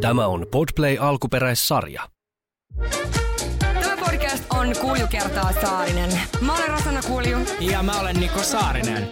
Tämä 0.00 0.26
on 0.26 0.46
Podplay 0.50 0.96
alkuperäissarja. 1.00 2.02
Tämä 3.58 3.96
podcast 3.96 4.44
on 4.50 4.74
Kulju 4.80 5.06
kertaa 5.10 5.52
Saarinen. 5.52 6.20
Mä 6.40 6.54
olen 6.54 6.68
Rosanna 6.68 7.02
Kulju. 7.02 7.38
Ja 7.60 7.82
mä 7.82 8.00
olen 8.00 8.16
Niko 8.16 8.42
Saarinen. 8.42 9.08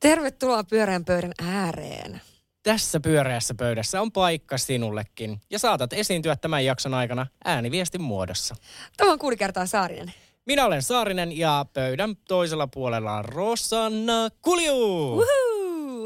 Tervetuloa 0.00 0.64
pyöreän 0.64 1.04
pöydän 1.04 1.32
ääreen. 1.42 2.20
Tässä 2.62 3.00
pyöreässä 3.00 3.54
pöydässä 3.54 4.00
on 4.00 4.12
paikka 4.12 4.58
sinullekin 4.58 5.40
ja 5.50 5.58
saatat 5.58 5.92
esiintyä 5.92 6.36
tämän 6.36 6.64
jakson 6.64 6.94
aikana 6.94 7.26
ääniviestin 7.44 8.02
muodossa. 8.02 8.54
Tämä 8.96 9.12
on 9.12 9.18
Kulju 9.18 9.36
kertaa 9.36 9.66
Saarinen. 9.66 10.14
Minä 10.46 10.66
olen 10.66 10.82
Saarinen 10.82 11.38
ja 11.38 11.66
pöydän 11.72 12.16
toisella 12.28 12.66
puolella 12.66 13.12
on 13.12 13.24
Rosanna 13.24 14.28
Kulju. 14.42 15.12
Uhu. 15.12 15.45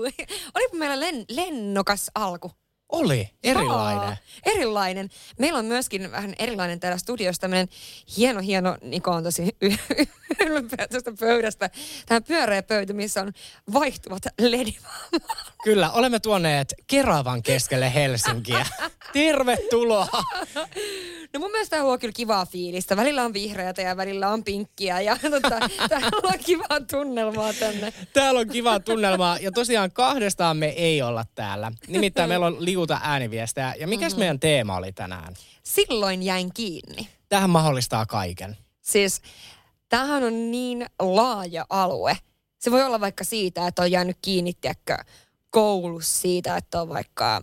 Olipa 0.54 0.76
meillä 0.76 1.06
len- 1.10 1.24
lennokas 1.28 2.10
alku. 2.14 2.50
Oli 2.92 3.28
erilainen. 3.42 4.08
Aa, 4.08 4.16
erilainen. 4.46 5.08
Meillä 5.38 5.58
on 5.58 5.64
myöskin 5.64 6.10
vähän 6.10 6.34
erilainen 6.38 6.80
täällä 6.80 6.98
studiossa 6.98 7.40
tämmöinen 7.40 7.68
hieno, 8.16 8.40
hieno, 8.40 8.76
Niko 8.82 9.10
on 9.10 9.24
tosi 9.24 9.56
ylpeä 10.46 10.88
tästä 10.88 11.12
pöydästä. 11.20 11.70
Tämä 12.06 12.20
pyöreä 12.20 12.62
pöytä, 12.62 12.92
missä 12.92 13.22
on 13.22 13.32
vaihtuvat 13.72 14.22
ledivaamat. 14.40 15.22
Kyllä, 15.64 15.90
olemme 15.90 16.20
tuoneet 16.20 16.74
Keravan 16.86 17.42
keskelle 17.42 17.94
Helsinkiä. 17.94 18.66
Tervetuloa. 19.12 20.08
No 21.32 21.40
mun 21.40 21.50
mielestä 21.50 21.76
tämä 21.76 21.84
luo 21.84 21.98
kyllä 21.98 22.12
kivaa 22.12 22.46
fiilistä. 22.46 22.96
Välillä 22.96 23.24
on 23.24 23.32
vihreätä 23.32 23.82
ja 23.82 23.96
välillä 23.96 24.28
on 24.28 24.44
pinkkiä 24.44 25.00
ja 25.00 25.16
tota, 25.30 25.68
täällä 25.88 26.10
on 26.22 26.38
kivaa 26.38 26.80
tunnelmaa 26.90 27.52
tänne. 27.52 27.92
Täällä 28.12 28.40
on 28.40 28.48
kiva 28.48 28.80
tunnelma 28.80 29.36
ja 29.40 29.52
tosiaan 29.52 29.90
kahdestaan 29.92 30.56
me 30.56 30.68
ei 30.68 31.02
olla 31.02 31.24
täällä. 31.34 31.72
Nimittäin 31.88 32.28
meillä 32.28 32.46
on 32.46 32.64
liuta 32.80 33.00
ääniviestejä. 33.02 33.74
Ja 33.78 33.86
mikäs 33.86 34.12
mm-hmm. 34.12 34.20
meidän 34.20 34.40
teema 34.40 34.76
oli 34.76 34.92
tänään? 34.92 35.34
Silloin 35.62 36.22
jäin 36.22 36.50
kiinni. 36.54 37.08
Tähän 37.28 37.50
mahdollistaa 37.50 38.06
kaiken. 38.06 38.56
Siis 38.80 39.22
tämähän 39.88 40.24
on 40.24 40.50
niin 40.50 40.86
laaja 40.98 41.66
alue. 41.70 42.16
Se 42.58 42.70
voi 42.70 42.82
olla 42.82 43.00
vaikka 43.00 43.24
siitä, 43.24 43.66
että 43.66 43.82
on 43.82 43.90
jäänyt 43.90 44.18
kiinni, 44.22 44.52
tiedätkö, 44.60 44.96
koulussa 45.50 46.20
siitä, 46.20 46.56
että 46.56 46.82
on 46.82 46.88
vaikka 46.88 47.36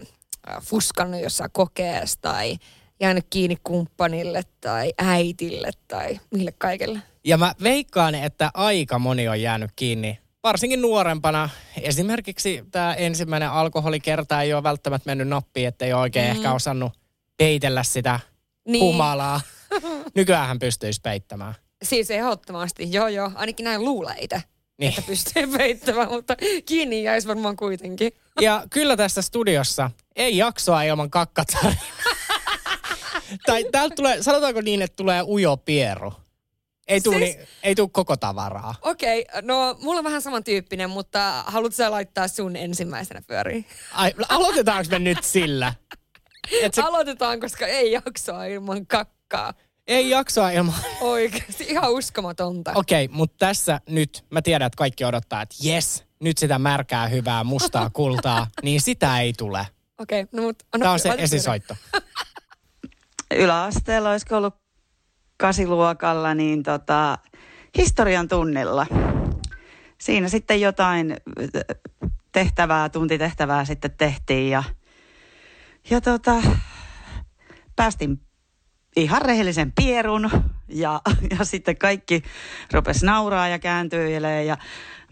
äh, 0.49 0.57
fuskannut 0.61 1.21
jossain 1.21 1.51
kokeessa 1.51 2.21
tai 2.21 2.57
jäänyt 2.99 3.25
kiinni 3.29 3.57
kumppanille 3.63 4.41
tai 4.61 4.93
äitille 4.97 5.71
tai 5.87 6.19
mille 6.31 6.51
kaikille. 6.51 7.01
Ja 7.23 7.37
mä 7.37 7.55
veikkaan, 7.63 8.15
että 8.15 8.51
aika 8.53 8.99
moni 8.99 9.27
on 9.27 9.41
jäänyt 9.41 9.71
kiinni, 9.75 10.19
varsinkin 10.47 10.81
nuorempana. 10.81 11.49
Esimerkiksi 11.81 12.63
tämä 12.71 12.93
ensimmäinen 12.93 13.49
alkoholikerta 13.51 14.41
ei 14.41 14.53
ole 14.53 14.63
välttämättä 14.63 15.09
mennyt 15.09 15.27
nappiin, 15.27 15.67
että 15.67 15.85
ei 15.85 15.93
ole 15.93 16.01
oikein 16.01 16.25
mm. 16.25 16.31
ehkä 16.31 16.53
osannut 16.53 16.93
peitellä 17.37 17.83
sitä 17.83 18.19
Niin. 18.19 18.71
niin. 18.71 18.83
humalaa. 18.83 19.41
Nykyään 20.15 20.59
pystyisi 20.59 21.01
peittämään. 21.03 21.53
Siis 21.83 22.11
ehdottomasti, 22.11 22.91
joo 22.91 23.07
joo, 23.07 23.31
ainakin 23.35 23.63
näin 23.63 23.85
luulee 23.85 24.15
itse, 24.21 24.41
Niin. 24.77 24.89
että 24.89 25.01
pystyy 25.01 25.47
peittämään, 25.57 26.11
mutta 26.11 26.35
kiinni 26.65 27.03
jäisi 27.03 27.27
varmaan 27.27 27.57
kuitenkin. 27.57 28.11
Ja 28.41 28.63
kyllä 28.69 28.97
tässä 28.97 29.21
studiossa 29.21 29.91
ei 30.15 30.37
jaksoa 30.37 30.83
ilman 30.83 31.09
kakkatarinaa. 31.09 31.81
tai 33.45 33.65
täältä 33.71 33.95
tulee, 33.95 34.23
sanotaanko 34.23 34.61
niin, 34.61 34.81
että 34.81 34.95
tulee 34.95 35.21
ujo 35.27 35.57
pieru. 35.57 36.13
Ei 36.87 37.01
tule 37.01 37.17
Siis- 37.17 37.35
siis... 37.35 37.49
ei 37.63 37.75
tuu 37.75 37.87
koko 37.87 38.17
tavaraa. 38.17 38.75
Okei, 38.81 39.25
no 39.41 39.77
mulla 39.81 39.97
on 39.97 40.03
vähän 40.03 40.21
samantyyppinen, 40.21 40.89
mutta 40.89 41.43
haluatko 41.47 41.75
sä 41.75 41.91
laittaa 41.91 42.27
sun 42.27 42.55
ensimmäisenä 42.55 43.21
pyöriin? 43.27 43.65
Ai, 43.93 44.13
aloitetaanko 44.29 44.89
me 44.91 44.99
nyt 44.99 45.23
sillä? 45.23 45.73
Et 46.61 46.73
se, 46.73 46.81
Aloitetaan, 46.81 47.39
koska 47.39 47.67
ei 47.67 47.91
jaksoa 47.91 48.45
ilman 48.45 48.87
kakkaa. 48.87 49.53
ei 49.87 50.09
jaksoa 50.09 50.51
ilman... 50.51 50.75
Oikeasti 51.01 51.63
ihan 51.63 51.91
uskomatonta. 51.91 52.71
Okei, 52.75 53.05
okay, 53.05 53.17
mutta 53.17 53.35
tässä 53.45 53.81
nyt 53.89 54.25
mä 54.29 54.41
tiedän, 54.41 54.65
että 54.65 54.77
kaikki 54.77 55.05
odottaa, 55.05 55.41
että 55.41 55.55
jes, 55.61 56.03
nyt 56.19 56.37
sitä 56.37 56.59
märkää, 56.59 57.07
hyvää, 57.07 57.43
mustaa 57.43 57.89
kultaa, 57.89 58.47
niin 58.63 58.81
sitä 58.81 59.19
ei 59.19 59.33
tule. 59.37 59.67
Okei, 59.99 60.25
no 60.31 60.41
mut... 60.41 60.63
Anna, 60.73 60.83
Tämä 60.83 60.93
on 60.93 60.99
se 60.99 61.15
esisoitto. 61.17 61.75
yläasteella, 63.35 64.11
olisiko 64.11 64.37
ollut 64.37 64.55
kasiluokalla, 65.37 66.33
niin 66.33 66.63
tota, 66.63 67.17
historian 67.77 68.27
tunnilla. 68.27 68.87
Siinä 69.97 70.29
sitten 70.29 70.61
jotain 70.61 71.17
tehtävää, 72.31 72.89
tuntitehtävää 72.89 73.65
sitten 73.65 73.91
tehtiin 73.97 74.49
ja, 74.49 74.63
ja 75.89 76.01
tota, 76.01 76.35
päästin 77.75 78.26
ihan 78.97 79.21
rehellisen 79.21 79.71
pierun 79.71 80.29
ja, 80.67 81.01
ja 81.39 81.45
sitten 81.45 81.77
kaikki 81.77 82.23
rupes 82.73 83.03
nauraa 83.03 83.47
ja 83.47 83.59
kääntyilee 83.59 84.43
ja 84.43 84.57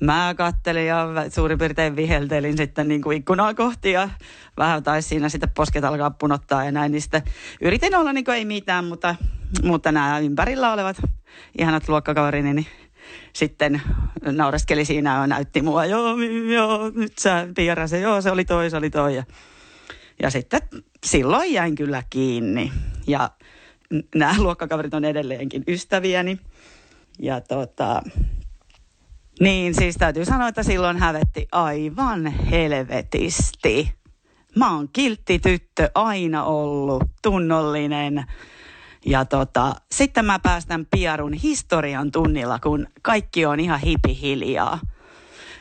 mä 0.02 0.34
kattelin 0.38 0.88
ja 0.88 1.08
suurin 1.30 1.58
piirtein 1.58 1.96
viheltelin 1.96 2.58
sitten 2.58 2.88
niin 2.88 3.02
kuin 3.02 3.18
ikkunaa 3.18 3.54
kohti 3.54 3.92
ja 3.92 4.10
vähän 4.58 4.84
taisi 4.84 5.10
siinä 5.10 5.30
sitten 5.30 5.50
posket 5.50 5.84
alkaa 5.84 6.12
punottaa 6.12 6.64
ja 6.64 6.72
näin, 6.72 6.92
niin 6.92 7.24
yritin 7.62 7.96
olla 7.96 8.14
niin 8.14 8.26
kuin 8.26 8.36
ei 8.36 8.46
mitään, 8.46 8.86
mutta, 8.86 9.16
mutta 9.64 9.92
nämä 9.92 10.20
ympärillä 10.20 10.74
olevat 10.74 10.98
ihanat 11.58 11.90
luokkakaverini, 11.90 12.54
niin 12.54 12.68
sitten 13.34 13.82
naureskeli 14.32 14.86
siinä 14.86 15.14
ja 15.16 15.28
näytti 15.28 15.62
mua, 15.62 15.86
joo, 15.86 16.16
joo, 16.54 16.92
nyt 16.96 17.18
sä 17.18 17.48
piirasen, 17.56 18.02
joo, 18.02 18.22
se 18.22 18.32
oli 18.32 18.46
toi, 18.46 18.70
se 18.70 18.78
oli 18.78 18.90
toi. 18.90 19.16
Ja, 19.16 19.24
ja 20.22 20.30
sitten 20.30 20.62
silloin 21.04 21.54
jäin 21.54 21.76
kyllä 21.76 22.04
kiinni. 22.10 22.72
Ja 23.08 23.30
nämä 24.16 24.36
luokkakaverit 24.44 24.94
on 24.94 25.06
edelleenkin 25.06 25.64
ystäviäni. 25.68 26.40
Ja 27.20 27.42
tota, 27.42 28.02
niin 29.40 29.74
siis 29.76 29.96
täytyy 29.96 30.26
sanoa, 30.26 30.48
että 30.48 30.64
silloin 30.64 30.98
hävetti 30.98 31.48
aivan 31.52 32.28
helvetisti. 32.28 33.94
Mä 34.56 34.76
oon 34.76 34.90
kiltti 34.94 35.40
tyttö 35.40 35.90
aina 35.96 36.44
ollut, 36.44 37.04
tunnollinen. 37.22 38.26
Ja 39.06 39.26
tota, 39.26 39.76
sitten 39.92 40.26
mä 40.26 40.40
päästän 40.40 40.86
Piarun 40.92 41.34
historian 41.34 42.12
tunnilla, 42.12 42.60
kun 42.60 42.88
kaikki 43.02 43.46
on 43.46 43.60
ihan 43.60 43.80
hipihiljaa. 43.80 44.80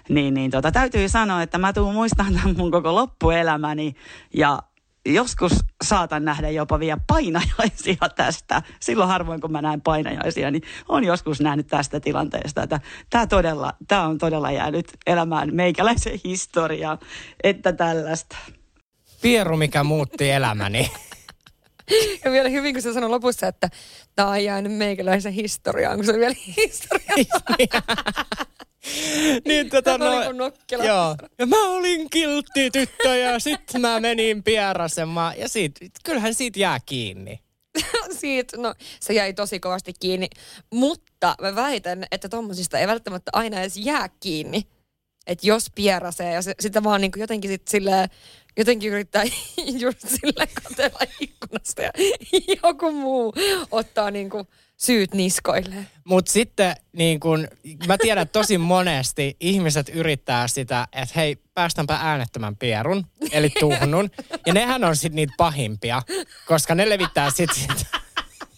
Niin, 0.09 0.35
niin 0.35 0.51
tota, 0.51 0.73
täytyy 0.73 1.09
sanoa, 1.09 1.43
että 1.43 1.59
mä 1.59 1.73
tuun 1.73 1.95
muistamaan 1.95 2.35
tämän 2.43 2.57
mun 2.57 2.71
koko 2.71 2.95
loppuelämäni 2.95 3.95
ja 4.35 4.63
joskus 5.07 5.53
saatan 5.85 6.25
nähdä 6.25 6.51
jopa 6.51 6.79
vielä 6.79 7.01
painajaisia 7.07 8.09
tästä. 8.17 8.63
Silloin 8.81 9.09
harvoin, 9.09 9.41
kun 9.41 9.53
mä 9.53 9.63
näen 9.63 9.81
painajaisia, 9.81 10.51
niin 10.51 10.63
on 10.89 11.05
joskus 11.05 11.41
nähnyt 11.41 11.67
tästä 11.67 12.01
tilanteesta, 12.01 12.63
että 12.63 12.81
tämä, 13.11 13.27
todella, 13.27 13.75
tämä 13.89 14.07
on 14.07 14.19
todella 14.19 14.51
jäänyt 14.51 14.93
elämään 15.07 15.55
meikäläisen 15.55 16.21
historiaan, 16.25 16.99
että 17.43 17.73
tällaista. 17.73 18.37
Pieru, 19.23 19.57
mikä 19.57 19.85
muutti 19.85 20.31
elämäni. 20.31 20.91
Ja 22.25 22.31
vielä 22.33 22.49
hyvin, 22.49 22.75
kun 22.75 22.83
se 22.83 22.93
sanoi 22.93 23.11
lopussa, 23.11 23.47
että 23.47 23.69
tämä 24.17 24.29
on 24.29 24.45
jäänyt 24.45 24.73
meikäläisen 24.73 25.33
historiaan, 25.33 25.97
kun 25.97 26.05
se 26.05 26.11
oli 26.11 26.21
vielä 26.21 26.35
historia. 26.57 27.15
niin 29.49 29.71
tota 29.71 29.99
no, 29.99 30.33
nokkela. 30.33 30.85
Joo. 30.85 31.17
Ja 31.39 31.47
mä 31.47 31.69
olin 31.69 32.11
kiltti 32.11 32.71
tyttö 32.71 33.17
ja 33.17 33.39
sitten 33.39 33.81
mä 33.81 34.01
menin 34.01 34.43
pierasemaan. 34.43 35.39
Ja 35.39 35.49
siitä, 35.49 35.87
kyllähän 36.05 36.35
siitä 36.35 36.59
jää 36.59 36.81
kiinni. 36.87 37.41
Siitä, 38.21 38.57
no 38.57 38.75
se 39.01 39.13
jäi 39.13 39.33
tosi 39.33 39.61
kovasti 39.61 39.93
kiinni. 40.01 40.29
Mutta 40.71 41.35
mä 41.41 41.55
väitän, 41.55 42.05
että 42.11 42.29
tommosista 42.29 42.79
ei 42.79 42.87
välttämättä 42.87 43.31
aina 43.35 43.61
edes 43.61 43.77
jää 43.77 44.09
kiinni. 44.21 44.67
Että 45.27 45.47
jos 45.47 45.71
pierasee 45.75 46.33
ja 46.33 46.43
se, 46.43 46.55
sitä 46.61 46.83
vaan 46.83 47.01
niinku 47.01 47.19
jotenkin 47.19 47.51
sit 47.51 47.69
silleen, 47.69 48.09
jotenkin 48.57 48.93
yrittää 48.93 49.25
just 49.85 50.01
sille 50.01 50.47
katella 50.63 51.01
ikkunasta 51.21 51.83
ja 51.83 51.91
joku 52.63 52.93
muu 52.93 53.35
ottaa 53.71 54.11
niinku 54.11 54.47
syyt 54.77 55.15
niskoilleen. 55.15 55.89
Mutta 56.05 56.33
sitten 56.33 56.77
niin 56.93 57.21
kun, 57.21 57.49
mä 57.87 57.99
tiedän, 57.99 58.23
että 58.23 58.39
tosi 58.39 58.59
monesti 58.59 59.37
ihmiset 59.41 59.89
yrittää 59.89 60.49
sitä, 60.49 60.89
että 60.93 61.15
hei, 61.17 61.37
päästänpä 61.55 61.99
äänettömän 62.03 62.57
pierun, 62.57 63.07
eli 63.33 63.51
tuhnun. 63.61 64.11
Ja 64.47 64.55
nehän 64.55 64.85
on 64.85 64.97
sitten 64.97 65.17
niitä 65.17 65.35
pahimpia, 65.37 66.03
koska 66.47 66.75
ne 66.75 66.89
levittää 66.89 67.31
sitten 67.31 67.57
sit 67.57 67.87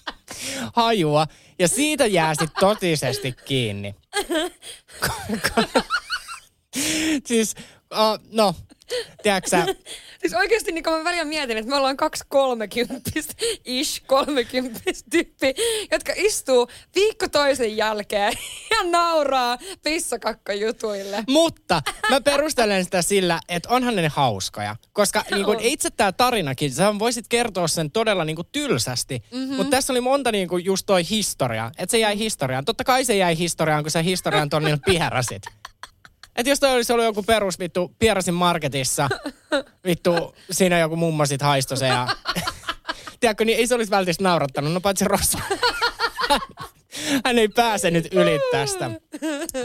hajua. 0.77 1.27
Ja 1.59 1.69
siitä 1.69 2.07
jää 2.07 2.35
sitten 2.35 2.61
totisesti 2.61 3.35
kiinni. 3.45 3.95
siis, 7.29 7.55
uh, 7.93 8.29
no, 8.33 8.55
tiedätkö 9.23 9.57
Siis 10.21 10.35
oikeasti 10.35 10.73
niin 10.73 10.85
mä 10.91 11.05
välillä 11.05 11.25
mietin, 11.25 11.57
että 11.57 11.71
me 11.71 11.77
ollaan 11.77 11.97
kaksi 11.97 12.25
kolmekymppistä, 12.29 13.35
ish 13.65 14.03
kolmekymppistä 14.07 15.11
tyyppi, 15.11 15.55
jotka 15.91 16.13
istuu 16.17 16.69
viikko 16.95 17.29
toisen 17.29 17.77
jälkeen 17.77 18.33
ja 18.71 18.91
nauraa 18.91 19.59
pissakakkajutuille. 19.83 21.25
Mutta 21.29 21.83
mä 22.11 22.21
perustelen 22.21 22.85
sitä 22.85 23.03
sillä, 23.03 23.41
että 23.49 23.69
onhan 23.69 23.97
ne 23.97 24.09
hauskoja. 24.09 24.77
Koska 24.93 25.25
niin 25.31 25.45
kun 25.45 25.61
itse 25.61 25.91
tämä 25.91 26.13
tarinakin, 26.13 26.73
sä 26.73 26.99
voisit 26.99 27.29
kertoa 27.29 27.69
sen 27.69 27.91
todella 27.91 28.25
niin 28.25 28.37
kuin 28.37 28.49
tylsästi. 28.53 29.23
Mm-hmm. 29.33 29.57
Mutta 29.57 29.71
tässä 29.71 29.93
oli 29.93 30.01
monta 30.01 30.33
niin 30.33 30.49
kuin 30.49 30.65
just 30.65 30.87
toi 30.87 31.03
historia. 31.11 31.71
Että 31.79 31.91
se 31.91 31.99
jäi 31.99 32.19
historiaan. 32.19 32.65
Totta 32.65 32.85
kai 32.85 33.05
se 33.05 33.17
jäi 33.17 33.39
historiaan, 33.39 33.85
kun 33.85 33.91
sä 33.91 34.03
historian 34.03 34.51
tonnilla 34.51 34.79
pierasit. 34.87 35.43
Että 36.37 36.51
jos 36.51 36.61
toi 36.61 36.75
olisi 36.75 36.93
ollut 36.93 37.05
joku 37.05 37.23
perus 37.23 37.59
vittu 37.59 37.95
Pierasin 37.99 38.35
marketissa, 38.35 39.09
vittu 39.87 40.35
siinä 40.51 40.79
joku 40.79 40.97
mummo 40.97 41.27
sit 41.27 41.43
haistoi 41.43 41.79
se 41.79 41.87
ja... 41.87 42.09
Tiedätkö, 43.21 43.45
niin 43.45 43.59
ei 43.59 43.67
se 43.67 43.75
olisi 43.75 43.91
välttämättä 43.91 44.23
naurattanut, 44.23 44.73
no 44.73 44.81
paitsi 44.81 45.05
Rossa. 45.05 45.39
Hän 47.25 47.39
ei 47.39 47.49
pääse 47.49 47.91
nyt 47.91 48.15
yli 48.15 48.41
tästä. 48.51 48.91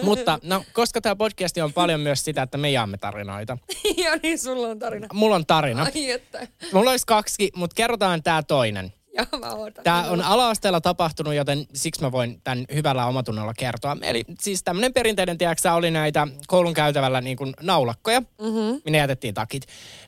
Mutta 0.04 0.40
no, 0.44 0.64
koska 0.74 1.02
tämä 1.02 1.16
podcast 1.16 1.58
on 1.58 1.74
paljon 1.74 2.00
myös 2.00 2.26
sitä, 2.26 2.42
että 2.42 2.58
me 2.58 2.72
jaamme 2.72 2.98
tarinoita. 2.98 3.58
Joo, 4.04 4.16
niin 4.24 4.40
sulla 4.40 4.68
on 4.68 4.80
tarina. 4.80 5.08
Mulla 5.14 5.36
on 5.36 5.46
tarina. 5.46 5.88
Ai 5.96 6.12
että. 6.12 6.48
Mulla 6.74 6.92
olisi 6.92 7.06
kaksi, 7.06 7.52
mutta 7.56 7.74
kerrotaan 7.74 8.24
tämä 8.24 8.44
toinen. 8.44 8.94
Joo, 9.18 9.40
mä 9.40 9.54
ootan. 9.54 9.84
Tämä 9.84 10.10
on 10.10 10.22
ala-asteella 10.22 10.82
tapahtunut, 10.82 11.34
joten 11.34 11.66
siksi 11.74 12.02
mä 12.02 12.12
voin 12.12 12.42
tämän 12.44 12.66
hyvällä 12.74 13.06
omatunnolla 13.06 13.54
kertoa. 13.58 13.98
Eli 14.02 14.24
siis 14.40 14.64
tämmöinen 14.64 14.94
perinteinen, 14.94 15.38
tiedätkö 15.38 15.74
oli 15.74 15.92
näitä 15.92 16.28
koulun 16.48 16.74
käytävällä 16.74 17.22
niin 17.22 17.38
kuin 17.38 17.54
naulakkoja, 17.62 18.20
mm-hmm. 18.20 18.82
minne 18.86 18.98
jätettiin 18.98 19.34
takit. 19.34 19.66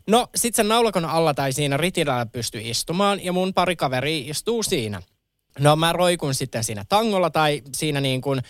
No, 0.08 0.28
sit 0.36 0.56
sen 0.56 0.68
naulakon 0.68 1.06
alla 1.06 1.34
tai 1.34 1.54
siinä 1.54 1.78
ritilällä 1.78 2.26
pystyi 2.26 2.70
istumaan, 2.70 3.24
ja 3.24 3.34
mun 3.34 3.54
pari 3.54 3.76
kaveri 3.76 4.20
istuu 4.20 4.64
siinä. 4.64 5.02
No 5.60 5.76
mä 5.76 5.94
roikun 5.94 6.34
sitten 6.34 6.64
siinä 6.64 6.86
tangolla 6.90 7.30
tai 7.30 7.62
siinä 7.74 8.02
niin 8.02 8.22
kuin 8.22 8.42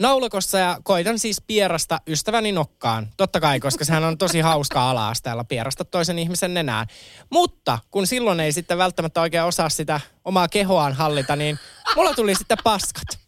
naulakossa 0.00 0.58
ja 0.58 0.78
koitan 0.82 1.18
siis 1.18 1.42
pierasta 1.46 2.00
ystäväni 2.06 2.52
nokkaan. 2.52 3.08
Totta 3.16 3.40
kai, 3.40 3.60
koska 3.60 3.84
sehän 3.84 4.04
on 4.04 4.18
tosi 4.18 4.40
hauska 4.40 4.90
ala-asteella 4.90 5.44
pierasta 5.44 5.84
toisen 5.84 6.18
ihmisen 6.18 6.54
nenään. 6.54 6.86
Mutta 7.30 7.78
kun 7.90 8.06
silloin 8.06 8.40
ei 8.40 8.52
sitten 8.52 8.78
välttämättä 8.78 9.20
oikein 9.20 9.44
osaa 9.44 9.68
sitä 9.68 10.00
omaa 10.24 10.48
kehoaan 10.48 10.92
hallita, 10.92 11.36
niin 11.36 11.58
mulla 11.96 12.14
tuli 12.14 12.34
sitten 12.34 12.58
paskat. 12.64 13.18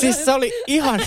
Siis 0.00 0.24
se 0.24 0.32
oli 0.32 0.52
ihan... 0.66 1.00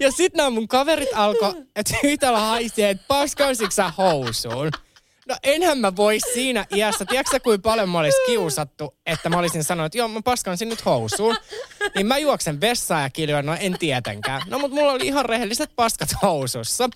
Ja 0.00 0.12
sitten 0.12 0.36
nämä 0.36 0.50
mun 0.50 0.68
kaverit 0.68 1.08
alkoi, 1.14 1.54
että 1.76 1.96
yhtäällä 2.04 2.40
haisee, 2.40 2.90
että 2.90 3.04
paskaisitko 3.08 3.70
sä 3.70 3.92
housuun? 3.98 4.70
No 5.28 5.36
enhän 5.42 5.78
mä 5.78 5.96
voi 5.96 6.20
siinä 6.34 6.66
iässä. 6.74 7.04
Tiedätkö 7.04 7.40
kuin 7.40 7.62
paljon 7.62 7.88
mä 7.88 7.98
olisi 7.98 8.18
kiusattu, 8.26 8.94
että 9.06 9.28
mä 9.28 9.38
olisin 9.38 9.64
sanonut, 9.64 9.86
että 9.86 9.98
joo 9.98 10.08
mä 10.08 10.22
paskan 10.22 10.58
sinne 10.58 10.72
nyt 10.72 10.84
housuun. 10.84 11.36
Niin 11.94 12.06
mä 12.06 12.18
juoksen 12.18 12.60
vessaan 12.60 13.02
ja 13.02 13.10
kiljoin, 13.10 13.46
no 13.46 13.56
en 13.60 13.78
tietenkään. 13.78 14.42
No 14.46 14.58
mutta 14.58 14.74
mulla 14.74 14.92
oli 14.92 15.06
ihan 15.06 15.24
rehelliset 15.24 15.70
paskat 15.76 16.08
housussa. 16.22 16.90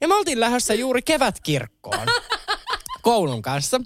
Ja 0.00 0.08
me 0.08 0.14
oltiin 0.14 0.40
lähdössä 0.40 0.74
juuri 0.74 1.02
kevätkirkkoon 1.02 2.08
koulun 3.02 3.42
kanssa. 3.42 3.80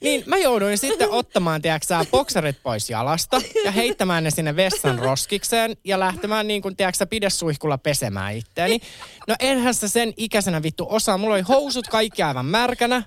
Niin 0.00 0.22
mä 0.26 0.36
jouduin 0.36 0.78
sitten 0.78 1.10
ottamaan, 1.10 1.62
tiedätkö 1.62 1.94
bokserit 2.10 2.62
pois 2.62 2.90
jalasta 2.90 3.40
ja 3.64 3.70
heittämään 3.70 4.24
ne 4.24 4.30
sinne 4.30 4.56
vessan 4.56 4.98
roskikseen 4.98 5.76
ja 5.84 6.00
lähtemään 6.00 6.46
niin 6.46 6.62
kuin, 6.62 6.76
tiedätkö 6.76 7.06
pidesuihkulla 7.06 7.78
pesemään 7.78 8.36
itteeni. 8.36 8.80
No 9.28 9.34
enhän 9.40 9.74
sä 9.74 9.88
sen 9.88 10.12
ikäisenä 10.16 10.62
vittu 10.62 10.86
osaa. 10.88 11.18
Mulla 11.18 11.34
oli 11.34 11.42
housut 11.42 11.88
kaikki 11.88 12.22
aivan 12.22 12.46
märkänä. 12.46 13.02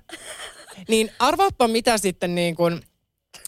Niin 0.87 1.11
arvaappa 1.19 1.67
mitä 1.67 1.97
sitten 1.97 2.35
niin 2.35 2.55
kuin, 2.55 2.81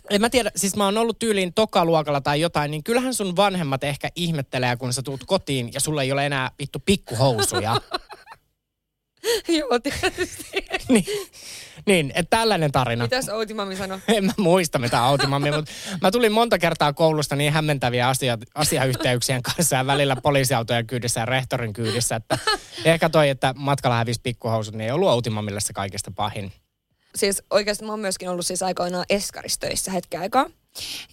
en 0.10 0.22
mä 0.22 0.30
tiedä, 0.30 0.52
siis 0.56 0.76
mä 0.76 0.86
oon 0.86 0.98
ollut 0.98 1.20
tyyliin 1.20 1.54
tokaluokalla 1.54 2.22
tai 2.22 2.42
jotain, 2.42 2.72
niin 2.72 2.84
kyllähän 2.84 3.14
sun 3.14 3.36
vanhemmat 3.36 3.84
ehkä 3.84 4.10
ihmettelee, 4.16 4.78
kun 4.78 4.94
sä 4.94 5.02
tuut 5.02 5.24
kotiin 5.26 5.74
ja 5.74 5.80
sulla 5.80 6.04
ei 6.04 6.12
ole 6.12 6.26
enää 6.26 6.52
vittu 6.60 6.80
pikkuhousuja. 6.86 7.82
Joo, 9.60 9.80
tietysti. 9.80 10.66
niin, 10.90 11.06
niin 11.86 12.12
että 12.16 12.38
tällainen 12.38 12.72
tarina. 12.72 13.04
Mitäs 13.04 13.30
Outimami 13.30 13.76
sanoi? 13.76 14.00
En 14.16 14.26
mä 14.26 14.34
muista 14.38 14.80
mitä 14.80 15.04
Outimami, 15.04 15.52
mutta 15.52 15.72
mä 16.02 16.12
tulin 16.12 16.32
monta 16.32 16.58
kertaa 16.58 16.94
koulusta 16.94 17.36
niin 17.36 17.54
hämmentäviä 17.54 18.08
asia, 18.08 18.38
asiayhteyksien 18.56 19.42
kanssa 19.42 19.76
ja 19.76 19.88
välillä 19.88 20.16
poliisiautojen 20.16 20.88
kyydissä 20.88 21.20
ja 21.20 21.26
rehtorin 21.26 21.74
kyydissä, 21.74 22.16
että 22.16 22.38
ehkä 22.86 23.10
toi, 23.10 23.30
että 23.30 23.54
matkalla 23.58 23.96
hävisi 23.96 24.20
pikkuhousut, 24.24 24.76
niin 24.76 24.86
ei 24.86 24.92
ollut 24.92 25.10
Outimamille 25.10 25.60
se 25.60 25.74
kaikista 25.74 26.12
pahin. 26.16 26.52
Siis 27.16 27.44
oikeasti 27.50 27.86
mä 27.86 27.92
oon 27.92 28.00
myöskin 28.00 28.30
ollut 28.30 28.46
siis 28.46 28.64
aikoinaan 28.64 29.06
eskaristöissä 29.10 29.92
hetken 29.92 30.22
aikaa. 30.22 30.46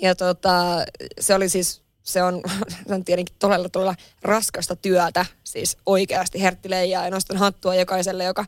Ja 0.02 0.14
tota, 0.14 0.84
se 1.20 1.34
oli 1.34 1.48
siis 1.48 1.85
se 2.06 2.22
on, 2.22 2.40
se 2.88 2.94
on 2.94 3.04
tietenkin 3.04 3.36
todella, 3.38 3.68
todella 3.68 3.94
raskasta 4.22 4.76
työtä, 4.76 5.26
siis 5.44 5.76
oikeasti 5.86 6.42
herttileijaa 6.42 7.04
ja 7.04 7.10
nostan 7.10 7.36
hattua 7.36 7.74
jokaiselle, 7.74 8.24
joka 8.24 8.44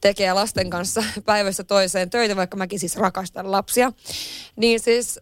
tekee 0.00 0.32
lasten 0.32 0.70
kanssa 0.70 1.04
päivästä 1.26 1.64
toiseen 1.64 2.10
töitä, 2.10 2.36
vaikka 2.36 2.56
mäkin 2.56 2.78
siis 2.78 2.96
rakastan 2.96 3.50
lapsia. 3.50 3.92
Niin 4.56 4.80
siis 4.80 5.18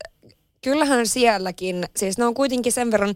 kyllähän 0.67 1.07
sielläkin, 1.07 1.85
siis 1.97 2.19
ne 2.19 2.25
on 2.25 2.35
kuitenkin 2.35 2.73
sen 2.73 2.91
verran 2.91 3.15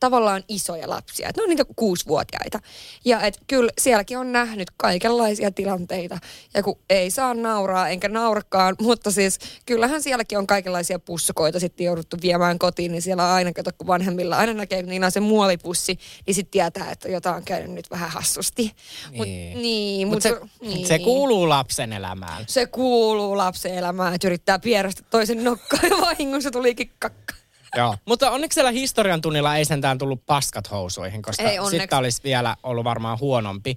tavallaan 0.00 0.44
isoja 0.48 0.88
lapsia. 0.88 1.28
Että 1.28 1.40
ne 1.40 1.42
on 1.42 1.48
niitä 1.48 1.64
kuusivuotiaita. 1.76 2.58
Ja 3.04 3.20
et 3.20 3.40
kyllä 3.46 3.70
sielläkin 3.78 4.18
on 4.18 4.32
nähnyt 4.32 4.68
kaikenlaisia 4.76 5.50
tilanteita. 5.50 6.18
Ja 6.54 6.62
kun 6.62 6.78
ei 6.90 7.10
saa 7.10 7.34
nauraa, 7.34 7.88
enkä 7.88 8.08
naurakaan, 8.08 8.76
mutta 8.82 9.10
siis 9.10 9.38
kyllähän 9.66 10.02
sielläkin 10.02 10.38
on 10.38 10.46
kaikenlaisia 10.46 10.98
pussukoita 10.98 11.60
sitten 11.60 11.84
jouduttu 11.84 12.16
viemään 12.22 12.58
kotiin, 12.58 12.92
niin 12.92 13.02
siellä 13.02 13.24
on 13.24 13.30
aina, 13.30 13.52
kato 13.52 13.70
kun 13.78 13.86
vanhemmilla 13.86 14.36
aina 14.36 14.54
näkee, 14.54 14.82
niin 14.82 15.04
on 15.04 15.12
se 15.12 15.20
muovipussi, 15.20 15.98
niin 16.26 16.34
sitten 16.34 16.50
tietää, 16.50 16.90
että 16.90 17.08
jotain 17.08 17.36
on 17.36 17.44
käynyt 17.44 17.70
nyt 17.70 17.90
vähän 17.90 18.10
hassusti. 18.10 18.62
Niin. 19.10 19.16
Mut, 19.16 19.26
niin, 19.62 20.08
Mut 20.08 20.14
mut, 20.14 20.22
se, 20.22 20.40
niin. 20.60 20.86
se 20.86 20.98
kuuluu 20.98 21.48
lapsen 21.48 21.92
elämään. 21.92 22.44
Se 22.46 22.66
kuuluu 22.66 23.36
lapsen 23.36 23.74
elämään, 23.74 24.14
että 24.14 24.26
yrittää 24.26 24.58
pierästä 24.58 25.02
toisen 25.10 25.44
nokkaan 25.44 25.90
ja 25.90 25.96
vahingossa 26.00 26.50
tulikin 26.50 26.87
kakka. 26.98 27.34
Joo. 27.76 27.96
Mutta 28.08 28.30
onneksi 28.30 28.54
siellä 28.54 28.70
historian 28.70 29.20
tunnilla 29.20 29.56
ei 29.56 29.64
sentään 29.64 29.98
tullut 29.98 30.26
paskat 30.26 30.70
housuihin, 30.70 31.22
koska 31.22 31.44
sitten 31.70 31.98
olisi 31.98 32.20
vielä 32.24 32.56
ollut 32.62 32.84
varmaan 32.84 33.18
huonompi. 33.20 33.76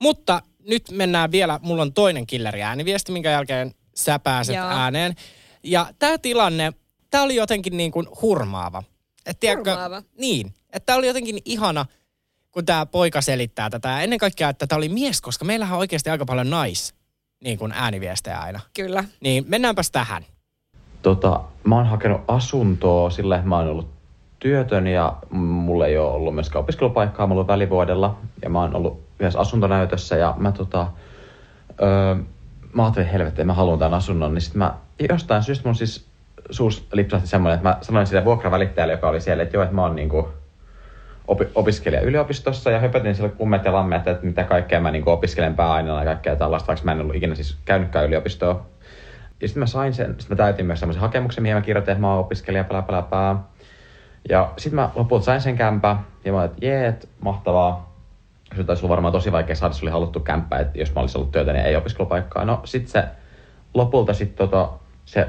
Mutta 0.00 0.42
nyt 0.68 0.90
mennään 0.90 1.32
vielä, 1.32 1.60
mulla 1.62 1.82
on 1.82 1.92
toinen 1.92 2.26
killeri 2.26 2.62
ääniviesti, 2.62 3.12
minkä 3.12 3.30
jälkeen 3.30 3.74
sä 3.94 4.18
pääset 4.18 4.56
Joo. 4.56 4.66
ääneen. 4.66 5.14
Ja 5.62 5.86
tämä 5.98 6.18
tilanne, 6.18 6.72
tämä 7.10 7.24
oli 7.24 7.34
jotenkin 7.34 7.76
niin 7.76 7.92
kuin 7.92 8.06
hurmaava. 8.22 8.82
Et 9.26 9.40
tiedätkö, 9.40 9.70
Hurmaava? 9.70 10.02
Niin. 10.18 10.54
Että 10.72 10.86
tämä 10.86 10.98
oli 10.98 11.06
jotenkin 11.06 11.38
ihana, 11.44 11.86
kun 12.50 12.66
tämä 12.66 12.86
poika 12.86 13.20
selittää 13.20 13.70
tätä. 13.70 13.88
Ja 13.88 14.00
ennen 14.00 14.18
kaikkea, 14.18 14.48
että 14.48 14.66
tämä 14.66 14.76
oli 14.76 14.88
mies, 14.88 15.20
koska 15.20 15.44
meillähän 15.44 15.74
on 15.74 15.80
oikeasti 15.80 16.10
aika 16.10 16.24
paljon 16.24 16.50
nais 16.50 16.94
niin 17.44 17.58
kuin 17.58 17.72
ääniviestejä 17.72 18.38
aina. 18.38 18.60
Kyllä. 18.74 19.04
Niin 19.20 19.44
mennäänpäs 19.48 19.90
tähän. 19.90 20.26
Tota, 21.04 21.40
mä 21.64 21.76
oon 21.76 21.86
hakenut 21.86 22.20
asuntoa 22.28 23.10
sillä, 23.10 23.42
mä 23.44 23.56
oon 23.56 23.68
ollut 23.68 23.88
työtön 24.38 24.86
ja 24.86 25.16
mulla 25.30 25.86
ei 25.86 25.98
ole 25.98 26.12
ollut 26.12 26.34
myöskään 26.34 26.62
opiskelupaikkaa, 26.62 27.26
mulla 27.26 27.40
on 27.40 27.46
välivuodella 27.46 28.16
ja 28.42 28.50
mä 28.50 28.60
oon 28.60 28.76
ollut 28.76 29.00
yhdessä 29.20 29.38
asuntonäytössä 29.38 30.16
ja 30.16 30.34
mä 30.36 30.52
tota, 30.52 30.86
öö, 31.82 32.14
mä 32.72 32.82
ajattelin, 32.82 33.08
helvetti, 33.08 33.44
mä 33.44 33.52
haluan 33.52 33.78
tämän 33.78 33.94
asunnon, 33.94 34.34
niin 34.34 34.42
sit 34.42 34.54
mä 34.54 34.74
jostain 35.08 35.42
syystä 35.42 35.68
mun 35.68 35.74
siis 35.74 36.06
suus 36.50 36.88
lipsahti 36.92 37.26
semmoinen, 37.26 37.56
että 37.56 37.68
mä 37.68 37.78
sanoin 37.80 38.06
sille 38.06 38.24
vuokravälittäjälle, 38.24 38.92
joka 38.92 39.08
oli 39.08 39.20
siellä, 39.20 39.42
että 39.42 39.56
joo, 39.56 39.62
että 39.62 39.74
mä 39.74 39.82
oon 39.82 39.96
niinku 39.96 40.28
opi- 41.28 41.50
opiskelija 41.54 42.02
yliopistossa 42.02 42.70
ja 42.70 42.78
höpötin 42.78 43.14
sille 43.14 43.28
kummet 43.28 43.64
ja 43.64 43.72
lammet, 43.72 44.08
että 44.08 44.26
mitä 44.26 44.44
kaikkea 44.44 44.80
mä 44.80 44.90
niinku 44.90 45.10
opiskelen 45.10 45.56
pääaineella 45.56 46.00
ja 46.00 46.06
kaikkea 46.06 46.36
tällaista, 46.36 46.66
vaikka 46.66 46.84
mä 46.84 46.92
en 46.92 47.00
ollut 47.00 47.14
ikinä 47.16 47.34
siis 47.34 47.56
käynytkään 47.64 48.06
yliopistoa. 48.06 48.66
Ja 49.44 49.48
sitten 49.48 49.60
mä 49.60 49.66
sain 49.66 49.94
sen, 49.94 50.06
sitten 50.06 50.26
mä 50.28 50.36
täytin 50.36 50.66
myös 50.66 50.80
semmoisen 50.80 51.00
hakemuksen, 51.00 51.42
mihin 51.42 51.56
mä 51.56 51.60
kirjoitin, 51.60 51.92
että 51.92 52.00
mä 52.00 52.10
oon 52.10 52.20
opiskelija, 52.20 52.64
pälä, 52.64 52.82
pälä, 52.82 53.02
pää. 53.02 53.36
Ja 54.28 54.52
sitten 54.56 54.74
mä 54.74 54.90
lopulta 54.94 55.24
sain 55.24 55.40
sen 55.40 55.56
kämpä 55.56 55.96
ja 56.24 56.32
mä 56.32 56.38
olin, 56.38 56.50
että 56.50 56.66
jee, 56.66 56.86
et, 56.86 57.08
mahtavaa. 57.20 57.94
Se 58.56 58.64
taisi 58.64 58.82
olla 58.82 58.90
varmaan 58.90 59.12
tosi 59.12 59.32
vaikea 59.32 59.56
saada, 59.56 59.74
se 59.74 59.84
oli 59.84 59.90
haluttu 59.90 60.20
kämppä, 60.20 60.58
että 60.58 60.78
jos 60.78 60.94
mä 60.94 61.00
olisin 61.00 61.18
ollut 61.18 61.32
työtä, 61.32 61.52
niin 61.52 61.64
ei 61.64 61.76
opiskelupaikkaa. 61.76 62.44
No 62.44 62.60
sit 62.64 62.88
se 62.88 63.04
lopulta 63.74 64.14
sitten 64.14 64.48
tota, 64.48 64.68
se 65.04 65.28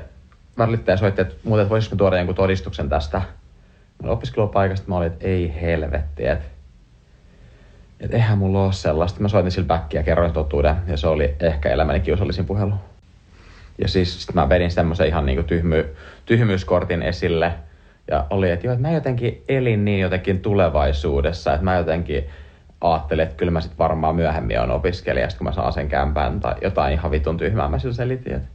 välittäjä 0.58 0.98
soitti, 0.98 1.22
että 1.22 1.36
muuten, 1.44 1.64
että 1.64 1.72
voisiko 1.72 1.96
tuoda 1.96 2.18
jonkun 2.18 2.36
todistuksen 2.36 2.90
tästä 2.90 3.22
mun 4.02 4.12
opiskelupaikasta. 4.12 4.90
Mä 4.90 4.98
olin, 4.98 5.08
että 5.08 5.28
ei 5.28 5.62
helvetti, 5.62 6.28
että 6.28 6.46
et 8.00 8.14
eihän 8.14 8.38
mulla 8.38 8.64
ole 8.64 8.74
sellaista. 8.74 9.20
Mä 9.20 9.28
soitin 9.28 9.66
backia 9.66 10.00
ja 10.00 10.04
kerroin 10.04 10.34
totuuden 10.34 10.76
ja 10.88 10.98
se 10.98 11.08
oli 11.08 11.36
ehkä 11.40 11.70
elämäni 11.70 12.00
kiusallisin 12.00 12.46
puhelu. 12.46 12.74
Ja 13.78 13.88
siis 13.88 14.22
sit 14.24 14.36
mä 14.36 14.50
vedin 14.50 14.72
semmoisen 14.72 15.08
ihan 15.08 15.26
niinku 15.26 15.44
tyhmy, 15.44 15.96
tyhmyyskortin 16.26 17.02
esille. 17.02 17.54
Ja 18.12 18.26
oli, 18.30 18.52
että 18.52 18.68
joo, 18.68 18.74
että 18.74 18.88
mä 18.88 18.94
jotenkin 18.94 19.44
elin 19.50 19.86
niin 19.86 20.00
jotenkin 20.00 20.40
tulevaisuudessa, 20.40 21.54
että 21.54 21.64
mä 21.64 21.78
jotenkin 21.78 22.24
ajattelin, 22.82 23.24
että 23.24 23.36
kyllä 23.36 23.52
mä 23.52 23.62
sitten 23.62 23.78
varmaan 23.78 24.16
myöhemmin 24.16 24.60
on 24.60 24.72
opiskelija, 24.72 25.28
kun 25.38 25.48
mä 25.48 25.52
saan 25.52 25.74
sen 25.74 25.90
kämpään 25.90 26.40
tai 26.40 26.56
jotain 26.62 26.94
ihan 26.94 27.12
vitun 27.12 27.38
tyhmää. 27.38 27.68
Mä 27.68 27.80
sillä 27.80 27.94
selitin, 27.94 28.34
että 28.34 28.48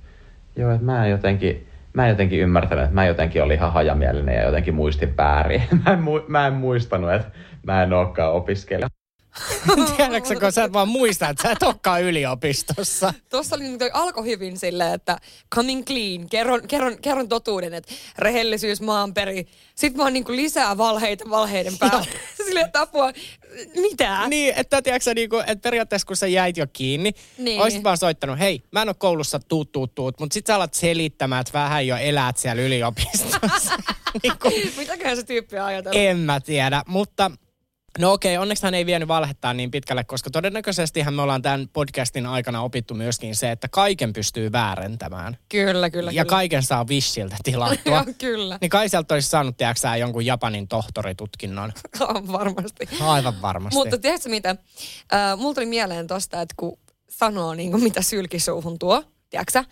joo, 0.57 0.71
että 0.71 0.85
mä 0.85 1.05
en 1.05 1.11
jotenkin, 1.11 1.67
mä 1.93 2.05
en 2.05 2.11
jotenkin 2.11 2.41
ymmärtänyt, 2.41 2.85
että 2.85 2.95
mä 2.95 3.07
jotenkin 3.07 3.43
olin 3.43 3.57
ihan 3.57 3.73
hajamielinen 3.73 4.35
ja 4.35 4.43
jotenkin 4.43 4.75
muistin 4.75 5.17
väärin. 5.17 5.63
Mä 5.85 5.93
en, 5.93 5.99
mu- 5.99 6.25
mä 6.29 6.47
en 6.47 6.53
muistanut, 6.53 7.13
että 7.13 7.29
mä 7.67 7.83
en 7.83 7.93
olekaan 7.93 8.33
opiskelija. 8.33 9.00
Tiedätkö, 9.97 10.41
kun 10.41 10.53
sä 10.53 10.65
et 10.65 10.73
vaan 10.73 10.89
muista, 10.89 11.29
että 11.29 11.43
sä 11.43 11.53
et 11.53 11.63
olekaan 11.63 12.03
yliopistossa. 12.03 13.15
Tuossa 13.29 13.57
oli, 13.57 13.65
alkoi 13.93 14.25
hyvin 14.25 14.59
silleen, 14.59 14.95
että 14.95 15.19
coming 15.55 15.85
clean, 15.85 16.29
kerron, 16.29 16.69
kerron, 16.69 16.99
kerron 17.03 17.29
totuuden, 17.29 17.75
että 17.75 17.93
rehellisyys 18.19 18.81
maanperi. 18.81 19.47
Sitten 19.75 19.99
vaan 19.99 20.13
niin 20.13 20.25
lisää 20.29 20.79
valheita 20.79 21.31
valheiden 21.31 21.79
päälle. 21.79 22.07
Silleen, 22.47 22.67
että 22.67 22.81
apua, 22.81 23.13
mitä? 23.77 24.29
Niin, 24.29 24.55
että 24.57 24.83
tiedätkö 24.83 25.15
niinku, 25.15 25.37
että 25.39 25.63
periaatteessa 25.63 26.07
kun 26.07 26.17
sä 26.17 26.27
jäit 26.27 26.57
jo 26.57 26.67
kiinni, 26.73 27.11
Niin. 27.11 27.45
niin. 27.45 27.61
olisit 27.61 27.85
vaan 27.85 27.99
soittanut, 27.99 28.39
hei, 28.39 28.63
mä 28.73 28.83
en 28.83 28.89
ole 28.89 28.97
koulussa 28.99 29.39
tuut, 29.39 29.73
tuut, 29.73 29.95
tuut, 29.95 30.21
mutta 30.21 30.35
sit 30.35 30.47
sä 30.47 30.55
alat 30.55 30.75
selittämään, 30.75 31.41
että 31.41 31.53
vähän 31.53 31.87
jo 31.87 31.97
elät 31.97 32.37
siellä 32.37 32.63
yliopistossa. 32.63 33.77
niin 34.23 34.33
kuin, 34.43 34.73
Mitäköhän 34.77 35.17
se 35.17 35.23
tyyppi 35.23 35.59
on 35.59 35.65
ajatellut? 35.65 36.01
en 36.01 36.17
mä 36.19 36.41
tiedä, 36.41 36.83
mutta 36.87 37.31
No 37.99 38.13
okei, 38.13 38.39
onneksi 38.39 38.63
hän 38.63 38.75
ei 38.75 38.87
vienyt 38.87 39.09
valhettaa 39.09 39.55
niin 39.55 39.71
pitkälle, 39.71 40.05
koska 40.05 40.31
todennäköisesti 40.31 41.05
me 41.11 41.23
ollaan 41.23 41.43
tämän 41.43 41.69
podcastin 41.73 42.27
aikana 42.27 42.63
opittu 42.63 42.95
myöskin 42.95 43.37
se, 43.37 43.51
että 43.51 43.69
kaiken 43.69 44.13
pystyy 44.13 44.53
väärentämään. 44.53 45.39
Kyllä, 45.49 45.91
kyllä. 45.91 46.11
Ja 46.11 46.25
kyllä. 46.25 46.31
kaiken 46.31 46.63
saa 46.63 46.87
Wishiltä 46.87 47.37
tilattua. 47.43 47.93
Joo, 48.07 48.15
kyllä. 48.19 48.59
niin 48.61 48.71
kai 48.71 48.89
sieltä 48.89 49.15
olisi 49.15 49.29
saanut, 49.29 49.57
tiedätkö 49.57 49.89
jonkun 49.99 50.27
Japanin 50.27 50.69
tohtoritutkinnon. 50.69 51.73
Varmasti. 52.33 52.89
Aivan 53.01 53.43
varmasti. 53.43 53.75
Mutta 53.75 53.99
tiedätkö 53.99 54.29
mitä? 54.29 54.51
Äh, 54.51 55.39
mulla 55.39 55.55
tuli 55.55 55.67
mieleen 55.67 56.07
tosta, 56.07 56.41
että 56.41 56.55
kun 56.57 56.79
sanoo 57.09 57.55
niin 57.55 57.71
kuin, 57.71 57.83
mitä 57.83 58.03
sylkisuuhun 58.03 58.79
tuo, 58.79 59.05
tiedätkö? 59.31 59.65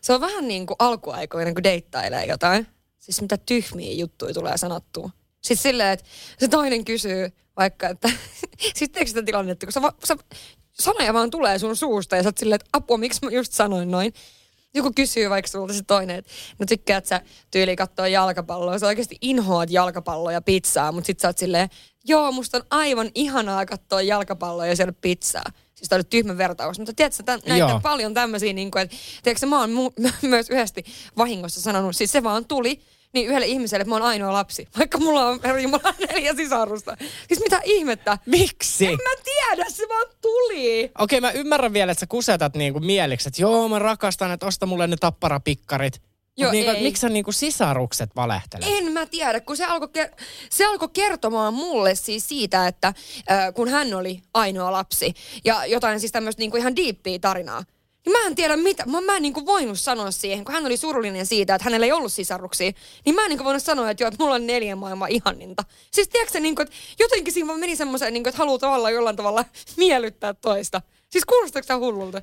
Se 0.00 0.12
on 0.12 0.20
vähän 0.20 0.48
niin 0.48 0.66
kuin 0.66 0.76
alkuaikoina, 0.78 1.52
kun 1.52 1.62
deittailee 1.62 2.26
jotain. 2.26 2.66
Siis 2.98 3.20
mitä 3.20 3.36
tyhmiä 3.36 3.92
juttuja 3.92 4.34
tulee 4.34 4.58
sanottua. 4.58 5.10
Siis 5.42 5.62
silleen, 5.62 5.92
että 5.92 6.06
se 6.38 6.48
toinen 6.48 6.84
kysyy 6.84 7.32
vaikka, 7.56 7.88
että 7.88 8.10
sitten 8.74 9.08
sitä 9.08 9.22
tilannetta, 9.22 9.66
kun 9.66 9.72
sä, 9.72 9.82
va- 9.82 9.94
sä, 10.04 10.16
sanoja 10.72 11.14
vaan 11.14 11.30
tulee 11.30 11.58
sun 11.58 11.76
suusta 11.76 12.16
ja 12.16 12.22
sä 12.22 12.28
oot 12.28 12.38
silleen, 12.38 12.56
että 12.60 12.68
apua, 12.72 12.96
miksi 12.96 13.20
mä 13.24 13.30
just 13.30 13.52
sanoin 13.52 13.90
noin. 13.90 14.12
Joku 14.74 14.92
kysyy 14.96 15.30
vaikka 15.30 15.50
sulta 15.50 15.74
se 15.74 15.82
toinen, 15.86 16.16
että 16.16 16.32
no 16.58 16.66
tykkäät 16.66 17.06
sä 17.06 17.20
tyyli 17.50 17.76
katsoa 17.76 18.08
jalkapalloa. 18.08 18.78
Sä 18.78 18.86
oikeasti 18.86 19.18
inhoat 19.20 19.70
jalkapalloa 19.70 20.32
ja 20.32 20.42
pizzaa, 20.42 20.92
mutta 20.92 21.06
sit 21.06 21.20
sä 21.20 21.28
oot 21.28 21.38
silleen, 21.38 21.68
joo, 22.04 22.32
musta 22.32 22.56
on 22.58 22.64
aivan 22.70 23.10
ihanaa 23.14 23.66
katsoa 23.66 24.02
jalkapalloa 24.02 24.66
ja 24.66 24.76
syödä 24.76 24.92
pizzaa. 24.92 25.44
Siis 25.74 25.88
tää 25.88 25.96
oli 25.96 26.04
tyhmä 26.04 26.38
vertaus, 26.38 26.78
mutta 26.78 26.92
tiedätkö, 26.92 27.16
sä, 27.16 27.22
tän, 27.22 27.40
näitä 27.46 27.58
Joo. 27.58 27.74
on 27.74 27.82
paljon 27.82 28.14
tämmöisiä, 28.14 28.52
niin 28.52 28.70
kuin, 28.70 28.82
että 28.82 28.96
tiedätkö, 29.22 29.46
mä 29.46 29.60
oon 29.60 29.70
mu- 29.70 30.12
myös 30.28 30.50
yhdesti 30.50 30.84
vahingossa 31.16 31.60
sanonut, 31.60 31.96
siis 31.96 32.12
se 32.12 32.22
vaan 32.22 32.44
tuli, 32.44 32.80
niin 33.12 33.28
yhdelle 33.28 33.46
ihmiselle, 33.46 33.82
että 33.82 33.88
mä 33.88 33.94
oon 33.94 34.02
ainoa 34.04 34.32
lapsi, 34.32 34.68
vaikka 34.78 34.98
mulla 34.98 35.26
on 35.26 35.40
herra 35.44 35.60
Jumala 35.60 35.94
neljä 36.08 36.34
sisarusta. 36.34 36.96
Siis 37.28 37.40
mitä 37.40 37.60
ihmettä? 37.64 38.18
Miksi? 38.26 38.86
En 38.86 38.92
mä 38.92 39.22
tiedä, 39.24 39.70
se 39.70 39.88
vaan 39.88 40.06
tuli. 40.22 40.90
Okei, 40.98 41.20
mä 41.20 41.30
ymmärrän 41.30 41.72
vielä, 41.72 41.92
että 41.92 42.00
sä 42.00 42.06
kusetat 42.06 42.54
niinku 42.54 42.80
mieliksi, 42.80 43.28
että 43.28 43.42
joo, 43.42 43.68
mä 43.68 43.78
rakastan, 43.78 44.32
että 44.32 44.46
osta 44.46 44.66
mulle 44.66 44.86
ne 44.86 44.96
tapparapikkarit. 45.00 46.02
Joo, 46.36 46.48
Mut 46.48 46.52
niinku, 46.52 46.70
ei. 46.70 46.82
miksi 46.82 47.00
sä 47.00 47.08
niinku 47.08 47.32
sisarukset 47.32 48.10
valehtelet? 48.16 48.66
En 48.70 48.92
mä 48.92 49.06
tiedä, 49.06 49.40
kun 49.40 49.56
se 49.56 49.64
alkoi, 49.64 49.88
ker- 49.98 50.14
se 50.50 50.64
alkoi 50.64 50.88
kertomaan 50.92 51.54
mulle 51.54 51.94
siis 51.94 52.28
siitä, 52.28 52.66
että 52.68 52.88
äh, 52.88 53.54
kun 53.54 53.68
hän 53.68 53.94
oli 53.94 54.22
ainoa 54.34 54.72
lapsi 54.72 55.14
ja 55.44 55.66
jotain 55.66 56.00
siis 56.00 56.12
tämmöistä 56.12 56.40
niinku 56.40 56.56
ihan 56.56 56.76
diippiä 56.76 57.18
tarinaa. 57.18 57.64
Niin 58.06 58.12
mä 58.12 58.26
en 58.26 58.34
tiedä 58.34 58.56
mitä, 58.56 58.86
mä, 58.86 59.00
mä 59.00 59.16
en 59.16 59.22
niinku 59.22 59.46
voinut 59.46 59.80
sanoa 59.80 60.10
siihen, 60.10 60.44
kun 60.44 60.54
hän 60.54 60.66
oli 60.66 60.76
surullinen 60.76 61.26
siitä, 61.26 61.54
että 61.54 61.64
hänellä 61.64 61.86
ei 61.86 61.92
ollut 61.92 62.12
sisaruksia, 62.12 62.72
niin 63.04 63.14
mä 63.14 63.22
en 63.22 63.28
niinku 63.28 63.44
voinut 63.44 63.62
sanoa, 63.62 63.90
että 63.90 64.02
joo, 64.02 64.08
että 64.08 64.22
mulla 64.22 64.34
on 64.34 64.46
neljän 64.46 64.78
maailman 64.78 65.10
ihanninta. 65.10 65.64
Siis 65.92 66.08
tiedätkö 66.08 66.40
niinku, 66.40 66.62
että 66.62 66.74
jotenkin 66.98 67.32
siinä 67.32 67.46
vaan 67.48 67.60
meni 67.60 67.76
semmoiseen, 67.76 68.12
niinku, 68.12 68.28
että 68.28 68.38
haluaa 68.38 68.58
tavallaan 68.58 68.94
jollain 68.94 69.16
tavalla 69.16 69.44
miellyttää 69.76 70.34
toista. 70.34 70.82
Siis 71.10 71.24
kuulostaako 71.24 71.66
tämä 71.66 71.78
hullulta? 71.78 72.22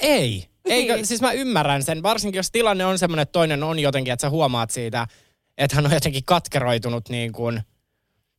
Ei. 0.00 0.46
Eikö, 0.64 0.94
Niin. 0.94 1.06
siis 1.06 1.20
mä 1.20 1.32
ymmärrän 1.32 1.82
sen, 1.82 2.02
varsinkin 2.02 2.38
jos 2.38 2.50
tilanne 2.50 2.86
on 2.86 2.98
semmoinen, 2.98 3.22
että 3.22 3.32
toinen 3.32 3.62
on 3.62 3.78
jotenkin, 3.78 4.12
että 4.12 4.20
sä 4.20 4.30
huomaat 4.30 4.70
siitä, 4.70 5.06
että 5.58 5.76
hän 5.76 5.86
on 5.86 5.92
jotenkin 5.92 6.24
katkeroitunut 6.24 7.08
niin 7.08 7.32
kuin 7.32 7.60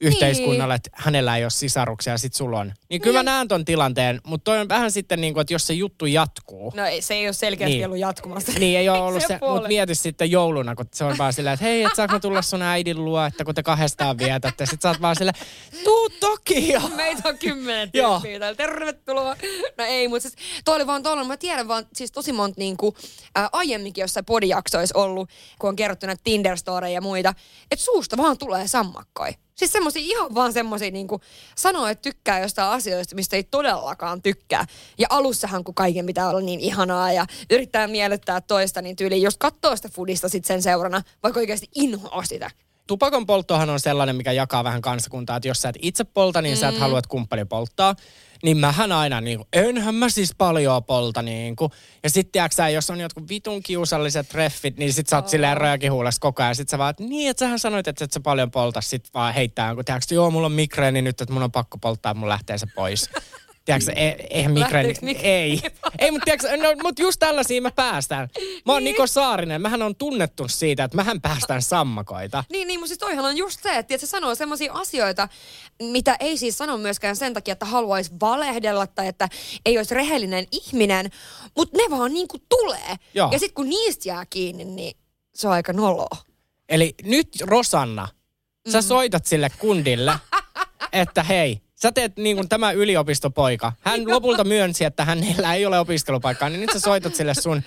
yhteiskunnalle, 0.01 0.73
että 0.75 0.89
hänellä 0.93 1.37
ei 1.37 1.43
ole 1.43 1.49
sisaruksia 1.49 2.13
ja 2.13 2.17
sit 2.17 2.33
sulla 2.33 2.59
on. 2.59 2.73
Niin 2.89 3.01
kyllä 3.01 3.19
mä 3.19 3.23
näen 3.23 3.47
ton 3.47 3.65
tilanteen, 3.65 4.21
mutta 4.23 4.43
toi 4.51 4.59
on 4.59 4.69
vähän 4.69 4.91
sitten 4.91 5.21
niin 5.21 5.33
kuin, 5.33 5.41
että 5.41 5.53
jos 5.53 5.67
se 5.67 5.73
juttu 5.73 6.05
jatkuu, 6.05 6.73
No 6.75 6.85
ei, 6.85 7.01
se 7.01 7.13
ei 7.13 7.27
ole 7.27 7.33
selkeästi 7.33 7.75
Niin. 7.75 7.85
ollut 7.85 7.99
jatkumassa. 7.99 8.51
niin 8.59 8.79
ei 8.79 8.89
ole 8.89 8.99
ollut 9.07 9.23
se, 9.27 9.37
puolen. 9.39 9.55
mutta 9.55 9.67
mieti 9.67 9.95
sitten 9.95 10.31
jouluna, 10.31 10.75
kun 10.75 10.85
se 10.93 11.03
on 11.03 11.17
vaan 11.17 11.33
silleen, 11.33 11.53
että 11.53 11.65
hei, 11.65 11.83
et 11.83 11.95
saako 11.95 12.13
mä 12.13 12.19
tulla 12.19 12.41
sun 12.41 12.61
äidin 12.61 13.05
luo, 13.05 13.25
että 13.25 13.45
kun 13.45 13.55
te 13.55 13.63
kahdestaan 13.63 14.17
vietätte, 14.17 14.65
sit 14.65 14.81
sä 14.81 14.89
oot 14.89 15.01
vaan 15.01 15.15
silleen, 15.15 15.45
tuu 15.83 16.09
toki 16.09 16.69
jo. 16.71 16.81
Meitä 16.95 17.29
on 17.29 17.37
kymmenen 17.37 17.91
tyyppiä 17.91 18.39
täällä. 18.39 18.55
Tervetuloa. 18.55 19.35
No 19.77 19.83
ei, 19.85 20.07
mutta 20.07 20.21
siis 20.29 20.35
toi 20.65 20.75
oli 20.75 20.87
vaan 20.87 21.03
tollanen. 21.03 21.27
Mä 21.27 21.37
tiedän 21.37 21.67
vaan 21.67 21.85
siis 21.95 22.11
tosi 22.11 22.31
monta 22.31 22.59
niinku, 22.59 22.95
ää, 23.35 23.49
aiemminkin 23.51 24.01
jossain 24.01 24.25
podijaksoissa 24.25 24.99
ollut, 24.99 25.29
kun 25.59 25.67
on 25.67 25.75
kerrottu 25.75 26.05
näitä 26.05 26.21
tinder 26.23 26.57
ja 26.93 27.01
muita, 27.01 27.33
että 27.71 27.85
suusta 27.85 28.17
vaan 28.17 28.37
tulee 28.37 28.67
sammakkoi. 28.67 29.29
Siis 29.61 29.71
semmosia 29.71 30.01
ihan 30.01 30.35
vaan 30.35 30.53
semmosia 30.53 30.91
niinku, 30.91 31.21
sanoo, 31.55 31.87
että 31.87 32.01
tykkää 32.01 32.39
jostain 32.39 32.71
asioista, 32.71 33.15
mistä 33.15 33.35
ei 33.35 33.43
todellakaan 33.43 34.21
tykkää. 34.21 34.65
Ja 34.97 35.07
alussahan, 35.09 35.63
kun 35.63 35.75
kaiken 35.75 36.05
pitää 36.05 36.29
olla 36.29 36.41
niin 36.41 36.59
ihanaa 36.59 37.11
ja 37.11 37.25
yrittää 37.49 37.87
miellyttää 37.87 38.41
toista, 38.41 38.81
niin 38.81 38.95
tyyli 38.95 39.21
jos 39.21 39.37
katsoo 39.37 39.75
sitä 39.75 39.89
fudista 39.89 40.29
sit 40.29 40.45
sen 40.45 40.61
seurana, 40.61 41.01
vaikka 41.23 41.39
oikeasti 41.39 41.67
inhoaa 41.75 42.23
sitä. 42.23 42.51
Tupakon 42.87 43.25
polttohan 43.25 43.69
on 43.69 43.79
sellainen, 43.79 44.15
mikä 44.15 44.31
jakaa 44.31 44.63
vähän 44.63 44.81
kansakuntaa, 44.81 45.37
että 45.37 45.47
jos 45.47 45.61
sä 45.61 45.69
et 45.69 45.77
itse 45.81 46.03
polta, 46.03 46.41
niin 46.41 46.57
mm. 46.57 46.59
sä 46.59 46.67
et 46.67 46.79
halua, 46.79 46.99
että 46.99 47.09
kumppani 47.09 47.45
polttaa. 47.45 47.95
Niin 48.43 48.57
mähän 48.57 48.91
aina 48.91 49.21
niin 49.21 49.37
kuin, 49.37 49.47
enhän 49.53 49.95
mä 49.95 50.09
siis 50.09 50.35
paljon 50.37 50.83
polta 50.83 51.21
niin 51.21 51.55
kuin. 51.55 51.71
Ja 52.03 52.09
sitten 52.09 52.31
tiedätkö 52.31 52.55
sä, 52.55 52.69
jos 52.69 52.89
on 52.89 52.99
jotkut 52.99 53.29
vitun 53.29 53.63
kiusalliset 53.63 54.29
treffit, 54.29 54.77
niin 54.77 54.93
sit 54.93 55.07
sä 55.07 55.15
oot 55.15 55.27
silleen 55.27 55.57
röökihuulessa 55.57 56.21
koko 56.21 56.43
ajan. 56.43 56.55
Sit 56.55 56.69
sä 56.69 56.77
vaan, 56.77 56.89
että 56.89 57.03
niin, 57.03 57.29
että 57.29 57.45
sähän 57.45 57.59
sanoit, 57.59 57.87
että 57.87 58.05
et 58.05 58.13
sä 58.13 58.19
paljon 58.19 58.51
polta. 58.51 58.81
Sit 58.81 59.09
vaan 59.13 59.33
heittää 59.33 59.67
jonkun, 59.67 59.85
tiedätkö, 59.85 60.15
joo, 60.15 60.31
mulla 60.31 60.45
on 60.45 60.51
migreeni 60.51 61.01
nyt, 61.01 61.21
että 61.21 61.33
mun 61.33 61.43
on 61.43 61.51
pakko 61.51 61.77
polttaa, 61.77 62.13
mun 62.13 62.29
lähtee 62.29 62.57
se 62.57 62.67
pois. 62.75 63.09
Tiedätkö, 63.65 63.91
e, 63.91 64.15
eihän 64.29 64.51
migreeni, 64.53 64.93
migreeni 65.01 65.29
ei. 65.29 65.61
Ei, 65.99 66.11
mutta 66.11 66.25
tiedätkö, 66.25 66.57
no, 66.57 66.69
mut 66.83 66.99
just 66.99 67.19
tällaisia 67.19 67.61
mä 67.61 67.71
päästään. 67.71 68.29
Mä 68.65 68.73
oon 68.73 68.83
Niko 68.83 69.07
Saarinen, 69.07 69.61
mähän 69.61 69.81
on 69.81 69.95
tunnettu 69.95 70.47
siitä, 70.47 70.83
että 70.83 70.95
mähän 70.97 71.21
päästään 71.21 71.61
sammakoita. 71.61 72.43
Niin, 72.51 72.67
niin, 72.67 72.79
mutta 72.79 72.87
siis 72.87 72.97
toihan 72.99 73.25
on 73.25 73.37
just 73.37 73.63
se, 73.63 73.77
että 73.77 73.97
se 73.97 74.05
sanoo 74.07 74.35
semmoisia 74.35 74.73
asioita, 74.73 75.27
mitä 75.83 76.17
ei 76.19 76.37
siis 76.37 76.57
sano 76.57 76.77
myöskään 76.77 77.15
sen 77.15 77.33
takia, 77.33 77.51
että 77.51 77.65
haluaisi 77.65 78.11
valehdella 78.21 78.87
tai 78.87 79.07
että 79.07 79.29
ei 79.65 79.77
olisi 79.77 79.95
rehellinen 79.95 80.45
ihminen, 80.51 81.09
mutta 81.57 81.77
ne 81.77 81.97
vaan 81.97 82.13
niin 82.13 82.27
kuin 82.27 82.43
tulee. 82.49 82.95
Joo. 83.13 83.29
Ja 83.31 83.39
sitten 83.39 83.55
kun 83.55 83.69
niistä 83.69 84.09
jää 84.09 84.25
kiinni, 84.25 84.65
niin 84.65 84.97
se 85.35 85.47
on 85.47 85.53
aika 85.53 85.73
noloa. 85.73 86.17
Eli 86.69 86.95
nyt 87.03 87.29
Rosanna, 87.41 88.07
Mm. 88.67 88.71
sä 88.71 88.81
soitat 88.81 89.25
sille 89.25 89.49
kundille, 89.59 90.13
että 90.91 91.23
hei, 91.23 91.61
sä 91.81 91.91
teet 91.91 92.17
niin 92.17 92.35
kuin 92.35 92.49
tämä 92.49 92.71
yliopistopoika. 92.71 93.73
Hän 93.81 94.11
lopulta 94.11 94.43
myönsi, 94.43 94.85
että 94.85 95.05
hänellä 95.05 95.53
ei 95.55 95.65
ole 95.65 95.79
opiskelupaikkaa, 95.79 96.49
niin 96.49 96.61
nyt 96.61 96.69
sä 96.73 96.79
soitat 96.79 97.15
sille 97.15 97.33
sun 97.33 97.61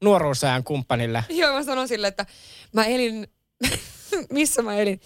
nuoruusajan 0.00 0.64
kumppanille. 0.64 1.24
Joo, 1.28 1.52
mä 1.54 1.62
sanon 1.62 1.88
sille, 1.88 2.06
että 2.06 2.26
mä 2.72 2.84
elin, 2.84 3.26
missä 4.32 4.62
mä 4.62 4.74
elin? 4.76 5.00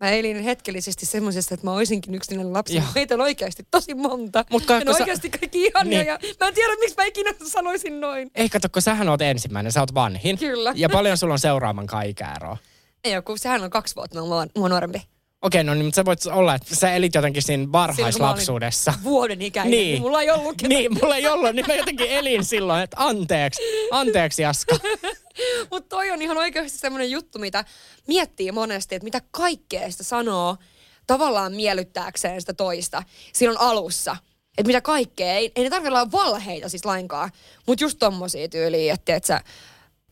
Mä 0.00 0.10
elin 0.10 0.42
hetkellisesti 0.42 1.06
semmoisesta, 1.06 1.54
että 1.54 1.66
mä 1.66 1.72
olisinkin 1.72 2.14
yksinäinen 2.14 2.52
lapsi. 2.52 2.76
Joo. 2.76 2.84
Meitä 2.94 3.14
on 3.14 3.20
oikeasti 3.20 3.66
tosi 3.70 3.94
monta. 3.94 4.44
Mut 4.50 4.66
kai- 4.66 4.84
ne 4.84 4.90
on 4.90 4.96
sä- 4.96 5.02
oikeasti 5.02 5.30
kaikki 5.30 5.64
ihania 5.64 5.98
Niin. 5.98 6.06
ja 6.06 6.18
mä 6.40 6.48
en 6.48 6.54
tiedä, 6.54 6.72
miksi 6.80 6.94
mä 6.96 7.04
ikinä 7.04 7.34
sanoisin 7.46 8.00
noin. 8.00 8.30
Ei 8.34 8.48
kato, 8.48 8.68
kun 8.72 8.82
sähän 8.82 9.08
oot 9.08 9.22
ensimmäinen, 9.22 9.72
sä 9.72 9.80
oot 9.80 9.94
vanhin. 9.94 10.38
Kyllä. 10.38 10.72
Ja 10.76 10.88
paljon 10.88 11.16
sulla 11.16 11.32
on 11.32 11.38
seuraavan 11.38 11.86
kaikääroa. 11.86 12.56
Ei 13.04 13.22
kun 13.22 13.38
sehän 13.38 13.64
on 13.64 13.70
kaksi 13.70 13.96
vuotta 13.96 14.20
mua, 14.20 14.46
mua 14.56 14.68
nuorempi. 14.68 15.02
Okei, 15.46 15.64
no 15.64 15.74
niin, 15.74 15.84
mutta 15.84 15.96
sä 15.96 16.04
voit 16.04 16.26
olla, 16.26 16.54
että 16.54 16.74
sä 16.74 16.92
elit 16.92 17.14
jotenkin 17.14 17.42
siinä 17.42 17.72
varhaislapsuudessa. 17.72 18.94
Vuoden 19.02 19.42
ikäinen, 19.42 19.70
niin. 19.70 19.86
niin 19.92 20.02
mulla 20.02 20.22
ei 20.22 20.30
ollut 20.30 20.56
ketään. 20.56 20.68
Niin, 20.68 20.94
mulla 20.94 21.16
ei 21.16 21.26
ollut, 21.26 21.54
niin 21.54 21.66
mä 21.68 21.74
jotenkin 21.74 22.10
elin 22.10 22.44
silloin, 22.44 22.82
että 22.82 22.96
anteeksi, 23.00 23.62
anteeksi 23.90 24.42
Jaska. 24.42 24.78
Mutta 25.70 25.88
toi 25.88 26.10
on 26.10 26.22
ihan 26.22 26.38
oikeasti 26.38 26.78
semmoinen 26.78 27.10
juttu, 27.10 27.38
mitä 27.38 27.64
miettii 28.06 28.52
monesti, 28.52 28.94
että 28.94 29.04
mitä 29.04 29.20
kaikkea 29.30 29.90
sitä 29.90 30.04
sanoo 30.04 30.56
tavallaan 31.06 31.52
miellyttääkseen 31.52 32.40
sitä 32.40 32.54
toista 32.54 33.02
silloin 33.32 33.60
alussa. 33.60 34.16
Että 34.58 34.66
mitä 34.66 34.80
kaikkea, 34.80 35.32
ei, 35.32 35.52
ei 35.56 35.64
ne 35.64 35.70
tarvitse 35.70 35.88
olla 35.88 36.12
valheita 36.12 36.68
siis 36.68 36.84
lainkaan, 36.84 37.30
mutta 37.66 37.84
just 37.84 37.98
tommosia 37.98 38.48
tyyliä, 38.48 38.94
että 38.94 39.14
et 39.14 39.24
sä, 39.24 39.40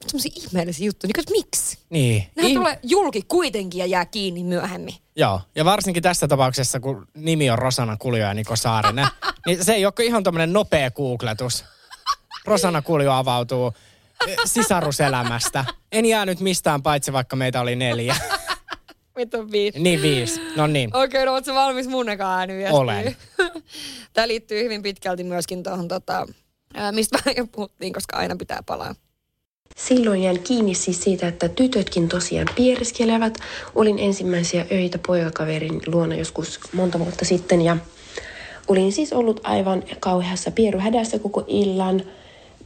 semmoisia 0.06 0.32
ihmeellisiä 0.36 0.86
juttuja. 0.86 1.08
Niin, 1.08 1.20
että 1.20 1.32
miksi? 1.32 1.78
Niin. 1.90 2.24
Nehän 2.36 2.50
Ihm- 2.50 2.54
tulee 2.54 2.78
julki 2.82 3.22
kuitenkin 3.22 3.78
ja 3.78 3.86
jää 3.86 4.06
kiinni 4.06 4.44
myöhemmin. 4.44 4.94
Joo, 5.16 5.40
ja 5.54 5.64
varsinkin 5.64 6.02
tässä 6.02 6.28
tapauksessa, 6.28 6.80
kun 6.80 7.06
nimi 7.14 7.50
on 7.50 7.58
Rosana 7.58 7.96
Kuljo 7.96 8.26
ja 8.26 8.34
Niko 8.34 8.56
Saarinen, 8.56 9.06
niin 9.46 9.64
se 9.64 9.72
ei 9.72 9.86
ole 9.86 9.92
ihan 10.00 10.24
tämmöinen 10.24 10.52
nopea 10.52 10.90
googletus. 10.90 11.64
Rosana 12.44 12.82
Kuljo 12.82 13.12
avautuu 13.12 13.72
eh, 14.28 14.36
sisaruselämästä. 14.44 15.64
En 15.92 16.06
jäänyt 16.06 16.40
mistään 16.40 16.82
paitsi 16.82 17.12
vaikka 17.12 17.36
meitä 17.36 17.60
oli 17.60 17.76
neljä. 17.76 18.16
Mitä 19.16 19.38
on 19.38 19.50
viisi? 19.50 19.80
Niin 19.80 20.02
viisi. 20.02 20.40
No 20.56 20.66
niin. 20.66 20.96
Okei, 20.96 21.04
okay, 21.04 21.24
no 21.24 21.32
ootko 21.32 21.54
valmis 21.54 21.86
mun 21.86 22.06
ääniviestiin? 22.08 22.80
Olen. 22.80 23.16
Tämä 24.12 24.28
liittyy 24.28 24.64
hyvin 24.64 24.82
pitkälti 24.82 25.24
myöskin 25.24 25.62
tuohon, 25.62 25.88
tota, 25.88 26.26
mistä 26.92 27.18
vähän 27.18 27.36
jo 27.36 27.46
puhuttiin, 27.46 27.92
koska 27.92 28.16
aina 28.16 28.36
pitää 28.36 28.62
palaa. 28.66 28.94
Silloin 29.74 30.22
jäin 30.22 30.42
kiinni 30.42 30.74
siis 30.74 31.02
siitä, 31.02 31.28
että 31.28 31.48
tytötkin 31.48 32.08
tosiaan 32.08 32.48
piereskelevät. 32.56 33.38
Olin 33.74 33.98
ensimmäisiä 33.98 34.66
öitä 34.72 34.98
poikakaverin 35.06 35.80
luona 35.86 36.14
joskus 36.14 36.60
monta 36.72 36.98
vuotta 36.98 37.24
sitten 37.24 37.62
ja 37.62 37.76
olin 38.68 38.92
siis 38.92 39.12
ollut 39.12 39.40
aivan 39.42 39.82
kauheassa 40.00 40.50
pieruhädässä 40.50 41.18
koko 41.18 41.44
illan. 41.46 42.02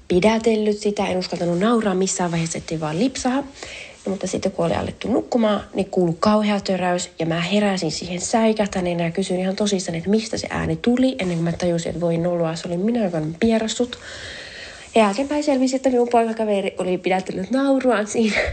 Pidätellyt 0.08 0.78
sitä, 0.78 1.06
en 1.06 1.18
uskaltanut 1.18 1.58
nauraa 1.58 1.94
missään 1.94 2.30
vaiheessa, 2.30 2.58
ettei 2.58 2.80
vaan 2.80 2.98
lipsaha. 2.98 3.40
No, 3.40 4.10
mutta 4.10 4.26
sitten 4.26 4.52
kun 4.52 4.66
oli 4.66 4.74
alettu 4.74 5.08
nukkumaan, 5.12 5.64
niin 5.74 5.90
kuului 5.90 6.16
kauhea 6.20 6.60
töräys 6.60 7.10
ja 7.18 7.26
mä 7.26 7.40
heräsin 7.40 7.90
siihen 7.90 8.20
säikähtäneenä 8.20 9.04
ja 9.04 9.10
kysyin 9.10 9.40
ihan 9.40 9.56
tosissaan, 9.56 9.98
että 9.98 10.10
mistä 10.10 10.36
se 10.36 10.46
ääni 10.50 10.76
tuli, 10.76 11.16
ennen 11.18 11.36
kuin 11.36 11.44
mä 11.44 11.52
tajusin, 11.52 11.88
että 11.90 12.00
voi 12.00 12.16
noloa, 12.16 12.56
se 12.56 12.68
oli 12.68 12.76
minä, 12.76 13.04
joka 13.04 13.18
olin 13.18 13.36
pierassut. 13.40 13.98
Ja 14.98 15.04
jälkeenpäin 15.04 15.44
selvisi, 15.44 15.76
että 15.76 15.90
minun 15.90 16.08
poikakaveri 16.08 16.74
oli 16.78 16.98
pidättänyt 16.98 17.50
nauruaan 17.50 18.06
siinä. 18.06 18.36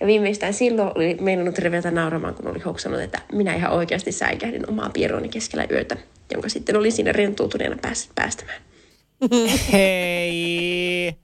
Ja 0.00 0.06
viimeistään 0.06 0.54
silloin 0.54 0.92
oli 0.94 1.16
meinannut 1.20 1.58
revetä 1.58 1.90
nauramaan, 1.90 2.34
kun 2.34 2.48
oli 2.48 2.58
hoksannut, 2.58 3.00
että 3.00 3.20
minä 3.32 3.54
ihan 3.54 3.72
oikeasti 3.72 4.12
säikähdin 4.12 4.70
omaa 4.70 4.90
pierooni 4.90 5.28
keskellä 5.28 5.66
yötä, 5.70 5.96
jonka 6.32 6.48
sitten 6.48 6.76
oli 6.76 6.90
siinä 6.90 7.12
rentoutuneena 7.12 7.76
päässyt 7.82 8.14
päästämään. 8.14 8.62
Hei! 9.72 11.14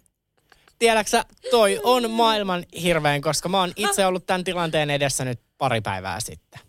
Tiedäksä, 0.79 1.25
toi 1.51 1.81
on 1.83 2.11
maailman 2.11 2.65
hirveän, 2.83 3.21
koska 3.21 3.49
mä 3.49 3.61
oon 3.61 3.73
itse 3.77 4.07
ollut 4.07 4.27
tämän 4.27 4.45
tilanteen 4.45 4.91
edessä 4.91 5.25
nyt 5.25 5.41
pari 5.59 5.81
päivää 5.81 6.21
sitten. 6.21 6.61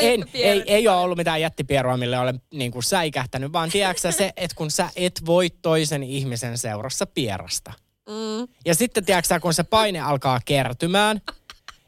En, 0.00 0.24
ei, 0.34 0.62
ei 0.66 0.88
ole 0.88 0.96
ollut 0.96 1.18
mitään 1.18 1.40
jättipierua, 1.40 1.96
mille 1.96 2.18
olen 2.18 2.40
niin 2.54 2.72
kuin 2.72 2.82
säikähtänyt, 2.82 3.52
vaan 3.52 3.70
tiedätkö 3.70 4.12
se, 4.12 4.32
että 4.36 4.56
kun 4.56 4.70
sä 4.70 4.90
et 4.96 5.20
voi 5.26 5.50
toisen 5.50 6.02
ihmisen 6.02 6.58
seurassa 6.58 7.06
pierasta. 7.06 7.72
Mm. 8.08 8.48
Ja 8.64 8.74
sitten 8.74 9.04
tiedätkö 9.04 9.40
kun 9.40 9.54
se 9.54 9.62
paine 9.62 10.00
alkaa 10.00 10.40
kertymään, 10.44 11.20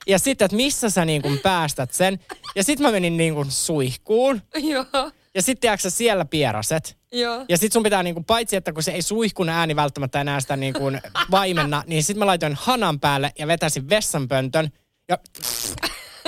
ja 0.06 0.18
sitten, 0.18 0.44
että 0.44 0.56
missä 0.56 0.90
sä 0.90 1.04
niin 1.04 1.22
kuin 1.22 1.38
päästät 1.38 1.92
sen. 1.92 2.18
Ja 2.54 2.64
sitten 2.64 2.86
mä 2.86 2.92
menin 2.92 3.16
niin 3.16 3.34
kuin 3.34 3.50
suihkuun, 3.50 4.42
Joo, 4.56 4.84
ja 5.34 5.42
sitten 5.42 5.60
tiedätkö 5.60 5.90
siellä 5.90 6.24
pieraset. 6.24 6.96
joo. 7.12 7.44
Ja 7.48 7.58
sit 7.58 7.72
sun 7.72 7.82
pitää 7.82 8.02
niinku, 8.02 8.22
paitsi 8.22 8.56
että 8.56 8.72
kun 8.72 8.82
se 8.82 8.92
ei 8.92 9.02
suihkun 9.02 9.48
ääni 9.48 9.76
välttämättä 9.76 10.20
enää 10.20 10.40
sitä 10.40 10.56
niinku 10.56 10.92
vaimenna, 11.30 11.84
niin 11.86 12.02
sit 12.02 12.16
mä 12.16 12.26
laitoin 12.26 12.54
hanan 12.60 13.00
päälle 13.00 13.32
ja 13.38 13.46
vetäsin 13.46 13.88
vessanpöntön. 13.88 14.70
Ja, 15.08 15.18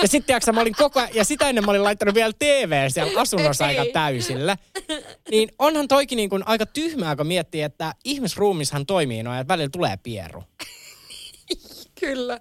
ja 0.03 0.07
sit 0.07 0.25
tiiäksä, 0.25 0.51
mä 0.51 0.61
olin 0.61 0.75
koko 0.77 0.99
ajan, 0.99 1.15
ja 1.15 1.23
sitä 1.23 1.49
ennen 1.49 1.65
mä 1.65 1.71
olin 1.71 1.83
laittanut 1.83 2.15
vielä 2.15 2.33
TV 2.39 2.89
siellä 2.89 3.21
asunnossa 3.21 3.65
aika 3.65 3.85
täysillä. 3.93 4.57
Niin 5.31 5.49
onhan 5.59 5.87
toikin 5.87 6.15
niinku 6.15 6.39
aika 6.45 6.65
tyhmää, 6.65 7.15
kun 7.15 7.27
miettii, 7.27 7.61
että 7.61 7.93
ihmisruumishan 8.03 8.85
toimii 8.85 9.23
noin, 9.23 9.39
että 9.39 9.53
välillä 9.53 9.69
tulee 9.69 9.97
pieru. 10.03 10.43
Kyllä. 12.03 12.39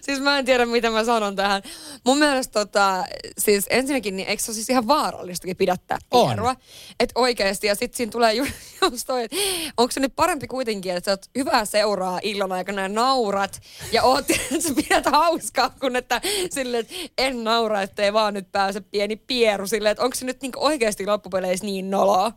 Siis 0.00 0.20
mä 0.20 0.38
en 0.38 0.44
tiedä, 0.44 0.66
mitä 0.66 0.90
mä 0.90 1.04
sanon 1.04 1.36
tähän. 1.36 1.62
Mun 2.06 2.18
mielestä 2.18 2.52
tota, 2.52 3.04
siis 3.38 3.66
ensinnäkin, 3.70 4.16
niin 4.16 4.28
eikö 4.28 4.42
se 4.42 4.50
ole 4.50 4.54
siis 4.54 4.70
ihan 4.70 4.88
vaarallistakin 4.88 5.56
pidättää 5.56 5.98
pierua? 6.10 6.56
Että 7.00 7.20
oikeasti, 7.20 7.66
ja 7.66 7.74
sitten 7.74 7.96
siinä 7.96 8.12
tulee 8.12 8.34
ju- 8.34 8.46
just 8.90 9.06
toi, 9.06 9.24
että 9.24 9.36
onko 9.76 9.92
se 9.92 10.00
nyt 10.00 10.12
parempi 10.16 10.46
kuitenkin, 10.46 10.92
että 10.96 11.04
sä 11.04 11.12
oot 11.12 11.26
hyvää 11.38 11.64
seuraa 11.64 12.18
illan 12.22 12.52
aikana 12.52 12.82
ja 12.82 12.88
naurat, 12.88 13.60
ja 13.92 14.02
oot, 14.02 14.30
että 14.30 14.60
sä 14.68 14.74
pidät 14.74 15.06
hauskaa, 15.06 15.70
kun 15.80 15.96
että 15.96 16.20
silleen, 16.50 16.80
että 16.80 16.94
en 17.18 17.44
naura, 17.44 17.82
ettei 17.82 18.12
vaan 18.12 18.34
nyt 18.34 18.52
pääse 18.52 18.80
pieni 18.80 19.16
pieru 19.16 19.66
silleen, 19.66 19.90
että 19.92 20.04
onko 20.04 20.14
se 20.14 20.24
nyt 20.26 20.42
niinku 20.42 20.64
oikeasti 20.64 21.06
loppupeleissä 21.06 21.66
niin 21.66 21.90
noloa? 21.90 22.32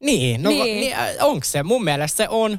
Niin, 0.00 0.42
no 0.42 0.50
Niin. 0.50 0.64
niin. 0.64 0.80
niin 0.80 0.96
onko 1.22 1.44
se? 1.44 1.62
Mun 1.62 1.84
mielestä 1.84 2.16
se 2.16 2.28
on. 2.28 2.58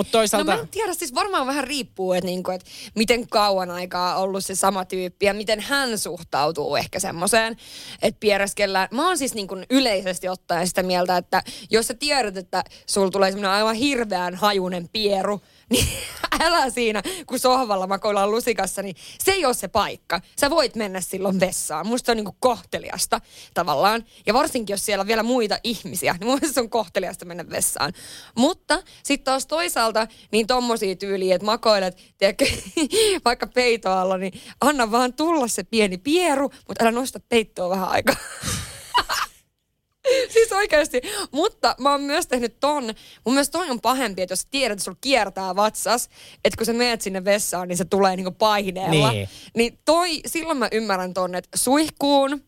No 0.00 0.04
toisaalta... 0.10 0.54
mä 0.56 0.60
en 0.60 0.68
tiedä, 0.68 0.94
siis 0.94 1.14
varmaan 1.14 1.46
vähän 1.46 1.64
riippuu, 1.64 2.12
että, 2.12 2.26
niinku, 2.26 2.50
että 2.50 2.70
miten 2.94 3.28
kauan 3.28 3.70
aikaa 3.70 4.16
on 4.16 4.22
ollut 4.22 4.44
se 4.44 4.54
sama 4.54 4.84
tyyppi 4.84 5.26
ja 5.26 5.34
miten 5.34 5.60
hän 5.60 5.98
suhtautuu 5.98 6.76
ehkä 6.76 7.00
semmoiseen, 7.00 7.56
että 8.02 8.20
piereskellään. 8.20 8.88
Mä 8.90 9.06
oon 9.06 9.18
siis 9.18 9.34
niinku 9.34 9.56
yleisesti 9.70 10.28
ottaen 10.28 10.68
sitä 10.68 10.82
mieltä, 10.82 11.16
että 11.16 11.42
jos 11.70 11.86
sä 11.86 11.94
tiedät, 11.94 12.36
että 12.36 12.64
sulla 12.86 13.10
tulee 13.10 13.30
semmoinen 13.30 13.50
aivan 13.50 13.74
hirveän 13.74 14.34
hajunen 14.34 14.88
pieru, 14.88 15.40
niin 15.70 15.88
älä 16.40 16.70
siinä, 16.70 17.02
kun 17.26 17.38
sohvalla 17.38 17.86
makoillaan 17.86 18.30
lusikassa, 18.30 18.82
niin 18.82 18.96
se 19.24 19.32
ei 19.32 19.44
ole 19.44 19.54
se 19.54 19.68
paikka. 19.68 20.20
Sä 20.40 20.50
voit 20.50 20.74
mennä 20.74 21.00
silloin 21.00 21.40
vessaan. 21.40 21.86
Musta 21.86 22.06
se 22.06 22.12
on 22.12 22.16
niinku 22.16 22.36
kohteliasta 22.40 23.20
tavallaan. 23.54 24.04
Ja 24.26 24.34
varsinkin, 24.34 24.74
jos 24.74 24.86
siellä 24.86 25.00
on 25.00 25.06
vielä 25.06 25.22
muita 25.22 25.58
ihmisiä, 25.64 26.16
niin 26.20 26.26
mun 26.28 26.40
se 26.52 26.60
on 26.60 26.70
kohteliasta 26.70 27.24
mennä 27.24 27.50
vessaan. 27.50 27.92
Mutta 28.34 28.82
sitten 29.02 29.24
taas 29.24 29.46
toisaalta, 29.46 30.06
niin 30.32 30.46
tommosia 30.46 30.96
tyyliä, 30.96 31.34
että 31.34 31.46
makoilet, 31.46 31.96
tiedätkö, 32.18 32.44
vaikka 33.24 33.46
peitoalla, 33.46 34.18
niin 34.18 34.40
anna 34.60 34.90
vaan 34.90 35.14
tulla 35.14 35.48
se 35.48 35.64
pieni 35.64 35.98
pieru, 35.98 36.50
mutta 36.68 36.84
älä 36.84 36.90
nosta 36.90 37.20
peittoa 37.28 37.70
vähän 37.70 37.88
aikaa. 37.88 38.16
Siis 40.32 40.52
oikeasti. 40.52 41.00
Mutta 41.32 41.74
mä 41.78 41.90
oon 41.90 42.02
myös 42.02 42.26
tehnyt 42.26 42.60
ton. 42.60 42.84
Mun 43.24 43.34
mielestä 43.34 43.58
toi 43.58 43.70
on 43.70 43.80
pahempi, 43.80 44.22
että 44.22 44.32
jos 44.32 44.46
tiedät, 44.50 44.72
että 44.72 44.84
sulla 44.84 44.98
kiertää 45.00 45.56
vatsas, 45.56 46.08
että 46.44 46.56
kun 46.56 46.66
sä 46.66 46.72
meet 46.72 47.00
sinne 47.00 47.24
vessaan, 47.24 47.68
niin 47.68 47.78
se 47.78 47.84
tulee 47.84 48.16
niinku 48.16 48.30
paineella. 48.30 49.12
Niin. 49.12 49.28
niin 49.56 49.78
toi, 49.84 50.20
silloin 50.26 50.58
mä 50.58 50.68
ymmärrän 50.72 51.14
ton, 51.14 51.34
että 51.34 51.58
suihkuun, 51.58 52.42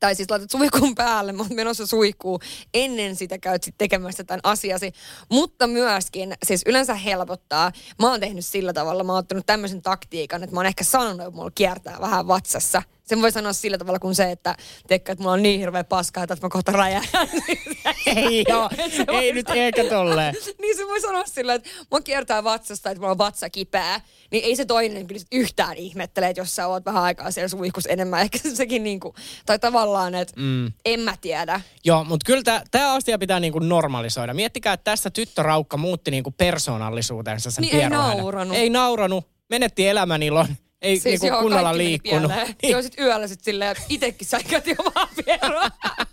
tai 0.00 0.14
siis 0.14 0.30
laitat 0.30 0.50
suihkun 0.50 0.94
päälle, 0.94 1.34
oon 1.38 1.46
menossa 1.54 1.86
suihkuun, 1.86 2.40
ennen 2.74 3.16
sitä 3.16 3.38
käyt 3.38 3.62
sit 3.62 3.74
tekemässä 3.78 4.24
tämän 4.24 4.40
asiasi. 4.42 4.92
Mutta 5.30 5.66
myöskin, 5.66 6.34
siis 6.46 6.62
yleensä 6.66 6.94
helpottaa, 6.94 7.72
mä 7.98 8.10
oon 8.10 8.20
tehnyt 8.20 8.46
sillä 8.46 8.72
tavalla, 8.72 9.04
mä 9.04 9.12
oon 9.12 9.18
ottanut 9.18 9.46
tämmöisen 9.46 9.82
taktiikan, 9.82 10.42
että 10.42 10.54
mä 10.54 10.60
oon 10.60 10.66
ehkä 10.66 10.84
sanonut, 10.84 11.20
että 11.20 11.30
mulla 11.30 11.50
kiertää 11.54 12.00
vähän 12.00 12.28
vatsassa. 12.28 12.82
Sen 13.10 13.22
voi 13.22 13.32
sanoa 13.32 13.52
sillä 13.52 13.78
tavalla 13.78 13.98
kuin 13.98 14.14
se, 14.14 14.30
että 14.30 14.56
teikö, 14.88 15.12
että 15.12 15.22
mulla 15.22 15.32
on 15.34 15.42
niin 15.42 15.60
hirveä 15.60 15.84
paskaa, 15.84 16.22
että 16.22 16.36
mä 16.42 16.48
kohta 16.48 16.72
räjähdän. 16.72 17.28
Ei 18.16 18.44
joo, 18.48 18.70
ei 19.20 19.32
nyt 19.32 19.46
sanoa- 19.46 19.62
eikä 19.62 19.84
tolleen. 19.84 20.34
niin 20.62 20.76
se 20.76 20.86
voi 20.86 21.00
sanoa 21.00 21.24
sillä, 21.26 21.54
että 21.54 21.70
mua 21.90 22.00
kiertää 22.00 22.44
vatsasta, 22.44 22.90
että 22.90 23.00
mulla 23.00 23.10
on 23.10 23.18
vatsa 23.18 23.50
kipeä. 23.50 24.00
Niin 24.30 24.44
ei 24.44 24.56
se 24.56 24.64
toinen 24.64 25.06
kyllä 25.06 25.20
yhtään 25.32 25.76
ihmettele, 25.76 26.28
että 26.28 26.40
jos 26.40 26.56
sä 26.56 26.66
oot 26.66 26.84
vähän 26.84 27.02
aikaa 27.02 27.30
siellä 27.30 27.48
suihkus 27.48 27.86
enemmän. 27.86 28.20
Ehkä 28.20 28.38
sekin 28.54 28.82
niinku, 28.84 29.14
tai 29.46 29.58
tavallaan, 29.58 30.14
että 30.14 30.40
mm. 30.40 30.72
en 30.84 31.00
mä 31.00 31.14
tiedä. 31.20 31.60
Joo, 31.84 32.04
mutta 32.04 32.24
kyllä 32.26 32.62
tämä 32.70 32.92
asia 32.92 33.18
pitää 33.18 33.40
niinku 33.40 33.58
normalisoida. 33.58 34.34
Miettikää, 34.34 34.72
että 34.72 34.84
tässä 34.84 35.10
tyttöraukka 35.10 35.76
muutti 35.76 36.10
niinku 36.10 36.30
persoonallisuutensa 36.30 37.50
sen 37.50 37.62
Niin 37.62 37.80
ei 37.80 37.88
nauranut. 37.88 38.56
Ei 38.56 38.70
nauranut. 38.70 39.28
Menetti 39.48 39.88
elämänilon. 39.88 40.46
Ei 40.82 41.00
siis 41.00 41.04
niinku 41.04 41.26
joo, 41.26 41.42
kunnolla 41.42 41.76
liikkunut. 41.76 42.32
Niin. 42.62 42.70
Joo, 42.72 42.82
sit 42.82 42.98
yöllä 42.98 43.28
sit 43.28 43.40
silleen, 43.40 43.70
että 43.70 43.82
itekin 43.88 44.28
säikäti 44.28 44.74
omaa 44.78 45.08
pieroa. 45.24 45.70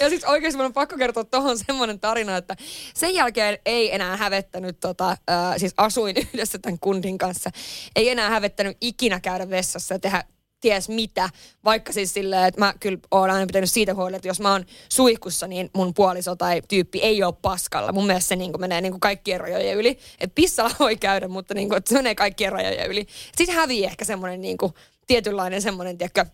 Ja 0.00 0.08
siis 0.08 0.24
oikeasti 0.24 0.56
mun 0.56 0.66
on 0.66 0.72
pakko 0.72 0.96
kertoa 0.96 1.24
tuohon 1.24 1.58
semmoinen 1.58 2.00
tarina, 2.00 2.36
että 2.36 2.56
sen 2.94 3.14
jälkeen 3.14 3.58
ei 3.66 3.94
enää 3.94 4.16
hävettänyt, 4.16 4.80
tota, 4.80 5.16
ää, 5.28 5.58
siis 5.58 5.74
asuin 5.76 6.16
yhdessä 6.34 6.58
tämän 6.58 6.78
kundin 6.78 7.18
kanssa, 7.18 7.50
ei 7.96 8.08
enää 8.08 8.30
hävettänyt 8.30 8.76
ikinä 8.80 9.20
käydä 9.20 9.50
vessassa 9.50 9.94
ja 9.94 9.98
tehdä 9.98 10.24
ties 10.64 10.88
mitä, 10.88 11.30
vaikka 11.64 11.92
siis 11.92 12.14
silleen, 12.14 12.44
että 12.44 12.60
mä 12.60 12.74
kyllä 12.80 12.98
oon 13.10 13.30
aina 13.30 13.46
pitänyt 13.46 13.70
siitä 13.70 13.94
huolta, 13.94 14.16
että 14.16 14.28
jos 14.28 14.40
mä 14.40 14.52
oon 14.52 14.64
suihkussa, 14.88 15.46
niin 15.46 15.70
mun 15.74 15.94
puoliso 15.94 16.36
tai 16.36 16.62
tyyppi 16.68 16.98
ei 16.98 17.22
ole 17.22 17.34
paskalla. 17.42 17.92
Mun 17.92 18.06
mielestä 18.06 18.28
se 18.28 18.36
niin 18.36 18.60
menee 18.60 18.80
niin 18.80 19.00
kaikkien 19.00 19.40
rajojen 19.40 19.76
yli. 19.76 19.98
Että 20.20 20.34
pissalla 20.34 20.74
voi 20.80 20.96
käydä, 20.96 21.28
mutta 21.28 21.54
niin 21.54 21.68
kuin, 21.68 21.76
että 21.78 21.88
se 21.88 21.94
menee 21.94 22.14
kaikkien 22.14 22.52
rajojen 22.52 22.90
yli. 22.90 23.06
Sitten 23.36 23.56
hävii 23.56 23.84
ehkä 23.84 24.04
semmoinen 24.04 24.40
niin 24.40 24.58
kuin, 24.58 24.72
tietynlainen 25.06 25.62
semmoinen, 25.62 25.98
tiedätkö, 25.98 26.26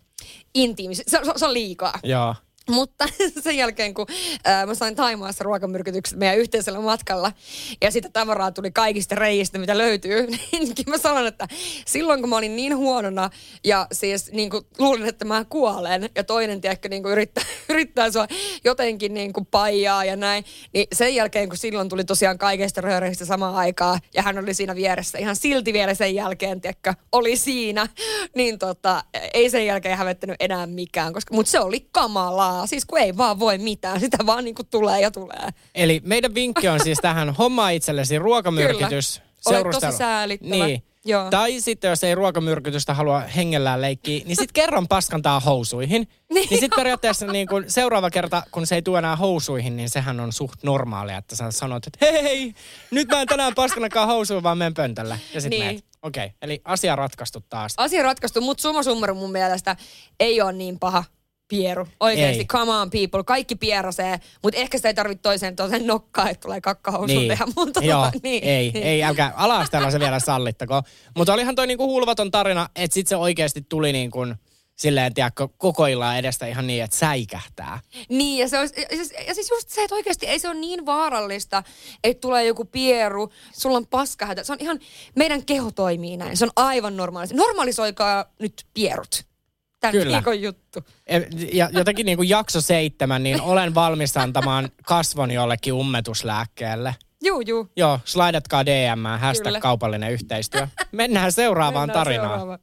intiimi. 0.55 0.95
Se, 0.95 1.03
se, 1.07 1.19
se 1.37 1.47
on 1.47 1.55
liikaa. 1.55 1.99
Joo. 2.03 2.35
Mutta 2.71 3.09
sen 3.45 3.57
jälkeen, 3.57 3.95
kun 3.95 4.07
ää, 4.45 4.67
mä 4.67 4.75
sain 4.75 4.97
Taimaassa 4.97 5.45
ruokamyrkytykset 5.45 6.19
meidän 6.19 6.39
yhteisellä 6.39 6.81
matkalla, 6.81 7.33
ja 7.83 7.91
sitä 7.91 8.09
tavaraa 8.13 8.51
tuli 8.51 8.71
kaikista 8.71 9.15
reijistä, 9.15 9.59
mitä 9.59 9.79
löytyy, 9.79 10.27
niin 10.53 10.75
mä 10.87 10.99
sanon, 10.99 11.27
että 11.27 11.49
silloin 11.87 12.21
kun 12.21 12.31
mä 12.31 12.37
olin 12.37 12.57
niin 12.57 12.77
huonona, 12.77 13.31
ja 13.65 13.87
siis 13.93 14.33
niin 14.33 14.51
kuin, 14.51 14.67
luulin, 14.79 15.07
että 15.07 15.25
mä 15.25 15.45
kuolen, 15.49 16.11
ja 16.17 16.25
toinen, 16.25 16.61
tiedätkö, 16.61 16.89
niin 16.89 17.03
kuin 17.03 17.13
yrittää, 17.13 17.45
yrittää 17.69 18.11
sua 18.11 18.27
jotenkin 18.65 19.15
niin 19.15 19.33
kuin 19.33 19.47
paijaa 19.47 20.05
ja 20.05 20.17
näin, 20.17 20.45
niin 20.73 20.87
sen 20.93 21.15
jälkeen, 21.15 21.49
kun 21.49 21.59
silloin 21.59 21.89
tuli 21.89 22.05
tosiaan 22.05 22.39
kaikista 22.39 22.81
rööreistä 22.81 23.25
samaan 23.25 23.55
aikaan, 23.55 24.01
ja 24.15 24.23
hän 24.23 24.39
oli 24.39 24.55
siinä 24.55 24.75
vieressä, 24.75 25.19
ihan 25.19 25.37
silti 25.37 25.73
vielä 25.73 25.95
sen 25.95 26.15
jälkeen, 26.15 26.61
tiedätkö, 26.61 26.95
oli 27.13 27.37
siinä, 27.37 27.87
niin 28.35 28.59
tota, 28.59 29.05
ei 29.35 29.51
sen 29.51 29.67
jälkeen 29.67 29.99
hävettänyt 29.99 30.37
enää 30.41 30.67
mikään, 30.67 31.13
koska, 31.13 31.35
mutta 31.35 31.51
se 31.51 31.61
oli 31.61 31.89
kamalaa, 31.93 32.60
siis 32.67 32.85
kun 32.85 32.99
ei 32.99 33.17
vaan 33.17 33.39
voi 33.39 33.59
mitään, 33.59 34.01
sitä 34.11 34.19
vaan 34.27 34.45
niin 34.45 34.55
kuin 34.55 34.69
tulee 34.71 35.01
ja 35.01 35.11
tulee. 35.11 35.49
Eli 35.75 36.01
meidän 36.05 36.35
vinkki 36.35 36.69
on 36.69 36.81
siis 36.81 36.99
tähän 37.03 37.31
homma 37.31 37.71
itsellesi 37.71 38.19
ruokamyrkytys. 38.19 39.19
Olet 39.47 39.57
seurustelu. 39.57 39.91
tosi 39.91 39.99
säälittävä. 39.99 40.67
Niin. 40.67 40.83
Joo. 41.05 41.31
Tai 41.31 41.61
sitten 41.61 41.89
jos 41.89 42.05
ei 42.05 42.15
ruokamyrkytystä 42.15 42.95
halua 42.95 43.21
hengellään 43.21 43.81
leikkiä, 43.81 44.25
niin 44.27 44.37
sitten 44.37 44.55
kerran 44.55 44.89
paskantaa 44.89 45.41
housuihin. 45.41 46.09
niin 46.35 46.49
niin 46.51 46.61
sitten 46.61 46.77
periaatteessa 46.77 47.27
niin 47.27 47.49
kun 47.49 47.65
seuraava 47.69 48.11
kerta, 48.11 48.43
kun 48.51 48.67
se 48.67 48.75
ei 48.75 48.83
tule 48.83 48.99
enää 48.99 49.17
housuihin, 49.17 49.77
niin 49.77 49.89
sehän 49.91 50.21
on 50.21 50.33
suht 50.33 50.63
normaalia, 50.63 51.19
että 51.19 51.37
sä 51.37 51.51
sanot, 51.51 51.87
että 51.87 51.99
hei, 52.07 52.55
nyt 52.91 53.09
mä 53.09 53.21
en 53.21 53.27
tänään 53.27 53.55
paskanakaan 53.55 54.09
housuihin, 54.09 54.43
vaan 54.43 54.59
menen 54.59 54.75
pöntölle. 54.75 55.21
Ja 55.35 55.41
sitten 55.41 55.61
niin. 55.61 55.83
Okei, 56.03 56.27
okay. 56.27 56.37
eli 56.43 56.61
asia 56.65 56.97
ratkaistu 56.97 57.45
taas. 57.49 57.75
Asia 57.77 58.03
ratkaistu, 58.03 58.41
mutta 58.41 58.63
summa 58.63 58.83
summarum 58.83 59.17
mun 59.17 59.33
mielestä 59.33 59.77
ei 60.21 60.41
ole 60.41 60.53
niin 60.53 60.79
paha 60.79 61.05
pieru. 61.51 61.89
Oikeasti, 62.01 62.39
Ei. 62.39 62.45
come 62.47 62.73
on 62.73 62.91
people, 62.91 63.25
kaikki 63.25 63.57
pierasee, 63.57 64.21
mutta 64.43 64.61
ehkä 64.61 64.79
sitä 64.79 64.89
ei 64.89 64.95
tarvitse 64.95 65.23
toiseen 65.23 65.57
toiseen 65.57 65.87
nokkaa, 65.87 66.31
että 66.31 66.43
tulee 66.43 66.61
kakkahousun 66.61 67.17
Niin. 67.17 67.29
tehdä. 67.29 67.47
Mutta 67.57 67.81
Joo, 67.85 68.11
niin, 68.23 68.45
ei, 68.45 68.71
niin. 68.71 68.85
ei, 68.87 69.05
älkää 69.05 69.33
ala 69.37 69.67
se 69.91 70.01
vielä 70.01 70.21
sallittako. 70.21 70.83
Mutta 71.17 71.33
olihan 71.33 71.55
toi 71.55 71.67
niinku 71.67 71.87
hulvaton 71.87 72.31
tarina, 72.31 72.69
että 72.77 72.95
sit 72.95 73.07
se 73.07 73.17
oikeasti 73.17 73.67
tuli 73.69 73.93
niin 73.93 74.11
kuin 74.11 74.35
silleen, 74.77 75.15
tiedätkö, 75.15 75.49
koko 75.59 75.87
illan 75.87 76.19
edestä 76.19 76.47
ihan 76.47 76.67
niin, 76.67 76.85
että 76.85 76.97
säikähtää. 76.97 77.81
Niin, 78.09 78.39
ja, 78.39 78.49
se 78.49 78.59
olisi, 78.59 78.81
ja, 78.81 78.87
siis, 78.97 79.15
ja 79.29 79.35
siis 79.35 79.51
just 79.51 79.69
se, 79.69 79.83
että 79.85 79.95
oikeasti 79.95 80.27
ei 80.27 80.39
se 80.39 80.49
ole 80.49 80.57
niin 80.61 80.87
vaarallista, 80.87 81.63
että 82.05 82.21
tulee 82.21 82.45
joku 82.45 82.65
pieru, 82.65 83.33
sulla 83.53 83.77
on 83.77 83.87
paskahätä. 83.87 84.45
Se 84.45 84.53
on 84.53 84.59
ihan, 84.61 84.79
meidän 85.17 85.45
keho 85.45 85.71
toimii 85.71 86.17
näin. 86.17 86.37
Se 86.37 86.45
on 86.45 86.51
aivan 86.57 86.97
normaalista. 86.97 87.37
Normalisoikaa 87.37 88.25
nyt 88.39 88.67
pierut. 88.75 89.30
Tämän 89.81 89.93
Kyllä. 89.93 90.17
viikon 90.17 90.43
juttu. 90.43 90.81
Ja 91.53 91.69
jotenkin 91.73 92.07
niin 92.07 92.17
kuin 92.17 92.29
jakso 92.29 92.61
seitsemän, 92.61 93.23
niin 93.23 93.41
olen 93.43 93.75
valmis 93.75 94.17
antamaan 94.17 94.69
kasvon 94.85 95.31
jollekin 95.31 95.73
ummetuslääkkeelle. 95.73 96.95
Juu, 97.25 97.41
juu. 97.41 97.69
Joo, 97.77 98.01
slaidatkaa 98.05 98.67
DM, 98.67 99.19
hashtag 99.21 99.45
Kyllä. 99.47 99.61
kaupallinen 99.61 100.13
yhteistyö. 100.13 100.69
Mennään 100.93 101.33
seuraavaan 101.33 101.89
Mennään 101.89 102.05
tarinaan. 102.05 102.29
seuraavaan. 102.29 102.59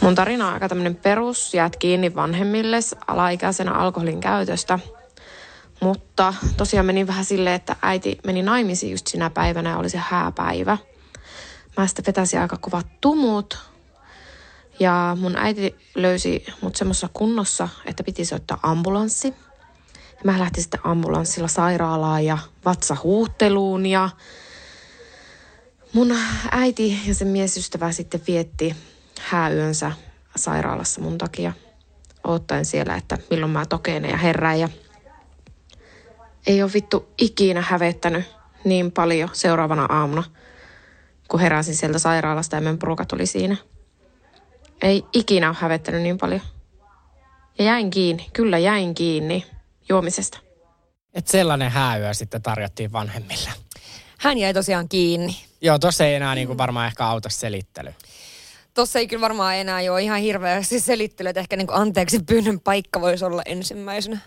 Mun 0.00 0.14
tarina 0.14 0.46
on 0.46 0.54
aika 0.54 0.68
tämmönen 0.68 0.96
perus, 0.96 1.54
jäät 1.54 1.76
kiinni 1.76 2.14
vanhemmille 2.14 2.76
alaikäisenä 3.06 3.72
alkoholin 3.72 4.20
käytöstä. 4.20 4.78
Mutta 5.80 6.34
tosiaan 6.56 6.86
meni 6.86 7.06
vähän 7.06 7.24
silleen, 7.24 7.56
että 7.56 7.76
äiti 7.82 8.18
meni 8.24 8.42
naimisiin 8.42 8.90
just 8.92 9.06
sinä 9.06 9.30
päivänä 9.30 9.70
ja 9.70 9.78
oli 9.78 9.90
se 9.90 9.98
hääpäivä. 9.98 10.78
Mä 11.76 11.86
sitten 11.86 12.06
vetäsin 12.06 12.40
aika 12.40 12.56
kovat 12.56 12.86
tumut. 13.00 13.58
Ja 14.80 15.16
mun 15.20 15.36
äiti 15.36 15.76
löysi 15.94 16.46
mut 16.62 16.76
semmoisessa 16.76 17.08
kunnossa, 17.12 17.68
että 17.86 18.04
piti 18.04 18.24
soittaa 18.24 18.58
ambulanssi. 18.62 19.28
Ja 19.94 20.20
mä 20.24 20.38
lähtin 20.38 20.62
sitten 20.62 20.80
ambulanssilla 20.84 21.48
sairaalaan 21.48 22.24
ja 22.24 22.38
vatsahuuhteluun 22.64 23.86
ja 23.86 24.10
Mun 25.94 26.16
äiti 26.50 27.00
ja 27.06 27.14
sen 27.14 27.28
miesystävä 27.28 27.92
sitten 27.92 28.20
vietti 28.26 28.76
hääyönsä 29.20 29.92
sairaalassa 30.36 31.00
mun 31.00 31.18
takia. 31.18 31.52
Ottaen 32.24 32.64
siellä, 32.64 32.96
että 32.96 33.18
milloin 33.30 33.52
mä 33.52 33.66
tokeenen 33.66 34.10
ja 34.10 34.16
herään. 34.16 34.60
Ja 34.60 34.68
ei 36.46 36.62
ole 36.62 36.70
vittu 36.74 37.08
ikinä 37.18 37.64
hävettänyt 37.68 38.24
niin 38.64 38.92
paljon 38.92 39.28
seuraavana 39.32 39.84
aamuna, 39.84 40.22
kun 41.28 41.40
heräsin 41.40 41.76
sieltä 41.76 41.98
sairaalasta 41.98 42.56
ja 42.56 42.62
meidän 42.62 42.78
porukat 42.78 43.12
oli 43.12 43.26
siinä. 43.26 43.56
Ei 44.84 45.04
ikinä 45.12 45.48
ole 45.48 45.56
hävettänyt 45.60 46.02
niin 46.02 46.18
paljon. 46.18 46.40
Ja 47.58 47.64
jäin 47.64 47.90
kiinni, 47.90 48.26
kyllä 48.32 48.58
jäin 48.58 48.94
kiinni 48.94 49.46
juomisesta. 49.88 50.38
Että 51.14 51.30
sellainen 51.30 51.70
hääyö 51.70 52.14
sitten 52.14 52.42
tarjottiin 52.42 52.92
vanhemmille. 52.92 53.50
Hän 54.18 54.38
jäi 54.38 54.54
tosiaan 54.54 54.88
kiinni. 54.88 55.36
Joo, 55.60 55.78
tossa 55.78 56.04
ei 56.04 56.14
enää 56.14 56.34
niin 56.34 56.46
kuin 56.46 56.58
varmaan 56.58 56.86
ehkä 56.86 57.06
auta 57.06 57.28
selittely. 57.28 57.94
Tossa 58.74 58.98
ei 58.98 59.06
kyllä 59.06 59.20
varmaan 59.20 59.56
enää 59.56 59.80
ole 59.90 60.02
ihan 60.02 60.20
hirveästi 60.20 60.80
selittely, 60.80 61.28
että 61.28 61.40
ehkä 61.40 61.56
niin 61.56 61.66
kuin 61.66 61.76
anteeksi 61.76 62.18
pyynnön 62.26 62.60
paikka 62.60 63.00
voisi 63.00 63.24
olla 63.24 63.42
ensimmäisenä. 63.46 64.18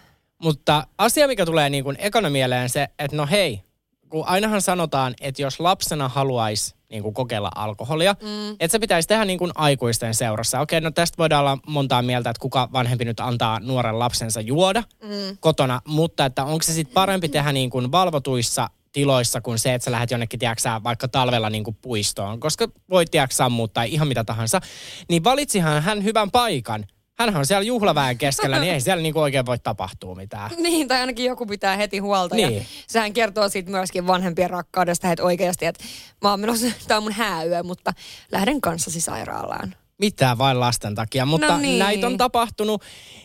Mutta 0.42 0.88
asia, 0.98 1.28
mikä 1.28 1.46
tulee 1.46 1.70
niin 1.70 1.84
kuin 1.84 1.98
ekana 2.00 2.30
mieleen 2.30 2.70
se, 2.70 2.88
että 3.00 3.18
no 3.18 3.28
hei, 3.32 3.62
kun 4.10 4.28
ainahan 4.28 4.62
sanotaan, 4.62 5.14
että 5.22 5.42
jos 5.42 5.60
lapsena 5.60 6.10
haluaisi 6.10 6.77
niin 6.90 7.04
kuin 7.04 7.14
kokeilla 7.14 7.52
alkoholia, 7.56 8.16
mm. 8.22 8.52
että 8.52 8.68
se 8.68 8.80
pitäisi 8.80 9.08
tehdä 9.08 9.26
niin 9.26 9.40
kuin 9.40 9.52
aikuisten 9.56 10.14
seurassa. 10.14 10.60
Okei, 10.60 10.82
no 10.82 10.92
tästä 10.92 11.18
voidaan 11.18 11.40
olla 11.42 11.58
montaa 11.68 12.02
mieltä, 12.02 12.30
että 12.30 12.42
kuka 12.42 12.70
vanhempi 12.74 13.06
nyt 13.06 13.20
antaa 13.20 13.60
nuoren 13.60 14.00
lapsensa 14.00 14.42
juoda 14.42 14.84
mm. 15.04 15.38
kotona, 15.40 15.82
mutta 15.88 16.26
että 16.26 16.46
onko 16.46 16.64
se 16.64 16.74
sitten 16.74 16.94
parempi 16.94 17.30
tehdä 17.30 17.52
niin 17.52 17.70
kuin 17.70 17.92
valvotuissa 17.92 18.70
tiloissa 18.92 19.42
kuin 19.42 19.60
se, 19.60 19.74
että 19.74 19.86
sä 19.86 19.92
lähdet 19.92 20.12
jonnekin, 20.12 20.40
tiedätkö, 20.40 20.70
vaikka 20.84 21.08
talvella 21.08 21.50
niin 21.50 21.64
kuin 21.64 21.78
puistoon, 21.82 22.40
koska 22.40 22.68
voit, 22.90 23.12
tiedätkö, 23.12 23.36
sammua 23.36 23.68
tai 23.68 23.94
ihan 23.94 24.08
mitä 24.08 24.24
tahansa. 24.24 24.62
Niin 25.10 25.24
valitsihan 25.24 25.84
hän 25.84 26.04
hyvän 26.04 26.32
paikan. 26.32 26.86
Hänhän 27.20 27.40
on 27.40 27.46
siellä 27.46 27.64
juhlaväen 27.64 28.18
keskellä, 28.18 28.60
niin 28.60 28.74
ei 28.74 28.82
siellä 28.82 29.02
niin 29.04 29.14
kuin 29.14 29.24
oikein 29.24 29.46
voi 29.46 29.60
tapahtua 29.60 30.16
mitään. 30.16 30.52
Niin, 30.68 30.88
tai 30.88 31.00
ainakin 31.00 31.26
joku 31.26 31.46
pitää 31.46 31.76
heti 31.78 31.98
huolta. 31.98 32.38
Ja 32.38 32.50
Niin. 32.50 32.66
sehän 32.88 33.14
kertoo 33.14 33.50
siitä 33.50 33.72
myöskin 33.72 34.08
vanhempien 34.08 34.50
rakkaudesta, 34.50 35.12
että 35.12 35.24
oikeasti, 35.24 35.66
että 35.66 35.84
mä 36.24 36.30
oon 36.30 36.40
menossa, 36.40 36.66
tää 36.88 36.98
on 36.98 37.04
mun 37.04 37.12
hääyö, 37.12 37.64
mutta 37.64 37.94
lähden 38.32 38.62
kanssasi 38.62 39.02
sairaalaan. 39.02 39.76
Mitään 39.98 40.38
vain 40.38 40.60
lasten 40.60 40.96
takia, 40.96 41.26
mutta 41.26 41.48
No 41.48 41.58
niin. 41.58 41.80
näitä 41.80 42.08
on 42.08 42.18
tapahtunut. 42.18 42.82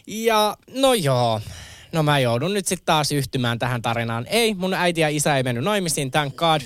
Ja 0.06 0.56
no 0.74 0.94
joo, 0.94 1.40
no 1.92 2.02
mä 2.02 2.18
joudun 2.18 2.54
nyt 2.54 2.66
sitten 2.66 2.86
taas 2.86 3.12
yhtymään 3.12 3.58
tähän 3.58 3.82
tarinaan. 3.82 4.26
Ei, 4.26 4.54
mun 4.54 4.74
äiti 4.74 5.00
ja 5.00 5.08
isä 5.08 5.36
ei 5.36 5.42
mennyt 5.42 5.64
naimisiin, 5.64 6.10
thank 6.10 6.36
God. 6.36 6.60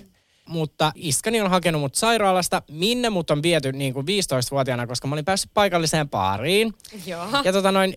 Mutta 0.48 0.92
iskäni 0.94 1.40
on 1.40 1.50
hakenut 1.50 1.80
mut 1.80 1.94
sairaalasta, 1.94 2.62
minne 2.70 3.10
mut 3.10 3.30
on 3.30 3.42
viety 3.42 3.72
niin 3.72 3.94
kuin 3.94 4.06
15-vuotiaana, 4.06 4.86
koska 4.86 5.08
mä 5.08 5.14
olin 5.14 5.24
päässyt 5.24 5.50
paikalliseen 5.54 6.08
baariin. 6.08 6.74
Joo. 7.06 7.26
Ja 7.44 7.52
tota 7.52 7.72
noin, 7.72 7.94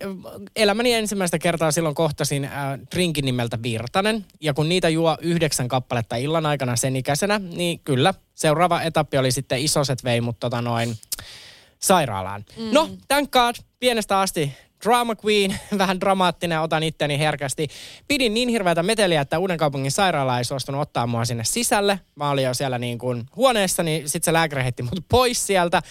elämäni 0.56 0.94
ensimmäistä 0.94 1.40
kertaa 1.40 1.72
silloin 1.72 1.96
kohtasin 1.96 2.46
äh, 2.46 2.80
drinkin 2.96 3.26
nimeltä 3.26 3.64
Virtanen. 3.64 4.26
Ja 4.42 4.54
kun 4.54 4.70
niitä 4.70 4.90
juo 4.90 5.18
yhdeksän 5.22 5.68
kappaletta 5.68 6.16
illan 6.16 6.46
aikana 6.46 6.76
sen 6.76 6.96
ikäisenä, 6.96 7.40
niin 7.40 7.80
kyllä, 7.80 8.14
seuraava 8.36 8.82
etappi 8.82 9.18
oli 9.18 9.32
sitten 9.32 9.62
isoset 9.62 10.04
vei 10.04 10.22
mut 10.22 10.40
tota 10.40 10.62
noin 10.62 10.98
sairaalaan. 11.80 12.46
Mm. 12.58 12.70
No, 12.72 12.90
thank 13.08 13.32
God, 13.32 13.56
pienestä 13.80 14.20
asti 14.20 14.54
drama 14.86 15.16
queen, 15.26 15.60
vähän 15.78 16.00
dramaattinen, 16.00 16.62
otan 16.62 16.84
itteni 16.84 17.20
herkästi. 17.20 17.68
Pidin 18.08 18.34
niin 18.34 18.50
hirveätä 18.50 18.84
meteliä, 18.84 19.22
että 19.22 19.40
Uuden 19.40 19.58
kaupungin 19.58 19.92
sairaala 19.92 20.38
ei 20.38 20.44
suostunut 20.44 20.82
ottaa 20.82 21.08
mua 21.08 21.26
sinne 21.26 21.44
sisälle. 21.44 22.00
Mä 22.16 22.30
olin 22.30 22.44
jo 22.44 22.54
siellä 22.54 22.80
niin 22.80 22.98
kuin 22.98 23.26
huoneessa, 23.36 23.84
niin 23.84 24.10
sitten 24.10 24.26
se 24.26 24.34
lääkäri 24.34 24.64
heitti 24.64 24.84
mut 24.84 25.06
pois 25.10 25.48
sieltä. 25.48 25.82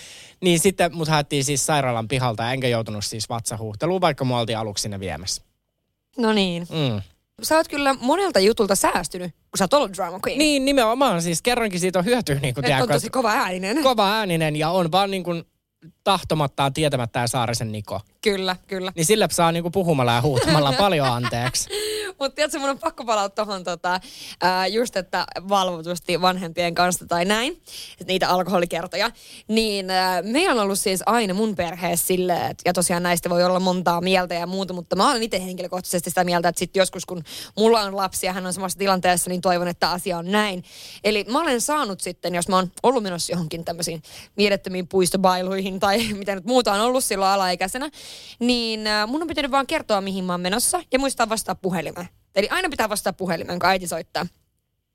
Niin 0.41 0.59
sitten 0.61 0.97
mut 0.97 1.09
haettiin 1.09 1.45
siis 1.45 1.67
sairaalan 1.67 2.09
pihalta, 2.09 2.53
enkä 2.53 2.69
joutunut 2.69 3.05
siis 3.05 3.29
vatsahuhteluun, 3.29 4.01
vaikka 4.01 4.25
mua 4.25 4.41
oltiin 4.41 4.59
aluksi 4.59 4.83
sinne 4.83 5.01
viemässä. 5.01 5.43
No 6.19 6.33
niin. 6.33 6.67
Mm. 6.71 7.03
Sä 7.43 7.57
oot 7.57 7.69
kyllä 7.69 7.95
monelta 8.01 8.41
jutulta 8.41 8.75
säästynyt, 8.75 9.33
kun 9.33 9.59
sä 9.59 9.65
oot 9.65 9.75
ollut 9.75 9.93
drama 9.93 10.21
queen. 10.27 10.39
Niin, 10.39 10.65
nimenomaan 10.65 11.23
siis 11.23 11.43
kerrankin 11.43 11.81
siitä 11.81 11.99
on 11.99 12.05
hyötyä, 12.05 12.39
niin 12.43 12.55
kuin 12.55 12.65
Et 12.65 12.83
on 12.83 12.89
tosi 12.89 13.11
kova 13.11 13.31
ääninen. 13.31 13.83
kova 13.83 14.13
ääninen 14.13 14.57
ja 14.57 14.71
on 14.71 14.93
vaan 14.93 15.11
niin 15.11 15.25
kuin 15.25 15.45
tahtomattaan 16.05 16.73
tietämättään 16.73 17.29
Saarisen 17.29 17.73
Niko. 17.73 18.01
kyllä, 18.21 18.57
kyllä. 18.67 18.93
Niin 18.97 19.07
sille 19.07 19.29
saa 19.31 19.53
niinku 19.53 19.71
puhumalla 19.71 20.13
ja 20.13 20.23
huutamalla 20.23 20.73
paljon 20.79 21.07
anteeksi. 21.07 21.69
Mutta 22.21 22.35
tiedätkö, 22.35 22.59
mun 22.59 22.71
on 22.71 22.79
pakko 22.79 23.05
palata 23.05 23.35
tuohon 23.35 23.65
tota, 23.65 24.01
just, 24.71 24.97
että 24.97 25.27
valvotusti 25.49 26.21
vanhempien 26.21 26.75
kanssa 26.75 27.07
tai 27.07 27.25
näin, 27.25 27.63
niitä 28.07 28.29
alkoholikertoja. 28.29 29.11
Niin 29.49 29.91
ää, 29.91 30.23
meillä 30.23 30.53
on 30.53 30.59
ollut 30.59 30.79
siis 30.79 31.03
aina 31.07 31.35
mun 31.35 31.57
perheessä 31.57 32.07
silleen, 32.07 32.57
ja 32.65 32.73
tosiaan 32.73 33.03
näistä 33.03 33.31
voi 33.31 33.45
olla 33.45 33.61
montaa 33.61 34.01
mieltä 34.01 34.35
ja 34.35 34.47
muuta, 34.47 34.75
mutta 34.75 34.97
mä 34.97 35.11
olen 35.11 35.23
itse 35.23 35.45
henkilökohtaisesti 35.45 36.11
sitä 36.11 36.25
mieltä, 36.25 36.49
että 36.49 36.59
sitten 36.59 36.81
joskus 36.81 37.07
kun 37.07 37.23
mulla 37.57 37.81
on 37.81 37.97
lapsi 37.97 38.27
ja 38.27 38.33
hän 38.33 38.47
on 38.47 38.53
samassa 38.53 38.79
tilanteessa, 38.79 39.31
niin 39.31 39.41
toivon, 39.41 39.69
että 39.69 39.91
asia 39.91 40.19
on 40.19 40.33
näin. 40.33 40.65
Eli 41.05 41.25
mä 41.29 41.41
olen 41.41 41.61
saanut 41.61 42.01
sitten, 42.01 42.35
jos 42.35 42.49
mä 42.49 42.57
oon 42.57 42.73
ollut 42.83 43.03
menossa 43.03 43.33
johonkin 43.33 43.65
tämmöisiin 43.65 44.03
mielettömiin 44.37 44.89
puistobailuihin 44.89 45.81
tai 45.81 46.13
mitä 46.19 46.35
nyt 46.35 46.45
muuta 46.45 46.73
on 46.73 46.81
ollut 46.81 47.05
silloin 47.05 47.31
alaikäisenä, 47.31 47.91
niin 48.39 48.81
mun 49.07 49.23
on 49.23 49.29
pitänyt 49.29 49.51
vaan 49.51 49.67
kertoa, 49.67 50.01
mihin 50.01 50.25
mä 50.25 50.33
oon 50.33 50.41
menossa 50.41 50.83
ja 50.93 50.99
muistaa 50.99 51.29
vastaa 51.29 51.55
puhelimeen. 51.55 52.08
Eli 52.35 52.49
aina 52.49 52.69
pitää 52.69 52.89
vastaa 52.89 53.13
puhelimeen, 53.13 53.59
kun 53.59 53.69
äiti 53.69 53.87
soittaa. 53.87 54.27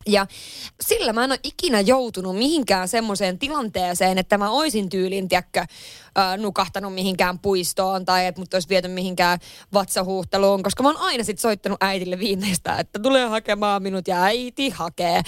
Ja 0.07 0.27
sillä 0.81 1.13
mä 1.13 1.23
en 1.23 1.31
ole 1.31 1.39
ikinä 1.43 1.81
joutunut 1.81 2.35
mihinkään 2.35 2.87
semmoiseen 2.87 3.39
tilanteeseen, 3.39 4.17
että 4.17 4.37
mä 4.37 4.49
oisin 4.49 4.89
tyylin, 4.89 5.29
tiedätkö, 5.29 5.65
nukahtanut 6.37 6.93
mihinkään 6.93 7.39
puistoon 7.39 8.05
tai 8.05 8.25
että 8.25 8.41
mut 8.41 8.53
olisi 8.53 8.69
viety 8.69 8.87
mihinkään 8.87 9.39
vatsahuhteluun, 9.73 10.63
koska 10.63 10.83
mä 10.83 10.89
oon 10.89 10.97
aina 10.97 11.23
sit 11.23 11.39
soittanut 11.39 11.83
äitille 11.83 12.19
viimeistä, 12.19 12.77
että 12.77 12.99
tulee 12.99 13.27
hakemaan 13.27 13.83
minut 13.83 14.07
ja 14.07 14.23
äiti 14.23 14.69
hakee. 14.69 15.21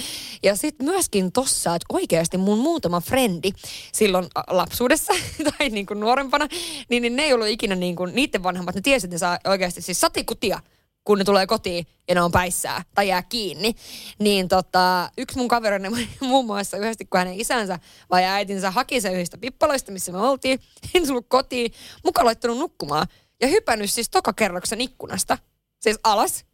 Ja 0.44 0.56
sitten 0.56 0.88
myöskin 0.88 1.32
tossa, 1.32 1.76
että 1.76 1.86
oikeasti 1.94 2.38
mun 2.38 2.60
muutama 2.60 3.02
frendi 3.02 3.52
silloin 3.92 4.26
lapsuudessa 4.48 5.14
tai 5.58 5.70
niin 5.70 5.86
kuin 5.86 6.00
nuorempana, 6.00 6.48
niin, 6.90 7.02
niin 7.02 7.16
ne 7.16 7.24
ei 7.24 7.34
ollut 7.34 7.48
ikinä 7.48 7.76
niin 7.76 7.96
kuin, 7.96 8.16
niiden 8.16 8.44
vanhemmat, 8.44 8.76
ne 8.76 8.82
tiesi, 8.82 9.08
että 9.08 9.16
ne 9.16 9.20
saa 9.20 9.40
oikeasti 9.48 9.82
siis 9.82 10.02
satikutia 10.02 10.60
kun 11.06 11.18
ne 11.18 11.24
tulee 11.24 11.48
kotiin 11.48 11.88
ja 12.08 12.16
ne 12.16 12.22
on 12.22 12.32
päissään 12.32 12.84
tai 12.96 13.08
jää 13.08 13.24
kiinni. 13.24 13.76
Niin 14.20 14.48
tota, 14.48 15.10
yksi 15.18 15.38
mun 15.38 15.48
kaverini 15.48 15.90
muun 16.20 16.46
muassa 16.46 16.78
yhdesti, 16.78 17.06
kun 17.06 17.18
hänen 17.18 17.40
isänsä 17.40 17.80
vai 18.12 18.24
äitinsä 18.24 18.72
haki 18.72 19.02
sen 19.02 19.14
yhdistä 19.14 19.38
pippaloista, 19.38 19.92
missä 19.92 20.12
me 20.12 20.18
oltiin, 20.18 20.60
niin 20.94 21.08
tullut 21.08 21.26
kotiin, 21.30 21.72
mukaan 22.04 22.26
laittanut 22.26 22.58
nukkumaan 22.58 23.08
ja 23.42 23.48
hypännyt 23.48 23.92
siis 23.92 24.10
tokakerroksen 24.10 24.82
ikkunasta. 24.82 25.38
Siis 25.80 26.00
alas. 26.04 26.46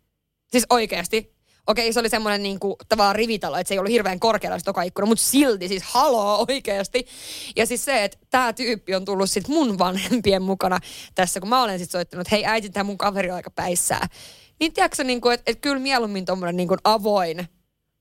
Siis 0.47 0.65
oikeasti. 0.69 1.40
Okei, 1.67 1.93
se 1.93 1.99
oli 1.99 2.09
semmoinen 2.09 2.43
niin 2.43 2.59
kuin, 2.59 2.75
tavallaan 2.89 3.15
rivitalo, 3.15 3.57
että 3.57 3.67
se 3.67 3.73
ei 3.73 3.79
ollut 3.79 3.91
hirveän 3.91 4.19
korkealla 4.19 4.59
se 4.59 4.65
toka 4.65 4.83
ikkuna, 4.83 5.07
mutta 5.07 5.23
silti 5.23 5.67
siis 5.67 5.83
haloo 5.83 6.45
oikeasti. 6.49 7.07
Ja 7.55 7.65
siis 7.65 7.85
se, 7.85 8.03
että 8.03 8.17
tämä 8.29 8.53
tyyppi 8.53 8.95
on 8.95 9.05
tullut 9.05 9.31
sitten 9.31 9.55
mun 9.55 9.77
vanhempien 9.77 10.41
mukana 10.41 10.79
tässä, 11.15 11.39
kun 11.39 11.49
mä 11.49 11.63
olen 11.63 11.79
sitten 11.79 11.91
soittanut, 11.91 12.27
että 12.27 12.35
hei 12.35 12.45
äiti, 12.45 12.69
tämä 12.69 12.83
mun 12.83 12.97
kaveri 12.97 13.29
on 13.29 13.35
aika 13.35 13.51
päissään. 13.51 14.07
Niin 14.59 14.73
tiedätkö, 14.73 15.03
niin 15.03 15.21
kuin, 15.21 15.33
että, 15.33 15.51
että 15.51 15.61
kyllä 15.61 15.79
mieluummin 15.79 16.25
tuommoinen 16.25 16.57
niin 16.57 16.69
avoin 16.83 17.47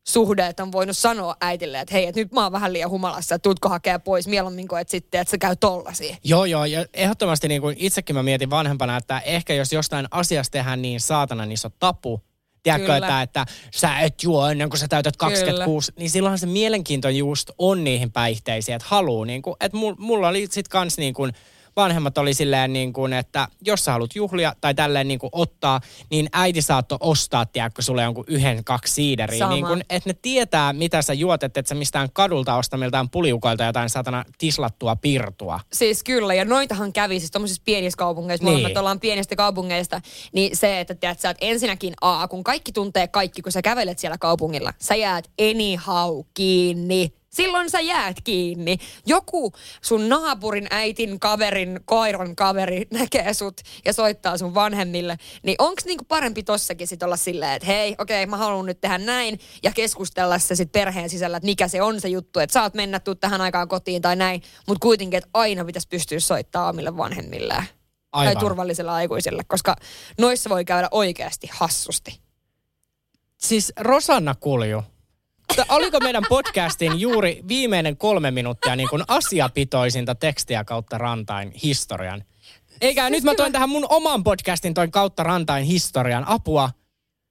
suhde, 0.08 0.46
että 0.46 0.62
on 0.62 0.72
voinut 0.72 0.96
sanoa 0.96 1.36
äitille, 1.40 1.80
että 1.80 1.94
hei, 1.94 2.06
että 2.06 2.20
nyt 2.20 2.32
mä 2.32 2.42
oon 2.42 2.52
vähän 2.52 2.72
liian 2.72 2.90
humalassa, 2.90 3.34
että 3.34 3.42
tuutko 3.42 3.68
hakea 3.68 3.98
pois 3.98 4.28
mieluummin 4.28 4.68
kuin, 4.68 4.80
että 4.80 4.90
sitten, 4.90 5.20
että 5.20 5.30
se 5.30 5.38
käy 5.38 5.56
tollasi. 5.56 6.16
Joo, 6.24 6.44
joo, 6.44 6.64
ja 6.64 6.86
ehdottomasti 6.94 7.48
niin 7.48 7.60
kuin 7.60 7.76
itsekin 7.78 8.16
mä 8.16 8.22
mietin 8.22 8.50
vanhempana, 8.50 8.96
että 8.96 9.20
ehkä 9.20 9.54
jos 9.54 9.72
jostain 9.72 10.06
asiasta 10.10 10.52
tehdään 10.52 10.82
niin 10.82 11.00
saatana 11.00 11.44
niin 11.46 11.52
iso 11.52 11.68
tapu, 11.78 12.20
Tiedätkö, 12.62 12.96
että, 12.96 13.22
että 13.22 13.46
sä 13.70 13.98
et 14.00 14.22
juo 14.22 14.48
ennen 14.48 14.70
kuin 14.70 14.80
sä 14.80 14.88
täytät 14.88 15.16
26, 15.16 15.92
Kyllä. 15.92 16.00
niin 16.00 16.10
silloinhan 16.10 16.38
se 16.38 16.46
mielenkiinto 16.46 17.08
just 17.08 17.50
on 17.58 17.84
niihin 17.84 18.12
päihteisiin, 18.12 18.76
että 18.76 18.88
haluu, 18.88 19.24
niin 19.24 19.42
kuin, 19.42 19.56
että 19.60 19.78
mulla 19.98 20.28
oli 20.28 20.46
sit 20.50 20.68
kans 20.68 20.98
niin 20.98 21.14
kuin, 21.14 21.32
vanhemmat 21.76 22.18
oli 22.18 22.34
silleen 22.34 22.72
niin 22.72 22.92
kuin, 22.92 23.12
että 23.12 23.48
jos 23.60 23.84
sä 23.84 23.92
haluat 23.92 24.14
juhlia 24.14 24.52
tai 24.60 24.74
tälleen 24.74 25.08
niin 25.08 25.18
kuin 25.18 25.30
ottaa, 25.32 25.80
niin 26.10 26.28
äiti 26.32 26.62
saattoi 26.62 26.98
ostaa, 27.00 27.46
tiedätkö, 27.46 27.82
sulle 27.82 28.02
jonkun 28.02 28.24
yhden, 28.26 28.64
kaksi 28.64 28.94
siideriä. 28.94 29.48
Niin 29.48 29.66
kuin, 29.66 29.84
että 29.90 30.10
ne 30.10 30.14
tietää, 30.22 30.72
mitä 30.72 31.02
sä 31.02 31.12
juot, 31.12 31.42
että 31.42 31.60
et 31.60 31.66
sä 31.66 31.74
mistään 31.74 32.08
kadulta 32.12 32.56
osta 32.56 32.76
miltään 32.76 33.10
puliukoilta 33.10 33.64
jotain 33.64 33.90
satana 33.90 34.24
tislattua 34.38 34.96
pirtua. 34.96 35.60
Siis 35.72 36.02
kyllä, 36.02 36.34
ja 36.34 36.44
noitahan 36.44 36.92
kävi 36.92 37.20
siis 37.20 37.30
tuommoisissa 37.30 37.62
pienissä 37.64 37.96
kaupungeissa, 37.96 38.44
niin. 38.44 38.52
molemmat 38.52 38.76
ollaan 38.76 39.00
pienistä 39.00 39.36
kaupungeista, 39.36 40.00
niin 40.32 40.56
se, 40.56 40.80
että 40.80 40.94
tiedät, 40.94 41.20
sä, 41.20 41.30
että 41.30 41.46
ensinnäkin 41.46 41.94
A, 42.00 42.28
kun 42.28 42.44
kaikki 42.44 42.72
tuntee 42.72 43.08
kaikki, 43.08 43.42
kun 43.42 43.52
sä 43.52 43.62
kävelet 43.62 43.98
siellä 43.98 44.18
kaupungilla, 44.18 44.72
sä 44.78 44.94
jäät 44.94 45.30
anyhow 45.40 46.20
kiinni 46.34 47.19
Silloin 47.30 47.70
sä 47.70 47.80
jäät 47.80 48.16
kiinni. 48.24 48.78
Joku 49.06 49.52
sun 49.82 50.08
naapurin, 50.08 50.66
äitin, 50.70 51.20
kaverin, 51.20 51.80
koiran 51.84 52.36
kaveri 52.36 52.86
näkee 52.98 53.34
sut 53.34 53.60
ja 53.84 53.92
soittaa 53.92 54.38
sun 54.38 54.54
vanhemmille. 54.54 55.16
Niin 55.42 55.56
onks 55.58 55.84
niinku 55.84 56.04
parempi 56.04 56.42
tossakin 56.42 56.86
sit 56.86 57.02
olla 57.02 57.16
silleen, 57.16 57.52
että 57.52 57.66
hei, 57.66 57.94
okei, 57.98 58.22
okay, 58.22 58.30
mä 58.30 58.36
haluan 58.36 58.66
nyt 58.66 58.80
tehdä 58.80 58.98
näin 58.98 59.40
ja 59.62 59.72
keskustella 59.72 60.38
se 60.38 60.54
sit 60.54 60.72
perheen 60.72 61.10
sisällä, 61.10 61.36
että 61.36 61.46
mikä 61.46 61.68
se 61.68 61.82
on 61.82 62.00
se 62.00 62.08
juttu, 62.08 62.38
että 62.38 62.54
saat 62.54 62.74
mennä 62.74 63.00
tuu 63.00 63.14
tähän 63.14 63.40
aikaan 63.40 63.68
kotiin 63.68 64.02
tai 64.02 64.16
näin. 64.16 64.42
Mutta 64.66 64.82
kuitenkin, 64.82 65.18
että 65.18 65.30
aina 65.34 65.64
pitäisi 65.64 65.88
pystyä 65.88 66.20
soittamaan 66.20 66.70
omille 66.70 66.96
vanhemmille. 66.96 67.54
Aivan. 68.12 68.34
Tai 68.34 68.40
turvallisille 68.40 68.90
aikuisille, 68.90 69.44
koska 69.44 69.76
noissa 70.18 70.50
voi 70.50 70.64
käydä 70.64 70.88
oikeasti 70.90 71.48
hassusti. 71.52 72.20
Siis 73.36 73.72
Rosanna 73.80 74.34
Kulju, 74.34 74.82
oliko 75.68 76.00
meidän 76.00 76.22
podcastin 76.28 77.00
juuri 77.00 77.42
viimeinen 77.48 77.96
kolme 77.96 78.30
minuuttia 78.30 78.76
niin 78.76 78.88
kuin 78.88 79.02
asiapitoisinta 79.08 80.14
tekstiä 80.14 80.64
kautta 80.64 80.98
rantain 80.98 81.52
historian? 81.62 82.24
Eikä, 82.80 83.02
siis 83.02 83.10
nyt 83.12 83.24
mä 83.24 83.34
toin 83.34 83.52
tähän 83.52 83.68
mun 83.68 83.86
oman 83.88 84.24
podcastin 84.24 84.74
toin 84.74 84.90
kautta 84.90 85.22
rantain 85.22 85.64
historian 85.64 86.28
apua. 86.28 86.70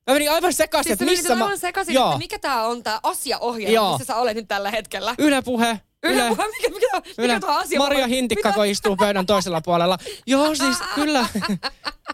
Mä 0.08 0.14
menin 0.14 0.32
aivan 0.32 0.54
sekaisin, 0.54 0.90
siis 0.90 1.02
että 1.02 1.12
missä 1.12 1.36
mä... 1.36 1.46
Aivan 1.46 1.58
sekaisin, 1.58 1.96
Joo. 1.96 2.08
että 2.08 2.18
mikä 2.18 2.40
tää 2.40 2.64
on 2.64 2.84
tää 2.84 3.00
asiaohjelma, 3.04 3.76
Joo. 3.76 3.92
missä 3.92 4.14
sä 4.14 4.20
olet 4.20 4.36
nyt 4.36 4.48
tällä 4.48 4.72
hetkellä. 4.72 5.16
Yle 5.18 5.42
puhe. 5.42 5.80
Yle, 6.04 6.14
Yle. 6.14 6.36
Puhe, 6.36 6.48
mikä, 6.48 6.70
mikä, 6.70 7.12
Yle. 7.18 7.28
mikä 7.28 7.40
tuo 7.40 7.50
asia 7.50 7.80
Maria 7.80 8.08
Hintikka, 8.08 8.52
kun 8.54 8.66
istuu 8.66 8.96
pöydän 8.96 9.26
toisella 9.26 9.62
puolella. 9.62 9.98
Joo, 10.28 10.56
siis 10.56 10.78
kyllä. 10.96 11.26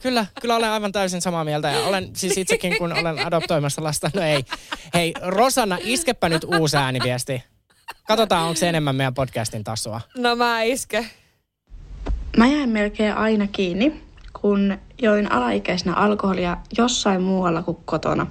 Kyllä, 0.02 0.26
kyllä 0.42 0.56
olen 0.56 0.70
aivan 0.70 0.92
täysin 0.92 1.22
samaa 1.22 1.44
mieltä 1.44 1.72
ja 1.72 1.80
olen 1.80 2.10
siis 2.14 2.38
itsekin, 2.38 2.78
kun 2.78 2.94
olen 2.94 3.26
adoptoimassa 3.26 3.84
lasta. 3.84 4.12
No 4.14 4.22
ei. 4.22 4.46
Hei, 4.94 5.14
Rosanna, 5.22 5.78
iskepä 5.82 6.30
nyt 6.30 6.44
uusi 6.44 6.78
ääniviesti. 6.78 7.44
Katsotaan, 8.08 8.44
onko 8.44 8.56
se 8.56 8.70
enemmän 8.70 8.96
meidän 8.96 9.14
podcastin 9.14 9.64
tasoa. 9.64 10.02
No 10.18 10.36
mä 10.36 10.62
iske. 10.62 11.06
Mä 12.38 12.48
jäin 12.48 12.70
melkein 12.70 13.14
aina 13.14 13.48
kiinni, 13.48 14.02
kun 14.42 14.78
join 15.02 15.32
alaikäisenä 15.32 15.94
alkoholia 15.94 16.58
jossain 16.78 17.22
muualla 17.22 17.64
kuin 17.64 17.78
kotona. 17.86 18.28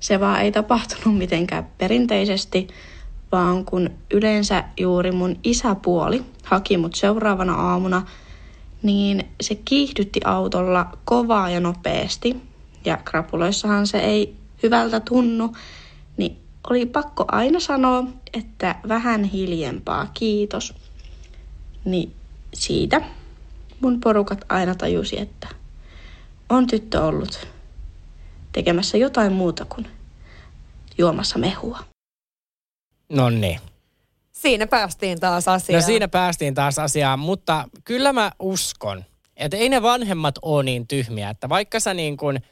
Se 0.00 0.20
vaan 0.20 0.40
ei 0.40 0.52
tapahtunut 0.52 1.18
mitenkään 1.18 1.66
perinteisesti, 1.78 2.68
vaan 3.32 3.64
kun 3.64 3.90
yleensä 4.10 4.64
juuri 4.80 5.12
mun 5.12 5.36
isäpuoli 5.44 6.24
haki 6.44 6.76
mut 6.76 6.94
seuraavana 6.94 7.54
aamuna– 7.54 8.02
niin 8.82 9.28
se 9.40 9.54
kiihdytti 9.54 10.20
autolla 10.24 10.98
kovaa 11.04 11.50
ja 11.50 11.60
nopeasti. 11.60 12.36
Ja 12.84 12.96
krapuloissahan 12.96 13.86
se 13.86 13.98
ei 13.98 14.36
hyvältä 14.62 15.00
tunnu, 15.00 15.56
niin 16.16 16.36
oli 16.70 16.86
pakko 16.86 17.24
aina 17.28 17.60
sanoa, 17.60 18.04
että 18.34 18.74
vähän 18.88 19.24
hiljempaa, 19.24 20.10
kiitos. 20.14 20.74
Niin 21.84 22.12
siitä 22.54 23.00
mun 23.80 24.00
porukat 24.00 24.44
aina 24.48 24.74
tajusi, 24.74 25.20
että 25.20 25.48
on 26.48 26.66
tyttö 26.66 27.04
ollut 27.04 27.48
tekemässä 28.52 28.98
jotain 28.98 29.32
muuta 29.32 29.64
kuin 29.64 29.86
juomassa 30.98 31.38
mehua. 31.38 31.95
No 33.08 33.30
niin. 33.30 33.60
Siinä 34.32 34.66
päästiin 34.66 35.20
taas 35.20 35.48
asiaan. 35.48 35.82
No 35.82 35.86
siinä 35.86 36.08
päästiin 36.08 36.54
taas 36.54 36.78
asiaan, 36.78 37.18
mutta 37.18 37.68
kyllä 37.84 38.12
mä 38.12 38.32
uskon, 38.38 39.04
että 39.36 39.56
ei 39.56 39.68
ne 39.68 39.82
vanhemmat 39.82 40.34
ole 40.42 40.62
niin 40.62 40.86
tyhmiä, 40.86 41.30
että 41.30 41.48
vaikka 41.48 41.80
sä 41.80 41.94
niin 41.94 42.16
kuin, 42.16 42.42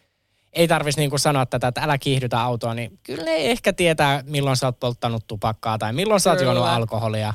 ei 0.53 0.69
tarvitsisi 0.69 1.01
niin 1.01 1.11
kuin 1.11 1.21
sanoa 1.21 1.47
tätä, 1.47 1.69
että 1.69 1.81
älä 1.81 1.99
kiihdytä 1.99 2.41
autoa, 2.41 2.75
niin 2.75 2.99
kyllä 3.03 3.25
ne 3.25 3.37
ehkä 3.37 3.73
tietää, 3.73 4.23
milloin 4.27 4.57
sä 4.57 4.67
oot 4.67 4.81
polttanut 4.81 5.27
tupakkaa 5.27 5.79
tai 5.79 5.93
milloin 5.93 6.21
sä 6.21 6.31
oot 6.31 6.41
juonut 6.41 6.65
alkoholia. 6.65 7.35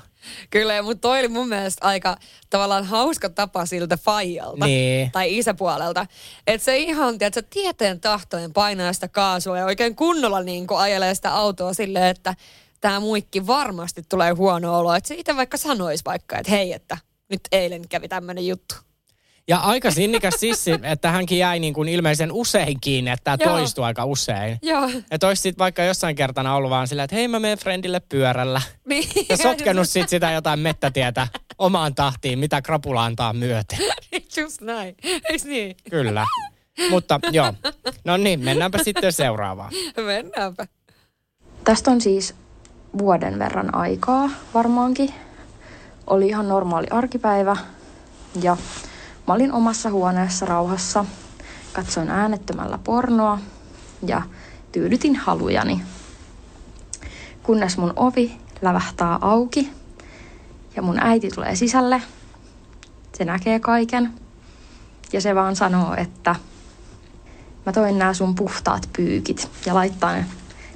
Kyllä, 0.50 0.82
mutta 0.82 1.02
toi 1.02 1.20
oli 1.20 1.28
mun 1.28 1.50
mielestä 1.50 1.88
aika 1.88 2.18
tavallaan 2.50 2.86
hauska 2.86 3.30
tapa 3.30 3.66
siltä 3.66 3.98
faijalta 3.98 4.66
niin. 4.66 5.12
tai 5.12 5.38
isäpuolelta. 5.38 6.06
Että 6.48 6.66
se 6.66 6.78
ihan, 6.78 7.18
tiedätkö, 7.18 7.44
tieteen 7.50 8.00
tahtojen 8.00 8.54
painaa 8.54 8.94
sitä 8.94 9.08
kaasua 9.08 9.58
ja 9.58 9.66
oikein 9.66 9.96
kunnolla 9.96 10.44
niin 10.44 10.68
ajelee 10.78 11.16
sitä 11.16 11.36
autoa 11.36 11.74
silleen, 11.74 12.06
että 12.06 12.36
tämä 12.82 13.00
muikki 13.00 13.48
varmasti 13.48 14.04
tulee 14.10 14.32
huono 14.32 14.80
olo. 14.80 14.94
Että 14.94 15.08
se 15.08 15.16
itse 15.16 15.36
vaikka 15.36 15.58
sanoisi 15.58 16.06
vaikka, 16.06 16.38
että 16.38 16.52
hei, 16.52 16.74
että 16.74 16.98
nyt 17.30 17.42
eilen 17.52 17.88
kävi 17.90 18.08
tämmöinen 18.08 18.48
juttu. 18.48 18.76
Ja 19.48 19.58
aika 19.58 19.92
sinnikäs 19.92 20.34
sissi, 20.38 20.72
että 20.84 21.12
hänkin 21.12 21.38
jäi 21.38 21.60
niin 21.60 21.74
kuin 21.74 21.90
ilmeisen 21.90 22.32
usein 22.32 22.80
kiinni, 22.82 23.12
että 23.12 23.38
tämä 23.38 23.52
toistuu 23.52 23.84
aika 23.84 24.06
usein. 24.06 24.58
Joo. 24.62 24.90
Että 25.12 25.28
olisi 25.28 25.42
sitten 25.42 25.60
vaikka 25.60 25.84
jossain 25.84 26.16
kertana 26.16 26.56
ollut 26.56 26.70
vaan 26.70 26.88
sillä, 26.88 27.04
että 27.04 27.16
hei 27.16 27.28
mä 27.28 27.40
menen 27.40 27.58
friendille 27.58 28.00
pyörällä. 28.00 28.62
Niin. 28.86 29.10
Ja 29.30 29.38
sotkenut 29.38 29.90
sit 29.90 30.10
sitä 30.10 30.32
jotain 30.32 30.60
mettätietä 30.60 31.28
omaan 31.58 31.96
tahtiin, 31.96 32.40
mitä 32.40 32.62
krapula 32.62 33.06
antaa 33.06 33.34
myöten. 33.34 33.80
Just 34.38 34.62
näin. 34.62 34.96
Eikö 35.04 35.48
niin? 35.48 35.76
Kyllä. 35.90 36.26
Mutta 36.90 37.20
joo, 37.32 37.54
no 38.04 38.18
niin, 38.18 38.40
mennäänpä 38.40 38.84
sitten 38.84 39.14
seuraavaan. 39.14 39.72
Mennäänpä. 40.06 40.68
Tästä 41.64 41.92
on 41.92 42.02
siis 42.02 42.36
vuoden 42.98 43.40
verran 43.40 43.76
aikaa 43.76 44.30
varmaankin. 44.54 45.14
Oli 46.08 46.28
ihan 46.28 46.50
normaali 46.50 46.88
arkipäivä 46.92 47.56
ja 48.42 48.58
mä 49.28 49.34
olin 49.34 49.52
omassa 49.52 49.90
huoneessa 49.90 50.46
rauhassa. 50.46 51.06
Katsoin 51.74 52.10
äänettömällä 52.10 52.80
pornoa 52.84 53.40
ja 54.06 54.22
tyydytin 54.72 55.16
halujani. 55.16 55.82
Kunnes 57.44 57.78
mun 57.78 57.94
ovi 57.96 58.38
lävähtää 58.62 59.18
auki 59.22 59.70
ja 60.76 60.82
mun 60.82 61.00
äiti 61.00 61.30
tulee 61.30 61.56
sisälle. 61.56 62.02
Se 63.18 63.26
näkee 63.26 63.60
kaiken 63.60 64.14
ja 65.14 65.22
se 65.22 65.36
vaan 65.36 65.56
sanoo, 65.56 65.96
että 65.98 66.36
mä 67.66 67.72
toin 67.72 68.00
nämä 68.00 68.14
sun 68.14 68.36
puhtaat 68.36 68.90
pyykit 68.98 69.50
ja 69.66 69.76
laittaa 69.76 70.12
ne 70.12 70.26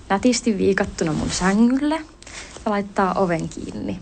nätisti 0.10 0.58
viikattuna 0.58 1.14
mun 1.14 1.30
sängylle 1.30 1.96
ja 2.66 2.72
laittaa 2.72 3.14
oven 3.14 3.50
kiinni. 3.50 4.00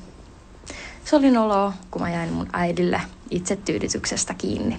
Se 1.05 1.15
oli 1.15 1.31
noloa, 1.31 1.73
kun 1.91 2.01
mä 2.01 2.09
jäin 2.09 2.33
mun 2.33 2.49
äidille 2.53 3.01
itsetyydytyksestä 3.29 4.33
kiinni. 4.33 4.77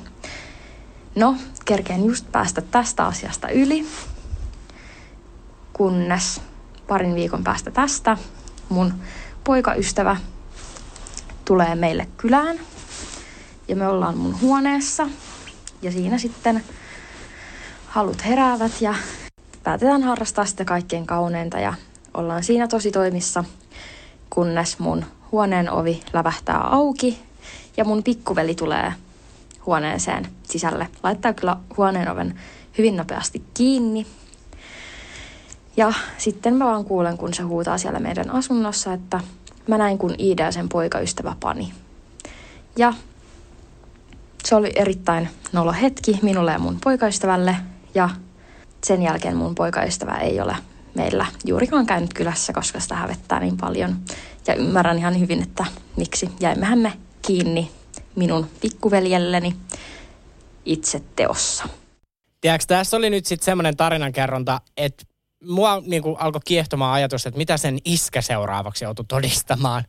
No, 1.15 1.37
kerkeen 1.65 2.05
just 2.05 2.33
päästä 2.33 2.61
tästä 2.61 3.07
asiasta 3.07 3.49
yli, 3.49 3.87
kunnes 5.73 6.41
parin 6.87 7.15
viikon 7.15 7.45
päästä 7.45 7.71
tästä 7.71 8.17
mun 8.69 8.95
poikaystävä 9.45 10.17
tulee 11.45 11.75
meille 11.75 12.09
kylään 12.17 12.61
ja 13.69 13.77
me 13.77 13.89
ollaan 13.89 14.19
mun 14.19 14.41
huoneessa 14.41 15.09
ja 15.83 15.93
siinä 15.93 16.19
sitten 16.19 16.65
halut 17.87 18.25
heräävät 18.25 18.81
ja 18.81 18.95
päätetään 19.63 20.03
harrastaa 20.03 20.45
sitä 20.45 20.65
kaikkein 20.65 21.07
kauneinta 21.07 21.59
ja 21.59 21.75
ollaan 22.15 22.45
siinä 22.45 22.69
tosi 22.69 22.91
toimissa, 22.91 23.45
kunnes 24.31 24.79
mun 24.79 25.05
huoneen 25.33 25.71
ovi 25.71 26.03
lävähtää 26.13 26.61
auki 26.61 27.19
ja 27.77 27.85
mun 27.85 28.03
pikkuveli 28.03 28.55
tulee 28.55 28.93
huoneeseen 29.67 30.29
sisälle. 30.43 30.89
Laittaa 31.03 31.33
kyllä 31.33 31.57
huoneen 31.77 32.11
oven 32.11 32.41
hyvin 32.79 32.97
nopeasti 32.97 33.43
kiinni. 33.55 34.07
Ja 35.77 35.93
sitten 36.19 36.55
mä 36.55 36.65
vaan 36.65 36.85
kuulen, 36.85 37.19
kun 37.19 37.35
se 37.35 37.43
huutaa 37.43 37.79
siellä 37.79 38.01
meidän 38.01 38.31
asunnossa, 38.31 38.93
että 38.93 39.21
mä 39.67 39.79
näin, 39.79 39.99
kun 39.99 40.15
Iida 40.19 40.53
sen 40.53 40.69
poikaystävä 40.69 41.37
pani. 41.41 41.73
Ja 42.77 42.93
se 44.45 44.55
oli 44.55 44.73
erittäin 44.77 45.29
nolo 45.53 45.73
hetki 45.73 46.19
minulle 46.23 46.53
ja 46.53 46.59
mun 46.59 46.79
poikaystävälle. 46.85 47.57
Ja 47.95 48.11
sen 48.85 49.03
jälkeen 49.03 49.37
mun 49.37 49.55
poikaystävä 49.55 50.19
ei 50.19 50.41
ole 50.41 50.57
meillä 50.95 51.27
juurikaan 51.45 51.87
käynyt 51.87 52.15
kylässä, 52.15 52.53
koska 52.53 52.81
sitä 52.81 52.95
hävettää 52.95 53.41
niin 53.41 53.57
paljon. 53.57 53.97
Ja 54.47 54.55
ymmärrän 54.55 54.99
ihan 54.99 55.21
hyvin, 55.21 55.43
että 55.43 55.65
miksi 55.97 56.31
jäimmehän 56.41 56.79
me 56.79 56.93
kiinni 57.27 57.71
minun 58.17 58.51
pikkuveljelleni 58.61 59.57
itse 60.65 61.03
teossa. 61.17 61.69
Tiedätkö, 62.41 62.67
tässä 62.67 62.97
oli 62.97 63.11
nyt 63.11 63.27
sitten 63.27 63.45
semmoinen 63.45 63.77
tarinankerronta, 63.77 64.61
että 64.77 65.05
mua 65.45 65.83
niinku 65.87 66.17
alkoi 66.21 66.41
kiehtomaan 66.45 66.95
ajatus, 66.95 67.27
että 67.27 67.39
mitä 67.39 67.57
sen 67.57 67.79
iskä 67.85 68.23
seuraavaksi 68.23 68.85
joutui 68.85 69.05
todistamaan. 69.09 69.85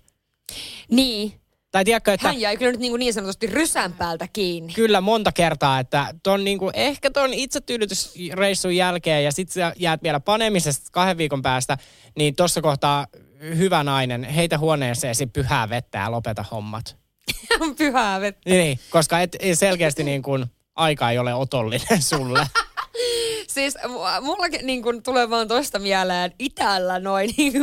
Niin. 0.92 1.43
Tai 1.74 1.86
tiedätkö, 1.86 2.14
että... 2.14 2.28
Hän 2.28 2.40
jäi 2.40 2.58
kyllä 2.58 2.72
nyt 2.72 2.82
niin, 2.82 2.92
kuin 2.92 3.00
niin 3.00 3.14
sanotusti 3.14 3.48
rysän 3.48 3.94
päältä 3.94 4.28
kiinni. 4.34 4.74
Kyllä 4.74 5.02
monta 5.02 5.32
kertaa, 5.32 5.80
että 5.80 6.16
ton 6.24 6.44
niinku, 6.44 6.72
ehkä 6.74 7.12
ton 7.12 7.34
itsetyydytysreissun 7.34 8.76
jälkeen 8.76 9.24
ja 9.24 9.32
sitten 9.32 9.54
sä 9.54 9.74
jäät 9.78 10.04
vielä 10.04 10.20
panemisesta 10.20 10.90
kahden 10.92 11.18
viikon 11.18 11.42
päästä, 11.42 11.78
niin 12.18 12.36
tuossa 12.36 12.62
kohtaa 12.62 13.08
hyvä 13.40 13.84
nainen, 13.84 14.24
heitä 14.24 14.58
huoneeseesi 14.58 15.28
pyhää 15.28 15.70
vettä 15.70 15.98
ja 15.98 16.12
lopeta 16.12 16.46
hommat. 16.52 16.98
Pyhää 17.78 18.22
vettä. 18.22 18.50
Niin, 18.50 18.80
koska 18.90 19.20
et, 19.20 19.38
selkeästi 19.54 20.04
niin 20.04 20.22
kuin, 20.22 20.46
aika 20.76 21.12
ei 21.12 21.20
ole 21.20 21.34
otollinen 21.34 22.02
sulle. 22.02 22.48
Siis 23.54 23.78
mullakin 24.22 24.66
niin 24.66 24.84
kun 24.84 25.04
tulee 25.04 25.30
vaan 25.30 25.48
toista 25.48 25.80
mieleen 25.80 26.34
itällä 26.40 27.00
noin 27.00 27.34
niin 27.38 27.54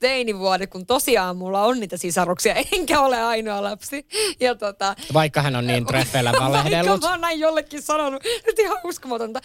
teinivuodet, 0.00 0.70
kun 0.70 0.86
tosiaan 0.86 1.36
mulla 1.36 1.64
on 1.64 1.80
niitä 1.80 1.96
sisaruksia, 1.96 2.54
enkä 2.72 3.00
ole 3.00 3.22
ainoa 3.22 3.62
lapsi. 3.62 4.06
Ja 4.40 4.54
tota, 4.54 4.96
vaikka 5.14 5.42
hän 5.42 5.56
on 5.56 5.66
niin 5.66 5.86
treffeillä 5.86 6.32
valehdellut. 6.40 6.90
Vaikka 6.90 7.06
mä 7.06 7.12
oon 7.12 7.20
näin 7.20 7.40
jollekin 7.40 7.82
sanonut, 7.82 8.22
nyt 8.46 8.58
ihan 8.58 8.78
uskomatonta. 8.84 9.40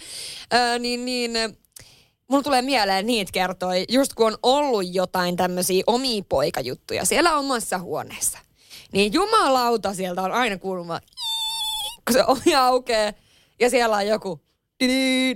Ö, 0.54 0.78
niin, 0.78 1.04
niin 1.04 1.32
Mulla 2.28 2.42
tulee 2.42 2.62
mieleen 2.62 3.06
niitä 3.06 3.32
kertoi, 3.32 3.84
just 3.88 4.14
kun 4.14 4.26
on 4.26 4.38
ollut 4.42 4.94
jotain 4.94 5.36
tämmöisiä 5.36 5.82
omia 5.86 6.22
poikajuttuja 6.28 7.04
siellä 7.04 7.36
omassa 7.36 7.78
huoneessa. 7.78 8.38
Niin 8.92 9.12
jumalauta 9.12 9.94
sieltä 9.94 10.22
on 10.22 10.32
aina 10.32 10.58
kuuluma, 10.58 11.00
kun 12.04 12.12
se 12.12 12.24
ovi 12.24 12.54
aukeaa 12.54 13.12
ja 13.60 13.70
siellä 13.70 13.96
on 13.96 14.06
joku 14.06 14.45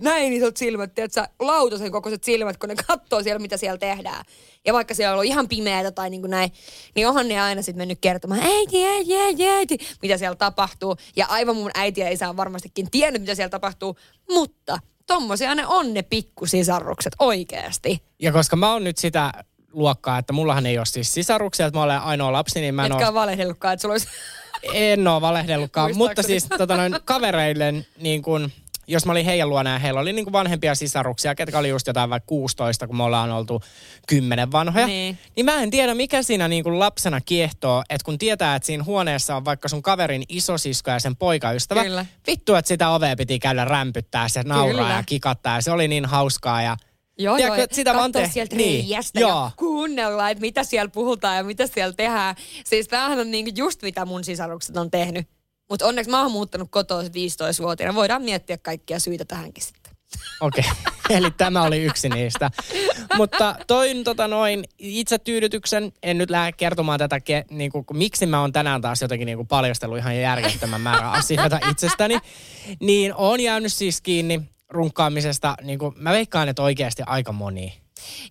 näin 0.03 0.33
isot 0.33 0.57
silmät, 0.57 0.95
tiedätkö, 0.95 1.25
lautasen 1.39 1.93
kokoiset 1.93 2.25
silmät, 2.25 2.57
kun 2.57 2.69
ne 2.69 2.75
katsoo 2.87 3.23
siellä, 3.23 3.39
mitä 3.39 3.57
siellä 3.57 3.79
tehdään. 3.79 4.25
Ja 4.67 4.73
vaikka 4.73 4.95
siellä 4.95 5.11
on 5.11 5.15
ollut 5.15 5.31
ihan 5.31 5.49
pimeätä 5.49 5.91
tai 5.91 6.11
niin 6.11 6.21
kuin 6.21 6.31
näin, 6.31 6.53
niin 6.95 7.09
onhan 7.09 7.29
ne 7.29 7.41
aina 7.41 7.63
sitten 7.63 7.81
mennyt 7.81 7.99
kertomaan, 8.01 8.41
äiti, 8.43 8.87
äiti, 8.87 9.17
äiti, 9.17 9.49
äiti, 9.49 9.79
mitä 10.03 10.19
siellä 10.19 10.37
tapahtuu. 10.37 10.97
Ja 11.17 11.27
aivan 11.27 11.57
mun 11.57 11.71
äiti 11.75 12.01
ja 12.01 12.11
isä 12.11 12.29
on 12.29 12.37
varmastikin 12.37 12.91
tiennyt, 12.91 13.23
mitä 13.23 13.35
siellä 13.35 13.51
tapahtuu, 13.51 13.97
mutta 14.31 14.79
tommosia 15.07 15.55
ne 15.55 15.67
on 15.67 15.95
ne 15.95 16.03
pikkusisarrukset 16.03 17.13
oikeasti. 17.19 18.03
Ja 18.19 18.33
koska 18.33 18.57
mä 18.57 18.73
oon 18.73 18.85
nyt 18.85 18.99
sitä 18.99 19.33
luokkaa, 19.73 20.19
että 20.19 20.33
mullahan 20.33 20.67
ei 20.67 20.79
ole 20.79 20.87
siis 20.87 21.15
sisaruksia, 21.15 21.67
että 21.67 21.79
mä 21.79 21.85
olen 21.85 22.01
ainoa 22.01 22.33
lapsi, 22.33 22.61
niin 22.61 22.75
mä 22.75 22.87
en 22.87 22.93
Etkä 22.93 23.07
ole 23.07 23.15
valehdellutkaan, 23.15 23.75
että 23.75 23.83
sulla 23.83 23.93
olisi... 23.93 24.09
En 24.73 25.09
ole 25.09 25.21
valehdellutkaan, 25.21 25.97
mutta 25.97 26.23
siis 26.23 26.47
tota 26.59 26.77
noin, 26.77 26.97
kavereille 27.05 27.75
niin 27.99 28.23
kun, 28.23 28.51
jos 28.91 29.07
mä 29.07 29.13
olin 29.13 29.25
heidän 29.25 29.49
luona 29.49 29.73
ja 29.73 29.79
heillä 29.79 30.01
oli 30.01 30.13
niin 30.13 30.25
kuin 30.25 30.33
vanhempia 30.33 30.75
sisaruksia, 30.75 31.35
ketkä 31.35 31.59
oli 31.59 31.69
just 31.69 31.87
jotain 31.87 32.11
vaikka 32.11 32.27
16, 32.27 32.87
kun 32.87 32.97
me 32.97 33.03
ollaan 33.03 33.31
oltu 33.31 33.63
10 34.09 34.53
vanhoja, 34.53 34.87
niin, 34.87 35.19
niin 35.37 35.47
mä 35.47 35.63
en 35.63 35.71
tiedä, 35.71 35.95
mikä 35.95 36.23
siinä 36.23 36.49
niin 36.49 36.65
kuin 36.65 36.79
lapsena 36.79 37.21
kiehtoo, 37.21 37.83
että 37.91 38.05
kun 38.05 38.19
tietää, 38.19 38.57
että 38.57 38.67
siinä 38.67 38.85
huoneessa 38.85 39.37
on 39.37 39.45
vaikka 39.45 39.69
sun 39.69 39.83
kaverin 39.83 40.23
isosisko 40.29 40.91
ja 40.91 40.99
sen 40.99 41.17
poikaystävä, 41.17 41.85
Kyllä. 41.85 42.07
vittu, 42.27 42.55
että 42.55 42.69
sitä 42.69 42.91
ovea 42.91 43.17
piti 43.17 43.39
käydä 43.39 43.65
rämpyttää, 43.65 44.29
se 44.29 44.43
nauraa 44.43 44.85
Kyllä. 44.85 44.97
ja 44.97 45.03
kikattaa 45.07 45.55
ja 45.55 45.63
se 45.63 45.71
oli 45.71 45.89
niin 45.89 46.07
hauskaa 46.07 46.63
ja 46.63 46.77
Joo, 47.19 47.37
Tiedätkö, 47.37 47.61
joo, 47.61 47.67
sitä 47.73 47.95
vaan 47.95 48.13
te... 48.13 48.31
sieltä 48.33 48.57
niin. 48.57 48.89
joo. 49.15 49.45
ja 49.45 49.51
kuunnella, 49.57 50.31
että 50.31 50.41
mitä 50.41 50.65
siellä 50.65 50.91
puhutaan 50.91 51.37
ja 51.37 51.45
mitä 51.45 51.67
siellä 51.67 51.93
tehdään. 51.93 52.37
Siis 52.65 52.89
tämähän 52.89 53.19
on 53.19 53.31
niinku 53.31 53.51
just 53.57 53.83
mitä 53.83 54.05
mun 54.05 54.25
sisarukset 54.25 54.77
on 54.77 54.91
tehnyt. 54.91 55.29
Mutta 55.71 55.87
onneksi 55.87 56.11
mä 56.11 56.23
oon 56.23 56.33
muuttanut 56.33 56.69
kotoa 56.71 57.03
15-vuotiaana. 57.03 57.95
Voidaan 57.95 58.23
miettiä 58.23 58.59
kaikkia 58.59 58.99
syitä 58.99 59.25
tähänkin 59.25 59.65
sitten. 59.65 59.93
Okei, 60.41 60.65
okay. 60.71 60.93
eli 61.19 61.31
tämä 61.31 61.63
oli 61.63 61.83
yksi 61.83 62.09
niistä. 62.09 62.51
Mutta 63.17 63.57
toin 63.67 64.05
tota 64.05 64.29
noin 64.29 64.65
itsetyydytyksen, 64.79 65.93
en 66.03 66.19
nyt 66.19 66.31
lähde 66.31 66.53
kertomaan 66.53 66.99
tätä, 66.99 67.21
ke, 67.21 67.45
niin 67.51 67.73
kuin, 67.73 67.85
miksi 67.93 68.27
mä 68.27 68.41
oon 68.41 68.53
tänään 68.53 68.81
taas 68.81 69.03
jotenkin 69.03 69.27
niin 69.27 69.39
kuin 69.39 69.49
paljastellut 69.49 69.99
ihan 69.99 70.21
järjettömän 70.21 70.81
määrän 70.81 71.13
asioita 71.13 71.61
itsestäni. 71.71 72.19
Niin 72.81 73.15
on 73.15 73.41
jäänyt 73.41 73.73
siis 73.73 74.01
kiinni 74.01 74.43
runkkaamisesta, 74.69 75.55
niin 75.63 75.79
kuin, 75.79 75.95
mä 75.97 76.13
veikkaan, 76.13 76.49
että 76.49 76.63
oikeasti 76.63 77.03
aika 77.07 77.33
moni. 77.33 77.81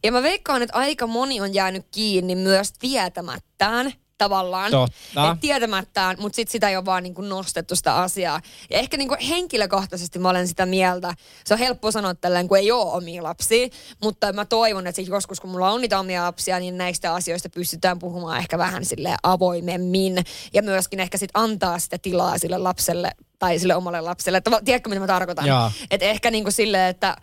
Ja 0.03 0.11
mä 0.11 0.23
veikkaan, 0.23 0.61
että 0.61 0.77
aika 0.77 1.07
moni 1.07 1.41
on 1.41 1.53
jäänyt 1.53 1.85
kiinni 1.91 2.35
myös 2.35 2.73
tietämättään, 2.73 3.93
tavallaan. 4.19 4.71
Totta. 4.71 5.31
Et 5.31 5.39
tietämättään, 5.39 6.15
mutta 6.19 6.35
sit 6.35 6.49
sitä 6.49 6.69
ei 6.69 6.77
ole 6.77 6.85
vaan 6.85 7.03
niinku 7.03 7.21
nostettu 7.21 7.75
sitä 7.75 7.95
asiaa. 7.95 8.41
Ja 8.69 8.79
ehkä 8.79 8.97
niinku 8.97 9.15
henkilökohtaisesti 9.29 10.19
mä 10.19 10.29
olen 10.29 10.47
sitä 10.47 10.65
mieltä. 10.65 11.13
Se 11.45 11.53
on 11.53 11.59
helppo 11.59 11.91
sanoa 11.91 12.15
tällä, 12.15 12.43
kun 12.43 12.57
ei 12.57 12.71
ole 12.71 12.93
omia 12.93 13.23
lapsia. 13.23 13.67
Mutta 14.03 14.33
mä 14.33 14.45
toivon, 14.45 14.87
että 14.87 15.01
joskus 15.01 15.39
kun 15.39 15.49
mulla 15.49 15.71
on 15.71 15.81
niitä 15.81 15.99
omia 15.99 16.23
lapsia, 16.23 16.59
niin 16.59 16.77
näistä 16.77 17.13
asioista 17.13 17.49
pystytään 17.49 17.99
puhumaan 17.99 18.37
ehkä 18.37 18.57
vähän 18.57 18.85
sille 18.85 19.15
avoimemmin. 19.23 20.23
Ja 20.53 20.61
myöskin 20.61 20.99
ehkä 20.99 21.17
sit 21.17 21.31
antaa 21.33 21.79
sitä 21.79 21.97
tilaa 21.97 22.37
sille 22.37 22.57
lapselle 22.57 23.11
tai 23.39 23.59
sille 23.59 23.75
omalle 23.75 24.01
lapselle. 24.01 24.37
Että, 24.37 24.51
tiedätkö, 24.65 24.89
mitä 24.89 24.99
mä 24.99 25.07
tarkoitan? 25.07 25.45
Että 25.91 26.05
ehkä 26.05 26.31
niinku 26.31 26.51
silleen, 26.51 26.89
että 26.89 27.17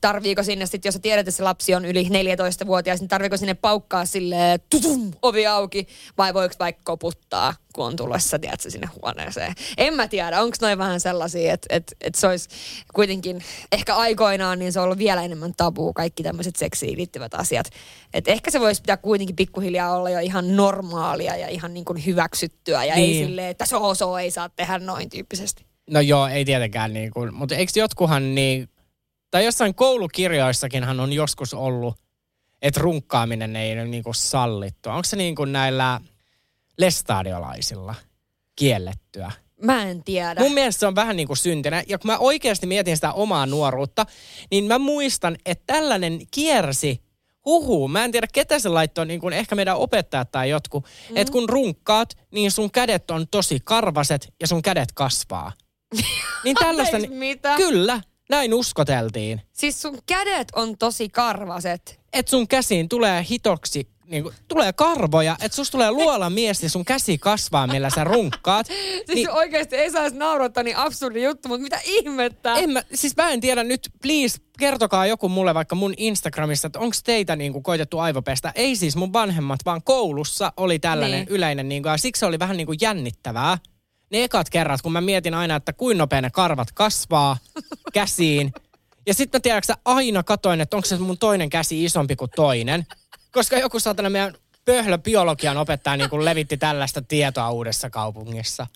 tarviiko 0.00 0.42
sinne 0.42 0.66
sitten, 0.66 0.88
jos 0.88 0.92
sä 0.92 1.00
tiedät, 1.00 1.28
että 1.28 1.36
se 1.36 1.42
lapsi 1.42 1.74
on 1.74 1.84
yli 1.84 2.02
14-vuotias, 2.02 3.00
niin 3.00 3.08
tarviiko 3.08 3.36
sinne 3.36 3.54
paukkaa 3.54 4.06
sille 4.06 4.60
tutum, 4.70 5.12
ovi 5.22 5.46
auki, 5.46 5.86
vai 6.18 6.34
voiko 6.34 6.54
vaikka 6.60 6.82
koputtaa, 6.84 7.54
kun 7.74 7.86
on 7.86 7.96
tulossa, 7.96 8.38
tiedätkö, 8.38 8.70
sinne 8.70 8.88
huoneeseen. 9.02 9.54
En 9.78 9.94
mä 9.94 10.08
tiedä, 10.08 10.42
onko 10.42 10.56
noin 10.60 10.78
vähän 10.78 11.00
sellaisia, 11.00 11.52
että 11.52 11.66
et, 11.70 11.94
et 12.00 12.14
se 12.14 12.26
olisi 12.26 12.48
kuitenkin, 12.94 13.42
ehkä 13.72 13.96
aikoinaan, 13.96 14.58
niin 14.58 14.72
se 14.72 14.80
on 14.80 14.84
ollut 14.84 14.98
vielä 14.98 15.22
enemmän 15.22 15.54
tabu, 15.56 15.92
kaikki 15.92 16.22
tämmöiset 16.22 16.56
seksiin 16.56 16.98
liittyvät 16.98 17.34
asiat. 17.34 17.70
Et 18.14 18.28
ehkä 18.28 18.50
se 18.50 18.60
voisi 18.60 18.82
pitää 18.82 18.96
kuitenkin 18.96 19.36
pikkuhiljaa 19.36 19.96
olla 19.96 20.10
jo 20.10 20.18
ihan 20.18 20.56
normaalia 20.56 21.36
ja 21.36 21.48
ihan 21.48 21.74
niin 21.74 21.84
kuin 21.84 22.06
hyväksyttyä, 22.06 22.84
ja 22.84 22.94
niin. 22.94 23.18
ei 23.18 23.26
silleen, 23.26 23.48
että 23.48 23.66
so 23.66 24.18
ei 24.18 24.30
saa 24.30 24.48
tehdä 24.48 24.78
noin 24.78 25.10
tyyppisesti. 25.10 25.66
No 25.90 26.00
joo, 26.00 26.26
ei 26.26 26.44
tietenkään 26.44 26.92
niin 26.92 27.10
kuin, 27.10 27.34
mutta 27.34 27.54
eikö 27.54 27.72
jotkuhan 27.76 28.34
niin, 28.34 28.68
tai 29.32 29.44
jossain 29.44 29.74
koulukirjoissakinhan 29.74 31.00
on 31.00 31.12
joskus 31.12 31.54
ollut, 31.54 31.96
että 32.62 32.80
runkkaaminen 32.80 33.56
ei 33.56 33.72
ole 33.72 33.84
niin 33.84 34.02
kuin 34.02 34.14
sallittua. 34.14 34.94
Onko 34.94 35.04
se 35.04 35.16
niin 35.16 35.34
kuin 35.34 35.52
näillä 35.52 36.00
lestadiolaisilla 36.78 37.94
kiellettyä? 38.56 39.32
Mä 39.62 39.82
en 39.82 40.04
tiedä. 40.04 40.40
Mun 40.40 40.54
mielestä 40.54 40.80
se 40.80 40.86
on 40.86 40.94
vähän 40.94 41.16
niin 41.16 41.26
kuin 41.26 41.36
syntinä. 41.36 41.82
Ja 41.86 41.98
kun 41.98 42.10
mä 42.10 42.18
oikeasti 42.18 42.66
mietin 42.66 42.96
sitä 42.96 43.12
omaa 43.12 43.46
nuoruutta, 43.46 44.06
niin 44.50 44.64
mä 44.64 44.78
muistan, 44.78 45.36
että 45.46 45.64
tällainen 45.66 46.20
kiersi 46.30 47.02
huhu. 47.44 47.88
Mä 47.88 48.04
en 48.04 48.12
tiedä, 48.12 48.26
ketä 48.32 48.58
se 48.58 48.68
laittoi, 48.68 49.06
niin 49.06 49.20
kuin 49.20 49.34
ehkä 49.34 49.54
meidän 49.54 49.76
opettajat 49.76 50.30
tai 50.30 50.50
jotkut. 50.50 50.84
Mm. 51.10 51.16
Että 51.16 51.32
kun 51.32 51.48
runkkaat, 51.48 52.14
niin 52.30 52.50
sun 52.50 52.70
kädet 52.70 53.10
on 53.10 53.28
tosi 53.30 53.58
karvaset 53.64 54.34
ja 54.40 54.46
sun 54.46 54.62
kädet 54.62 54.88
kasvaa. 54.94 55.52
niin 56.44 56.56
tällaista... 56.56 56.98
Mitä? 57.08 57.56
Kyllä, 57.56 58.00
näin 58.32 58.54
uskoteltiin. 58.54 59.40
Siis 59.52 59.82
sun 59.82 59.98
kädet 60.06 60.48
on 60.54 60.78
tosi 60.78 61.08
karvaset. 61.08 62.00
Että 62.12 62.30
sun 62.30 62.48
käsiin 62.48 62.88
tulee 62.88 63.26
hitoksi, 63.30 63.88
niin 64.06 64.22
kuin, 64.22 64.34
tulee 64.48 64.72
karvoja, 64.72 65.36
että 65.42 65.56
susta 65.56 65.72
tulee 65.72 65.90
luola 65.90 66.30
mies 66.30 66.62
ja 66.62 66.70
sun 66.70 66.84
käsi 66.84 67.18
kasvaa, 67.18 67.66
millä 67.66 67.90
sä 67.90 68.04
runkkaat. 68.04 68.66
Siis 69.06 69.06
Niin- 69.14 69.30
oikeasti 69.30 69.76
ei 69.76 69.90
saisi 69.90 70.16
naurattaa 70.16 70.62
niin 70.62 70.76
absurdi 70.76 71.22
juttu, 71.22 71.48
mutta 71.48 71.62
mitä 71.62 71.80
ihmettä? 71.84 72.54
En 72.54 72.70
mä, 72.70 72.82
siis 72.94 73.16
mä 73.16 73.30
en 73.30 73.40
tiedä 73.40 73.64
nyt, 73.64 73.88
please, 74.02 74.38
kertokaa 74.58 75.06
joku 75.06 75.28
mulle 75.28 75.54
vaikka 75.54 75.74
mun 75.74 75.94
Instagramissa, 75.96 76.66
että 76.66 76.78
onko 76.78 76.96
teitä 77.04 77.36
niinku 77.36 77.60
koitettu 77.60 77.98
aivopestä. 77.98 78.52
Ei 78.54 78.76
siis 78.76 78.96
mun 78.96 79.12
vanhemmat, 79.12 79.60
vaan 79.64 79.82
koulussa 79.82 80.52
oli 80.56 80.78
tällainen 80.78 81.18
Niin. 81.18 81.26
niin. 81.26 81.36
yleinen, 81.36 81.68
niinku, 81.68 81.88
ja 81.88 81.96
siksi 81.96 82.20
se 82.20 82.26
oli 82.26 82.38
vähän 82.38 82.56
niinku 82.56 82.74
jännittävää. 82.80 83.58
Ne 84.12 84.24
ekat 84.24 84.50
kerrat, 84.50 84.82
kun 84.82 84.92
mä 84.92 85.00
mietin 85.00 85.34
aina, 85.34 85.56
että 85.56 85.72
kuinka 85.72 85.98
nopea 86.02 86.20
ne 86.20 86.30
karvat 86.30 86.72
kasvaa 86.72 87.36
käsiin. 87.92 88.52
Ja 89.06 89.14
sitten 89.14 89.38
mä 89.38 89.42
tiedätkö, 89.42 89.74
aina 89.84 90.22
katoin, 90.22 90.60
että 90.60 90.76
onko 90.76 90.86
se 90.86 90.98
mun 90.98 91.18
toinen 91.18 91.50
käsi 91.50 91.84
isompi 91.84 92.16
kuin 92.16 92.30
toinen. 92.36 92.86
Koska 93.32 93.58
joku 93.58 93.80
saatana 93.80 94.10
meidän 94.10 94.34
pöhlö 94.64 94.98
biologian 94.98 95.56
opettaja 95.56 95.96
niin 95.96 96.10
kuin 96.10 96.24
levitti 96.24 96.56
tällaista 96.56 97.02
tietoa 97.02 97.50
uudessa 97.50 97.90
kaupungissa. 97.90 98.66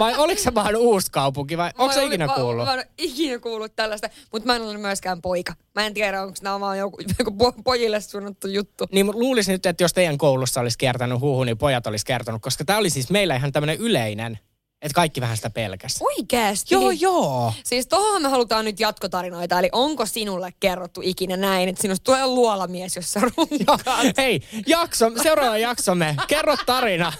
Vai 0.00 0.14
oliko 0.16 0.42
se 0.42 0.54
vaan 0.54 0.76
uusi 0.76 1.10
kaupunki 1.10 1.56
vai 1.56 1.70
onko 1.78 1.86
Mä 1.86 1.92
se 1.92 2.04
ikinä 2.04 2.26
mä- 2.26 2.34
kuullut? 2.34 2.64
Mä, 2.66 2.72
en 2.72 2.78
ole 2.78 2.88
ikinä 2.98 3.38
kuullut 3.38 3.76
tällaista, 3.76 4.10
mutta 4.32 4.46
mä 4.46 4.56
en 4.56 4.62
ole 4.62 4.78
myöskään 4.78 5.22
poika. 5.22 5.54
Mä 5.74 5.86
en 5.86 5.94
tiedä, 5.94 6.22
onko 6.22 6.34
nämä 6.42 6.60
vaan 6.60 6.78
joku, 6.78 6.98
joku 7.18 7.30
po- 7.30 7.62
pojille 7.64 8.00
suunnattu 8.00 8.48
juttu. 8.48 8.86
Niin 8.92 9.06
luulisin 9.06 9.52
nyt, 9.52 9.66
että 9.66 9.84
jos 9.84 9.92
teidän 9.92 10.18
koulussa 10.18 10.60
olisi 10.60 10.78
kiertänyt 10.78 11.20
huhu, 11.20 11.44
niin 11.44 11.58
pojat 11.58 11.86
olisi 11.86 12.06
kertonut, 12.06 12.42
koska 12.42 12.64
tämä 12.64 12.78
oli 12.78 12.90
siis 12.90 13.10
meillä 13.10 13.36
ihan 13.36 13.52
tämmöinen 13.52 13.78
yleinen, 13.78 14.38
että 14.82 14.94
kaikki 14.94 15.20
vähän 15.20 15.36
sitä 15.36 15.50
pelkäs. 15.50 15.98
Oikeesti? 16.00 16.74
Joo, 16.74 16.90
joo. 16.90 17.52
Siis 17.64 17.86
tohon 17.86 18.22
me 18.22 18.28
halutaan 18.28 18.64
nyt 18.64 18.80
jatkotarinoita, 18.80 19.58
eli 19.58 19.68
onko 19.72 20.06
sinulle 20.06 20.54
kerrottu 20.60 21.00
ikinä 21.04 21.36
näin, 21.36 21.68
että 21.68 21.82
sinusta 21.82 22.04
tulee 22.04 22.26
luolamies, 22.26 22.96
jos 22.96 23.12
sä 23.12 23.20
runkaat? 23.20 24.16
Hei, 24.16 24.42
jakso, 24.66 25.10
seuraava 25.22 25.58
jaksomme. 25.58 26.16
Kerro 26.28 26.56
tarina. 26.66 27.12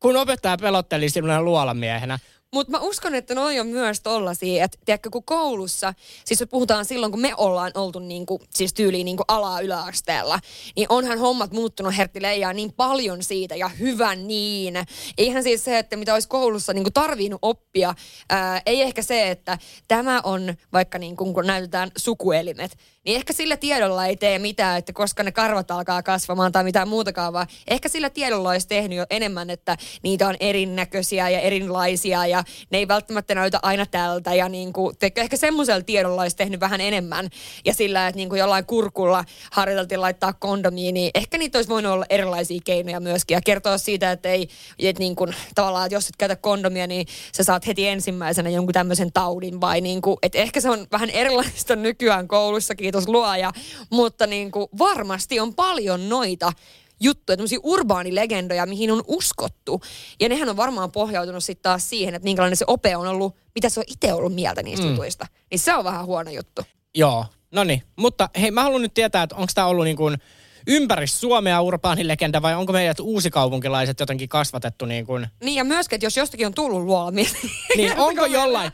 Kun 0.00 0.16
opettaja 0.16 0.56
pelotteli 0.56 1.08
sinulle 1.08 1.40
luolamiehenä. 1.40 2.18
Mutta 2.52 2.70
mä 2.70 2.78
uskon, 2.78 3.14
että 3.14 3.34
noi 3.34 3.60
on 3.60 3.66
myös 3.66 4.00
tollasia, 4.00 4.64
että 4.64 4.78
tiedätkö, 4.84 5.10
kun 5.10 5.24
koulussa, 5.24 5.94
siis 6.24 6.44
puhutaan 6.50 6.84
silloin, 6.84 7.12
kun 7.12 7.20
me 7.20 7.34
ollaan 7.36 7.72
oltu 7.74 7.98
niinku, 7.98 8.40
siis 8.54 8.74
tyyliin 8.74 9.04
niinku 9.04 9.24
ala 9.28 9.60
yläasteella, 9.60 10.38
niin 10.76 10.86
onhan 10.88 11.18
hommat 11.18 11.52
muuttunut 11.52 11.96
Hertti 11.96 12.22
Leijaa 12.22 12.52
niin 12.52 12.72
paljon 12.72 13.22
siitä 13.22 13.56
ja 13.56 13.68
hyvä 13.68 14.14
niin. 14.14 14.74
Eihän 15.18 15.42
siis 15.42 15.64
se, 15.64 15.78
että 15.78 15.96
mitä 15.96 16.14
olisi 16.14 16.28
koulussa 16.28 16.72
niinku 16.72 16.90
tarvinnut 16.90 17.38
oppia, 17.42 17.94
ää, 18.30 18.62
ei 18.66 18.82
ehkä 18.82 19.02
se, 19.02 19.30
että 19.30 19.58
tämä 19.88 20.20
on 20.24 20.54
vaikka 20.72 20.98
niinku, 20.98 21.32
kun 21.32 21.46
näytetään 21.46 21.90
sukuelimet, 21.96 22.76
niin 23.04 23.16
ehkä 23.16 23.32
sillä 23.32 23.56
tiedolla 23.56 24.06
ei 24.06 24.16
tee 24.16 24.38
mitään, 24.38 24.78
että 24.78 24.92
koska 24.92 25.22
ne 25.22 25.32
karvat 25.32 25.70
alkaa 25.70 26.02
kasvamaan 26.02 26.52
tai 26.52 26.64
mitään 26.64 26.88
muutakaan, 26.88 27.32
vaan 27.32 27.46
ehkä 27.68 27.88
sillä 27.88 28.10
tiedolla 28.10 28.50
olisi 28.50 28.68
tehnyt 28.68 28.98
jo 28.98 29.06
enemmän, 29.10 29.50
että 29.50 29.76
niitä 30.02 30.28
on 30.28 30.36
erinäköisiä 30.40 31.28
ja 31.28 31.40
erilaisia 31.40 32.26
ja 32.26 32.44
ne 32.70 32.78
ei 32.78 32.88
välttämättä 32.88 33.34
näytä 33.34 33.58
aina 33.62 33.86
tältä 33.86 34.34
ja 34.34 34.48
niin 34.48 34.72
kuin, 34.72 34.96
ehkä 35.16 35.36
semmoisella 35.36 35.82
tiedolla 35.82 36.22
olisi 36.22 36.36
tehnyt 36.36 36.60
vähän 36.60 36.80
enemmän. 36.80 37.28
Ja 37.64 37.74
sillä, 37.74 38.08
että 38.08 38.16
niin 38.16 38.28
kuin 38.28 38.38
jollain 38.38 38.66
kurkulla 38.66 39.24
harjoiteltiin 39.52 40.00
laittaa 40.00 40.32
kondomiin, 40.32 40.94
niin 40.94 41.10
ehkä 41.14 41.38
niitä 41.38 41.58
olisi 41.58 41.70
voinut 41.70 41.92
olla 41.92 42.06
erilaisia 42.10 42.60
keinoja 42.64 43.00
myöskin 43.00 43.34
ja 43.34 43.40
kertoa 43.44 43.78
siitä, 43.78 44.12
että 44.12 44.28
ei, 44.28 44.48
että 44.78 45.00
niin 45.00 45.16
kuin, 45.16 45.34
tavallaan, 45.54 45.86
että 45.86 45.96
jos 45.96 46.08
et 46.08 46.16
käytä 46.16 46.36
kondomia, 46.36 46.86
niin 46.86 47.06
sä 47.32 47.44
saat 47.44 47.66
heti 47.66 47.88
ensimmäisenä 47.88 48.50
jonkun 48.50 48.72
tämmöisen 48.72 49.12
taudin 49.12 49.60
vai 49.60 49.80
niin 49.80 50.02
kuin, 50.02 50.16
että 50.22 50.38
ehkä 50.38 50.60
se 50.60 50.70
on 50.70 50.86
vähän 50.92 51.10
erilaista 51.10 51.76
nykyään 51.76 52.28
koulussa, 52.28 52.74
kiitos 52.92 53.08
luoja, 53.08 53.52
mutta 53.90 54.26
niin 54.26 54.50
kuin, 54.50 54.66
varmasti 54.78 55.40
on 55.40 55.54
paljon 55.54 56.08
noita 56.08 56.52
juttuja, 57.00 57.36
tämmöisiä 57.36 57.58
urbaanilegendoja, 57.62 58.66
mihin 58.66 58.90
on 58.90 59.02
uskottu. 59.06 59.80
Ja 60.20 60.28
nehän 60.28 60.48
on 60.48 60.56
varmaan 60.56 60.92
pohjautunut 60.92 61.44
sitten 61.44 61.62
taas 61.62 61.90
siihen, 61.90 62.14
että 62.14 62.24
minkälainen 62.24 62.56
se 62.56 62.64
ope 62.68 62.96
on 62.96 63.06
ollut, 63.06 63.36
mitä 63.54 63.68
se 63.68 63.80
on 63.80 63.84
itse 63.88 64.12
ollut 64.12 64.34
mieltä 64.34 64.62
niistä 64.62 64.86
mm. 64.86 64.90
jutuista. 64.90 65.26
Niin 65.50 65.58
se 65.58 65.74
on 65.74 65.84
vähän 65.84 66.06
huono 66.06 66.30
juttu. 66.30 66.62
Joo, 66.94 67.24
no 67.50 67.64
niin. 67.64 67.82
Mutta 67.96 68.28
hei, 68.40 68.50
mä 68.50 68.62
haluan 68.62 68.82
nyt 68.82 68.94
tietää, 68.94 69.22
että 69.22 69.36
onko 69.36 69.52
tämä 69.54 69.66
ollut 69.66 69.84
niin 69.84 69.96
kuin 69.96 70.18
ympäri 70.66 71.06
Suomea 71.06 71.60
urbaanilegenda 71.60 72.42
vai 72.42 72.54
onko 72.54 72.72
meidät 72.72 73.00
uusikaupunkilaiset 73.00 74.00
jotenkin 74.00 74.28
kasvatettu 74.28 74.84
niin 74.84 75.06
kuin... 75.06 75.26
Niin 75.44 75.56
ja 75.56 75.64
myöskin, 75.64 75.96
että 75.96 76.06
jos 76.06 76.16
jostakin 76.16 76.46
on 76.46 76.54
tullut 76.54 76.82
luolamies, 76.82 77.36
Niin 77.76 77.98
onko 77.98 78.26
jollain... 78.40 78.72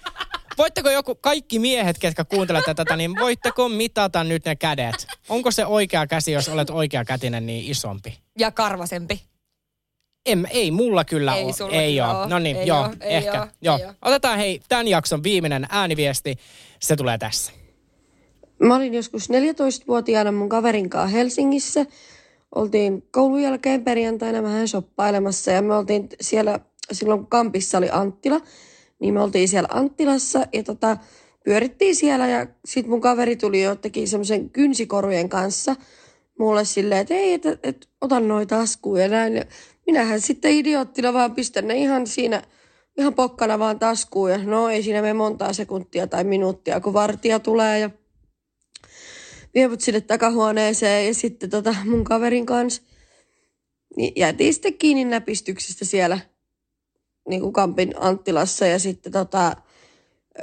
Voitteko 0.59 0.91
joku, 0.91 1.15
kaikki 1.15 1.59
miehet, 1.59 1.99
ketkä 1.99 2.25
kuuntelette 2.25 2.75
tätä, 2.75 2.97
niin 2.97 3.15
voitteko 3.21 3.69
mitata 3.69 4.25
nyt 4.25 4.45
ne 4.45 4.57
kädet? 4.57 5.07
Onko 5.29 5.51
se 5.51 5.67
oikea 5.67 6.07
käsi, 6.07 6.33
jos 6.33 6.49
olet 6.49 6.71
oikea 6.71 7.05
kätinen, 7.05 7.47
niin 7.47 7.71
isompi? 7.71 8.19
ja 8.39 8.51
karvasempi. 8.51 9.23
En, 10.27 10.49
ei 10.51 10.71
mulla 10.71 11.05
kyllä 11.05 11.35
Ei 11.37 11.45
ole. 11.45 11.73
ei 11.73 12.01
ole. 12.01 12.11
oo. 12.17 12.29
No 12.29 12.39
niin, 12.39 12.67
joo, 12.67 12.81
oo, 12.81 12.93
ei 13.01 13.15
ehkä. 13.15 13.41
oo, 13.41 13.47
joo. 13.63 13.79
ei 13.79 13.85
oo. 13.85 13.93
Otetaan 14.03 14.39
hei 14.39 14.61
tämän 14.69 14.89
jakson 14.89 15.23
viimeinen 15.23 15.67
ääniviesti. 15.71 16.35
Se 16.81 16.97
tulee 16.97 17.19
tässä. 17.19 17.53
Mä 18.59 18.77
olin 18.77 18.95
joskus 18.95 19.29
14-vuotiaana 19.31 20.33
mun 20.33 20.49
kaverin 20.49 20.91
kanssa 20.91 21.17
Helsingissä. 21.17 21.87
Oltiin 22.55 23.03
koulun 23.11 23.43
jälkeen 23.43 23.85
perjantaina 23.85 24.43
vähän 24.43 24.69
shoppailemassa 24.69 25.51
ja 25.51 25.63
me 25.63 25.75
oltiin 25.75 26.09
siellä, 26.21 26.61
silloin 26.93 27.21
kun 27.21 27.29
kampissa 27.29 27.79
oli 27.79 27.89
Anttila, 27.93 28.41
niin 29.01 29.15
me 29.15 29.23
oltiin 29.23 29.49
siellä 29.49 29.69
Anttilassa 29.73 30.47
ja 30.53 30.63
tota, 30.63 30.97
pyörittiin 31.45 31.97
siellä 31.97 32.29
ja 32.29 32.47
sitten 32.65 32.91
mun 32.91 33.01
kaveri 33.01 33.37
tuli 33.37 33.63
jo 33.63 33.77
teki 33.77 34.07
semmoisen 34.07 34.51
kynsikorujen 34.51 35.29
kanssa 35.29 35.77
mulle 36.39 36.65
silleen, 36.65 37.01
että 37.01 37.15
ei, 37.15 37.33
että 37.33 37.59
et, 37.63 37.89
otan 38.01 38.29
noita 38.29 38.57
taskuun 38.57 39.01
ja 39.01 39.09
näin. 39.09 39.37
Ja 39.37 39.45
minähän 39.87 40.21
sitten 40.21 40.53
idioottina 40.53 41.13
vaan 41.13 41.35
pistän 41.35 41.69
ne 41.69 41.77
ihan 41.77 42.07
siinä, 42.07 42.43
ihan 42.99 43.15
pokkana 43.15 43.59
vaan 43.59 43.79
taskuun 43.79 44.31
ja 44.31 44.39
no 44.39 44.69
ei 44.69 44.83
siinä 44.83 45.03
mene 45.03 45.15
montaa 45.15 45.53
sekuntia 45.53 46.07
tai 46.07 46.25
minuuttia, 46.25 46.81
kun 46.81 46.93
vartija 46.93 47.41
tulee 47.41 47.79
ja 47.79 47.91
vie 49.55 49.69
mut 49.69 49.81
sinne 49.81 50.01
takahuoneeseen 50.01 51.07
ja 51.07 51.15
sitten 51.15 51.51
tota 51.51 51.77
mun 51.85 52.05
kaverin 52.05 52.47
kanssa 52.47 52.83
niin 53.97 54.13
jäätiin 54.17 54.55
sitten 54.55 54.75
kiinni 54.75 55.05
näpistyksestä 55.05 55.85
siellä 55.85 56.19
niin 57.29 57.41
kuin 57.41 57.53
Kampin 57.53 57.95
Anttilassa 58.01 58.67
ja 58.67 58.79
sitten 58.79 59.13
tota, 59.13 59.57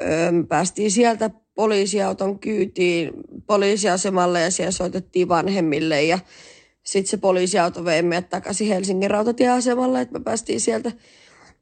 öö, 0.01 0.31
päästiin 0.47 0.91
sieltä 0.91 1.29
poliisiauton 1.55 2.39
kyytiin 2.39 3.11
poliisiasemalle 3.47 4.41
ja 4.41 4.51
siellä 4.51 4.71
soitettiin 4.71 5.29
vanhemmille 5.29 6.03
ja 6.03 6.19
sitten 6.83 7.09
se 7.11 7.17
poliisiauto 7.17 7.85
vei 7.85 8.01
meidät 8.01 8.29
takaisin 8.29 8.67
Helsingin 8.67 9.11
rautatieasemalle, 9.11 10.01
että 10.01 10.19
me 10.19 10.23
päästiin 10.23 10.61
sieltä 10.61 10.91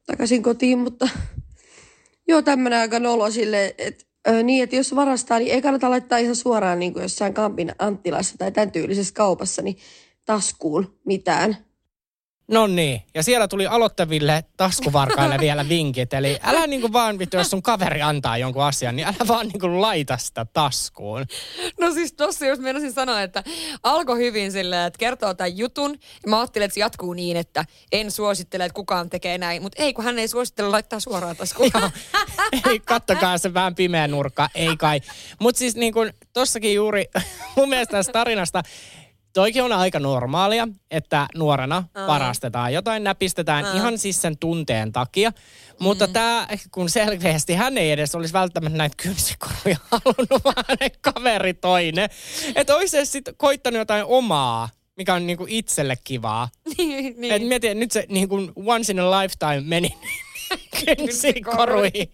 takaisin 0.06 0.42
kotiin, 0.42 0.78
mutta 0.78 1.08
joo, 2.28 2.42
tämmöinen 2.42 2.78
aika 2.78 2.98
nolo 2.98 3.30
sille, 3.30 3.74
että 3.78 4.04
ö, 4.28 4.42
niin, 4.42 4.64
että 4.64 4.76
jos 4.76 4.94
varastaa, 4.94 5.38
niin 5.38 5.52
ei 5.52 5.62
kannata 5.62 5.90
laittaa 5.90 6.18
ihan 6.18 6.36
suoraan 6.36 6.78
niin 6.78 6.92
kuin 6.92 7.02
jossain 7.02 7.34
Kampin 7.34 7.72
Anttilassa 7.78 8.38
tai 8.38 8.52
tämän 8.52 8.72
tyylisessä 8.72 9.14
kaupassa, 9.14 9.62
niin 9.62 9.76
taskuun 10.24 10.98
mitään. 11.06 11.56
No 12.52 12.66
niin, 12.66 13.02
ja 13.14 13.22
siellä 13.22 13.48
tuli 13.48 13.66
aloittaville 13.66 14.44
taskuvarkaille 14.56 15.38
vielä 15.46 15.68
vinkit. 15.68 16.12
Eli 16.12 16.38
älä 16.42 16.66
niinku 16.66 16.92
vaan 16.92 17.18
vittu, 17.18 17.36
jos 17.36 17.50
sun 17.50 17.62
kaveri 17.62 18.02
antaa 18.02 18.38
jonkun 18.38 18.64
asian, 18.64 18.96
niin 18.96 19.08
älä 19.08 19.28
vaan 19.28 19.48
niinku 19.48 19.80
laita 19.80 20.16
sitä 20.16 20.46
taskuun. 20.52 21.26
No 21.80 21.92
siis 21.92 22.12
tossa 22.12 22.46
jos 22.46 22.58
meinasin 22.58 22.92
sanoa, 22.92 23.22
että 23.22 23.44
alkoi 23.82 24.18
hyvin 24.18 24.52
silleen, 24.52 24.86
että 24.86 24.98
kertoo 24.98 25.34
tämän 25.34 25.58
jutun. 25.58 25.90
Ja 26.24 26.30
mä 26.30 26.40
ajattelin, 26.40 26.64
että 26.64 26.74
se 26.74 26.80
jatkuu 26.80 27.12
niin, 27.12 27.36
että 27.36 27.64
en 27.92 28.10
suosittele, 28.10 28.64
että 28.64 28.76
kukaan 28.76 29.10
tekee 29.10 29.38
näin. 29.38 29.62
Mutta 29.62 29.82
ei, 29.82 29.92
kun 29.92 30.04
hän 30.04 30.18
ei 30.18 30.28
suosittele 30.28 30.68
laittaa 30.68 31.00
suoraan 31.00 31.36
taskuun. 31.36 31.70
Ei, 32.70 32.80
kattokaa 32.80 33.38
se 33.38 33.54
vähän 33.54 33.74
pimeä 33.74 34.08
nurkka, 34.08 34.48
ei 34.54 34.76
kai. 34.76 35.00
Mutta 35.38 35.58
siis 35.58 35.76
niin 35.76 35.92
kuin 35.92 36.12
tossakin 36.32 36.74
juuri 36.74 37.04
mun 37.56 37.68
mielestä 37.68 37.92
tästä 37.92 38.12
tarinasta, 38.12 38.62
toikin 39.32 39.62
on 39.62 39.72
aika 39.72 40.00
normaalia, 40.00 40.68
että 40.90 41.26
nuorena 41.34 41.84
Aa. 41.94 42.06
varastetaan 42.06 42.72
jotain, 42.72 43.04
näpistetään 43.04 43.64
Aa. 43.64 43.72
ihan 43.74 43.98
siis 43.98 44.22
sen 44.22 44.38
tunteen 44.38 44.92
takia. 44.92 45.32
Mutta 45.80 46.06
Mm. 46.06 46.12
tämä, 46.12 46.46
kun 46.70 46.90
selkeästi 46.90 47.54
hän 47.54 47.78
ei 47.78 47.90
edes 47.92 48.14
olisi 48.14 48.32
välttämättä 48.32 48.78
näitä 48.78 48.96
kynsikoruja 49.02 49.76
halunnut, 49.90 50.44
vaan 50.44 50.90
kaveri 51.00 51.54
toinen. 51.54 52.08
Että 52.54 52.76
olisi 52.76 52.90
se 52.90 53.04
sitten 53.04 53.34
koittanut 53.36 53.78
jotain 53.78 54.04
omaa, 54.04 54.68
mikä 54.96 55.14
on 55.14 55.26
niinku 55.26 55.46
itselle 55.48 55.96
kivaa. 56.04 56.48
niin, 56.78 57.14
niin. 57.20 57.34
Et 57.34 57.42
mietin, 57.48 57.70
että 57.70 57.80
nyt 57.80 57.90
se 57.92 58.06
niinku 58.08 58.52
once 58.66 58.92
in 58.92 59.00
a 59.00 59.10
lifetime 59.10 59.60
meni 59.60 59.94
kynsikoruihin. 60.84 62.08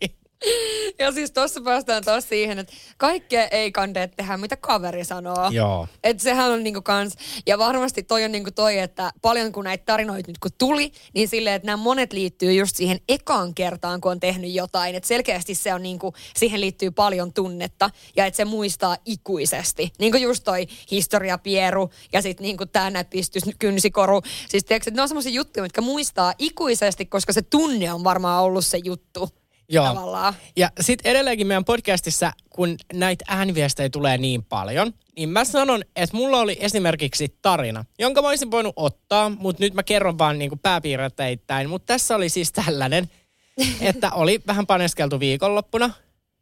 Ja 0.99 1.13
siis 1.13 1.31
tuossa 1.31 1.61
päästään 1.61 2.05
taas 2.05 2.29
siihen, 2.29 2.59
että 2.59 2.73
kaikkea 2.97 3.49
ei 3.49 3.73
kande 3.73 4.11
tehdä, 4.17 4.37
mitä 4.37 4.57
kaveri 4.57 5.05
sanoo. 5.05 5.51
Joo. 5.51 5.89
Et 6.05 6.21
sehän 6.21 6.51
on 6.51 6.65
niinku 6.65 6.83
kans, 6.83 7.15
ja 7.47 7.59
varmasti 7.59 8.03
toi 8.03 8.25
on 8.25 8.33
niinku 8.33 8.51
toi, 8.51 8.79
että 8.79 9.11
paljon 9.23 9.53
kun 9.53 9.65
näitä 9.65 9.85
tarinoita 9.87 10.31
nyt 10.31 10.39
kun 10.39 10.51
tuli, 10.59 10.93
niin 11.15 11.29
silleen, 11.29 11.57
että 11.57 11.67
nämä 11.67 11.77
monet 11.77 12.13
liittyy 12.13 12.53
just 12.53 12.77
siihen 12.77 13.01
ekaan 13.09 13.55
kertaan, 13.55 14.01
kun 14.01 14.11
on 14.11 14.21
tehnyt 14.21 14.53
jotain. 14.53 14.95
Että 14.95 15.07
selkeästi 15.07 15.55
se 15.55 15.75
on 15.75 15.83
niinku, 15.83 16.15
siihen 16.37 16.61
liittyy 16.61 16.91
paljon 16.91 17.33
tunnetta, 17.33 17.91
ja 18.17 18.27
että 18.27 18.37
se 18.37 18.45
muistaa 18.45 18.97
ikuisesti. 19.05 19.93
Niin 19.99 20.13
kuin 20.13 20.23
just 20.23 20.45
toi 20.45 20.67
historiapieru, 20.91 21.91
ja 22.13 22.23
sitten 22.23 22.45
niinku 22.45 22.67
tää 22.67 22.91
näpistys, 22.91 23.43
kynsikoru. 23.59 24.23
Siis 24.49 24.65
tiedätkö, 24.65 24.91
että 24.91 24.99
ne 24.99 25.03
on 25.03 25.09
semmoisia 25.09 25.33
juttuja, 25.33 25.63
mitkä 25.63 25.81
muistaa 25.81 26.35
ikuisesti, 26.39 27.07
koska 27.07 27.33
se 27.33 27.43
tunne 27.43 27.93
on 27.93 28.05
varmaan 28.05 28.43
ollut 28.43 28.67
se 28.67 28.79
juttu. 28.85 29.29
Joo. 29.69 29.87
Tavallaan. 29.87 30.35
Ja 30.57 30.71
sitten 30.81 31.11
edelleenkin 31.11 31.47
meidän 31.47 31.65
podcastissa, 31.65 32.33
kun 32.51 32.77
näitä 32.93 33.25
ääniviestejä 33.29 33.89
tulee 33.91 34.19
niin 34.19 34.45
paljon, 34.45 34.95
niin 35.17 35.29
mä 35.29 35.45
sanon, 35.45 35.83
että 35.97 36.17
mulla 36.17 36.41
oli 36.41 36.57
esimerkiksi 36.61 37.37
tarina, 37.43 37.85
jonka 37.99 38.23
mä 38.23 38.29
olisin 38.29 38.51
voinut 38.51 38.73
ottaa, 38.77 39.29
mutta 39.29 39.63
nyt 39.63 39.75
mä 39.75 39.83
kerron 39.83 40.19
vaan 40.19 40.39
niin 40.39 40.59
pääpiirteittäin. 40.59 41.69
Mutta 41.69 41.87
tässä 41.87 42.17
oli 42.17 42.29
siis 42.29 42.53
tällainen, 42.53 43.11
että 43.81 44.11
oli 44.11 44.41
vähän 44.47 44.67
paneskeltu 44.67 45.21
viikonloppuna, 45.21 45.91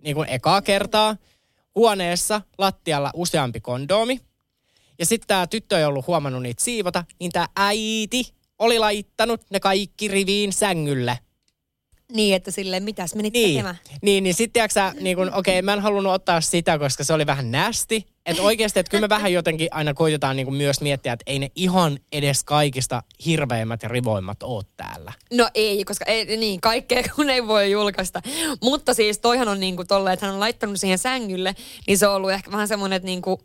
niin 0.03 0.17
kuin 0.17 0.29
ekaa 0.29 0.63
kertaa, 0.63 1.17
huoneessa 1.75 2.41
lattialla 2.59 3.11
useampi 3.15 3.61
kondoomi. 3.61 4.21
Ja 4.99 5.07
sitten 5.07 5.29
tämä 5.29 5.47
tyttö 5.47 5.79
ei 5.79 5.85
ollut 5.85 6.07
huomannut 6.07 6.43
niitä 6.43 6.65
siivota, 6.65 7.05
niin 7.21 7.33
tämä 7.33 7.47
äiti 7.57 8.33
oli 8.59 8.79
laittanut 8.79 9.41
ne 9.51 9.61
kaikki 9.61 10.09
riviin 10.09 10.53
sängylle. 10.53 11.19
Niin, 12.13 12.37
että 12.37 12.51
silleen, 12.51 12.83
mitäs 12.83 13.15
menit 13.15 13.33
Niin, 13.35 13.51
tekemään? 13.51 13.79
niin, 14.03 14.25
niin 14.25 14.35
sitten 14.35 14.53
tiiäksä, 14.53 14.93
niin 15.01 15.35
okei, 15.35 15.63
mä 15.63 15.73
en 15.73 15.81
halunnut 15.81 16.13
ottaa 16.13 16.41
sitä, 16.41 16.79
koska 16.79 17.05
se 17.05 17.13
oli 17.13 17.27
vähän 17.27 17.51
nästi. 17.51 18.07
Että 18.27 18.43
oikeasti, 18.43 18.81
että 18.81 18.91
kyllä 18.91 19.01
me 19.01 19.09
vähän 19.09 19.33
jotenkin 19.33 19.69
aina 19.71 19.95
koitetaan 19.95 20.37
niin 20.37 20.47
kuin 20.47 20.57
myös 20.57 20.81
miettiä, 20.81 21.13
että 21.13 21.23
ei 21.27 21.39
ne 21.39 21.51
ihan 21.55 21.99
edes 22.13 22.45
kaikista 22.45 23.03
hirveimmät 23.27 23.83
ja 23.83 23.89
rivoimmat 23.89 24.43
oo 24.43 24.63
täällä. 24.77 25.13
No 25.35 25.49
ei, 25.55 25.85
koska 25.85 26.05
ei, 26.05 26.37
niin, 26.37 26.61
kaikkea 26.61 27.03
kun 27.17 27.31
ei 27.31 27.47
voi 27.47 27.71
julkaista. 27.71 28.23
Mutta 28.63 28.95
siis 28.95 29.19
toihan 29.19 29.49
on 29.49 29.61
niinku 29.61 29.85
tolle, 29.85 30.13
että 30.13 30.27
hän 30.27 30.35
on 30.35 30.41
laittanut 30.41 30.81
siihen 30.81 30.99
sängylle, 30.99 31.55
niin 31.87 31.99
se 31.99 32.07
on 32.09 32.15
ollut 32.15 32.31
ehkä 32.33 32.53
vähän 32.53 32.69
semmoinen, 32.69 32.97
että 32.97 33.07
niinku 33.07 33.41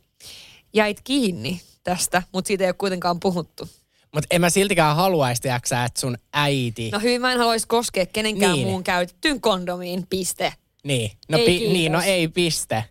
jäit 0.73 1.01
kiinni 1.03 1.61
tästä, 1.83 2.23
mutta 2.33 2.47
siitä 2.47 2.63
ei 2.63 2.69
ole 2.69 2.73
kuitenkaan 2.77 3.19
puhuttu. 3.19 3.69
Mutta 4.13 4.27
en 4.31 4.41
mä 4.41 4.49
siltikään 4.49 4.95
haluaisi, 4.95 5.41
tiiäksä, 5.41 5.83
että 5.85 6.01
sun 6.01 6.17
äiti... 6.33 6.89
No 6.91 6.99
hyvin, 6.99 7.21
mä 7.21 7.31
en 7.31 7.37
haluaisi 7.37 7.67
koskea 7.67 8.05
kenenkään 8.05 8.53
Niin. 8.53 8.67
muun 8.67 8.83
käytettyyn 8.83 9.41
kondomiin, 9.41 10.07
piste. 10.09 10.53
niin, 10.83 11.11
no, 11.29 11.37
Ei, 11.37 11.45
pi, 11.45 11.67
niin, 11.73 11.91
no 11.91 12.01
ei 12.01 12.27
piste. 12.27 12.83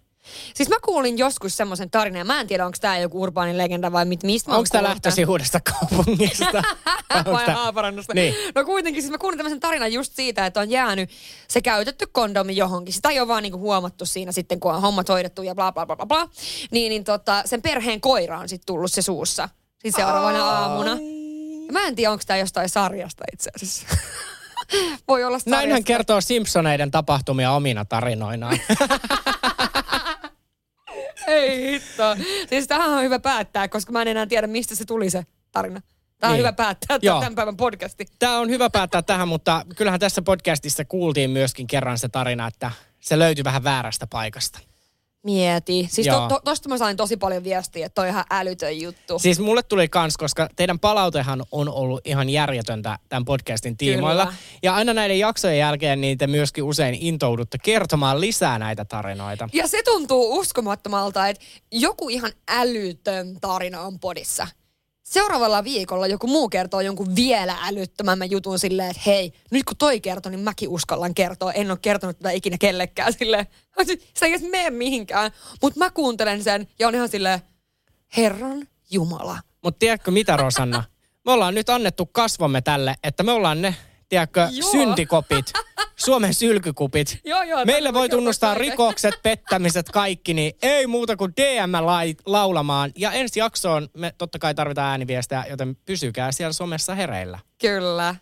Siis 0.54 0.68
mä 0.68 0.76
kuulin 0.84 1.18
joskus 1.18 1.56
semmoisen 1.56 1.90
tarinan, 1.90 2.18
ja 2.18 2.24
mä 2.24 2.40
en 2.40 2.46
tiedä, 2.46 2.66
onko 2.66 2.78
tämä 2.80 2.98
joku 2.98 3.22
urbaanin 3.22 3.58
legenda 3.58 3.92
vai 3.92 4.04
mit, 4.04 4.22
mistä 4.22 4.50
mä 4.50 4.56
Onko 4.56 4.68
tämä 4.72 4.88
lähtöisin 4.88 5.28
uudesta 5.28 5.60
kaupungista? 5.60 6.62
Vai 7.32 7.46
tää- 7.46 7.54
Haaparannosta. 7.54 8.14
Niin. 8.14 8.34
No 8.54 8.64
kuitenkin, 8.64 9.02
siis 9.02 9.10
mä 9.10 9.18
kuulin 9.18 9.36
tämmöisen 9.38 9.60
tarinan 9.60 9.92
just 9.92 10.12
siitä, 10.14 10.46
että 10.46 10.60
on 10.60 10.70
jäänyt 10.70 11.10
se 11.48 11.60
käytetty 11.60 12.06
kondomi 12.12 12.56
johonkin. 12.56 12.94
Sitä 12.94 13.08
ei 13.08 13.20
ole 13.20 13.28
vaan 13.28 13.42
niinku 13.42 13.58
huomattu 13.58 14.06
siinä 14.06 14.32
sitten, 14.32 14.60
kun 14.60 14.74
on 14.74 14.80
hommat 14.80 15.08
hoidettu 15.08 15.42
ja 15.42 15.54
bla 15.54 15.72
bla 15.72 15.86
bla 15.86 15.96
bla 15.96 16.06
bla. 16.06 16.28
Niin, 16.70 16.90
niin 16.90 17.04
tota, 17.04 17.42
sen 17.46 17.62
perheen 17.62 18.00
koira 18.00 18.38
on 18.38 18.48
sitten 18.48 18.66
tullut 18.66 18.92
se 18.92 19.02
suussa. 19.02 19.48
Siis 19.82 19.94
seuraavana 19.94 20.44
aamuna. 20.44 20.90
Ja 21.66 21.72
mä 21.72 21.86
en 21.86 21.94
tiedä, 21.94 22.12
onko 22.12 22.24
tämä 22.26 22.36
jostain 22.36 22.68
sarjasta 22.68 23.24
itse 23.32 23.50
asiassa. 23.56 23.86
Voi 25.08 25.24
olla 25.24 25.38
sarjasta. 25.38 25.50
Näin 25.50 25.70
hän 25.72 25.84
kertoo 25.84 26.20
Simpsoneiden 26.20 26.90
tapahtumia 26.90 27.52
omina 27.52 27.84
tarinoinaan. 27.84 28.60
Ei 31.26 31.72
hitto. 31.72 32.02
Siis 32.48 32.66
tähän 32.68 32.90
on 32.90 33.02
hyvä 33.02 33.18
päättää, 33.18 33.68
koska 33.68 33.92
mä 33.92 34.02
en 34.02 34.08
enää 34.08 34.26
tiedä, 34.26 34.46
mistä 34.46 34.74
se 34.74 34.84
tuli 34.84 35.10
se 35.10 35.26
tarina. 35.52 35.80
Tämä 36.18 36.30
on 36.30 36.34
Niin. 36.34 36.38
hyvä 36.38 36.52
päättää 36.52 36.98
Joo. 37.02 37.20
tämän 37.20 37.34
päivän 37.34 37.56
podcasti. 37.56 38.06
Tämä 38.18 38.38
on 38.38 38.50
hyvä 38.50 38.70
päättää 38.70 39.02
tähän, 39.02 39.28
mutta 39.28 39.64
kyllähän 39.76 40.00
tässä 40.00 40.22
podcastissa 40.22 40.84
kuultiin 40.84 41.30
myöskin 41.30 41.66
kerran 41.66 41.98
se 41.98 42.08
tarina, 42.08 42.46
että 42.46 42.70
se 43.00 43.18
löytyi 43.18 43.44
vähän 43.44 43.64
väärästä 43.64 44.06
paikasta. 44.06 44.58
Mieti. 45.22 45.88
Siis 45.90 46.06
Joo. 46.06 46.20
to, 46.20 46.28
to, 46.28 46.40
tosta 46.44 46.68
mä 46.68 46.78
sain 46.78 46.96
tosi 46.96 47.16
paljon 47.16 47.44
viestiä, 47.44 47.86
että 47.86 47.94
toi 47.94 48.04
on 48.04 48.10
ihan 48.10 48.24
älytön 48.30 48.80
juttu. 48.80 49.18
Siis 49.18 49.38
mulle 49.38 49.62
tuli 49.62 49.88
kans, 49.88 50.16
koska 50.16 50.48
teidän 50.56 50.78
palautehan 50.78 51.42
on 51.52 51.68
ollut 51.68 52.00
ihan 52.04 52.28
järjetöntä 52.28 52.98
tämän 53.08 53.24
podcastin 53.24 53.76
tiimoilla. 53.76 54.26
Kyllä. 54.26 54.38
Ja 54.62 54.74
aina 54.74 54.94
näiden 54.94 55.18
jaksojen 55.18 55.58
jälkeen 55.58 56.00
niin 56.00 56.18
te 56.18 56.26
myöskin 56.26 56.64
usein 56.64 56.94
intoudutte 57.00 57.58
kertomaan 57.58 58.20
lisää 58.20 58.58
näitä 58.58 58.84
tarinoita. 58.84 59.48
Ja 59.52 59.66
se 59.66 59.82
tuntuu 59.82 60.38
uskomattomalta, 60.38 61.28
että 61.28 61.44
joku 61.72 62.08
ihan 62.08 62.32
älytön 62.48 63.40
tarina 63.40 63.80
on 63.80 64.00
podissa. 64.00 64.46
Seuraavalla 65.10 65.64
viikolla 65.64 66.06
joku 66.06 66.26
muu 66.26 66.48
kertoo 66.48 66.80
jonkun 66.80 67.16
vielä 67.16 67.56
älyttömämmän 67.62 68.30
jutun 68.30 68.58
silleen, 68.58 68.90
että 68.90 69.02
hei, 69.06 69.32
nyt 69.50 69.64
kun 69.64 69.76
toi 69.76 70.00
kertoo, 70.00 70.30
niin 70.30 70.40
mäkin 70.40 70.68
uskallan 70.68 71.14
kertoa. 71.14 71.52
En 71.52 71.70
ole 71.70 71.78
kertonut 71.82 72.18
tätä 72.18 72.30
ikinä 72.30 72.58
kellekään 72.58 73.12
silleen. 73.12 73.46
Se 74.18 74.26
ei 74.26 74.32
edes 74.32 74.50
mene 74.50 74.70
mihinkään. 74.70 75.30
Mutta 75.62 75.78
mä 75.78 75.90
kuuntelen 75.90 76.42
sen 76.42 76.68
ja 76.78 76.88
on 76.88 76.94
ihan 76.94 77.08
silleen, 77.08 77.40
Herran 78.16 78.68
Jumala. 78.90 79.38
Mutta 79.64 79.78
tiedätkö 79.78 80.10
mitä, 80.10 80.36
Rosanna? 80.36 80.84
Me 81.24 81.32
ollaan 81.32 81.54
nyt 81.54 81.68
annettu 81.68 82.06
kasvomme 82.06 82.60
tälle, 82.60 82.94
että 83.04 83.22
me 83.22 83.32
ollaan 83.32 83.62
ne, 83.62 83.74
tiedätkö, 84.10 84.48
Joo. 84.50 84.70
syntikopit, 84.70 85.52
Suomen 86.04 86.34
sylkykupit. 86.34 87.20
Joo, 87.24 87.42
joo, 87.42 87.64
Meille 87.64 87.94
voi 87.94 88.08
tunnustaa 88.08 88.54
rikokset, 88.54 89.14
pettämiset, 89.22 89.88
kaikki, 89.88 90.34
niin 90.34 90.52
ei 90.62 90.86
muuta 90.86 91.16
kuin 91.16 91.32
DM 91.36 91.72
laulamaan. 92.26 92.92
Ja 92.96 93.12
ensi 93.12 93.40
jaksoon 93.40 93.88
me 93.96 94.14
totta 94.18 94.38
kai 94.38 94.54
tarvitaan 94.54 94.90
ääniviestejä, 94.90 95.44
joten 95.50 95.76
pysykää 95.76 96.32
siellä 96.32 96.52
somessa 96.52 96.94
hereillä. 96.94 97.38
Kyllä. 97.58 98.14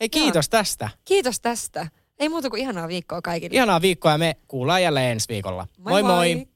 Hei, 0.00 0.08
kiitos 0.08 0.48
tästä. 0.48 0.88
Kiitos 1.04 1.40
tästä. 1.40 1.86
Ei 2.18 2.28
muuta 2.28 2.50
kuin 2.50 2.62
ihanaa 2.62 2.88
viikkoa 2.88 3.22
kaikille. 3.22 3.56
Ihanaa 3.56 3.82
viikkoa 3.82 4.12
ja 4.12 4.18
me 4.18 4.36
kuullaan 4.48 4.82
jälleen 4.82 5.10
ensi 5.10 5.28
viikolla. 5.28 5.66
moi! 5.78 6.02
moi. 6.02 6.34
moi. 6.34 6.51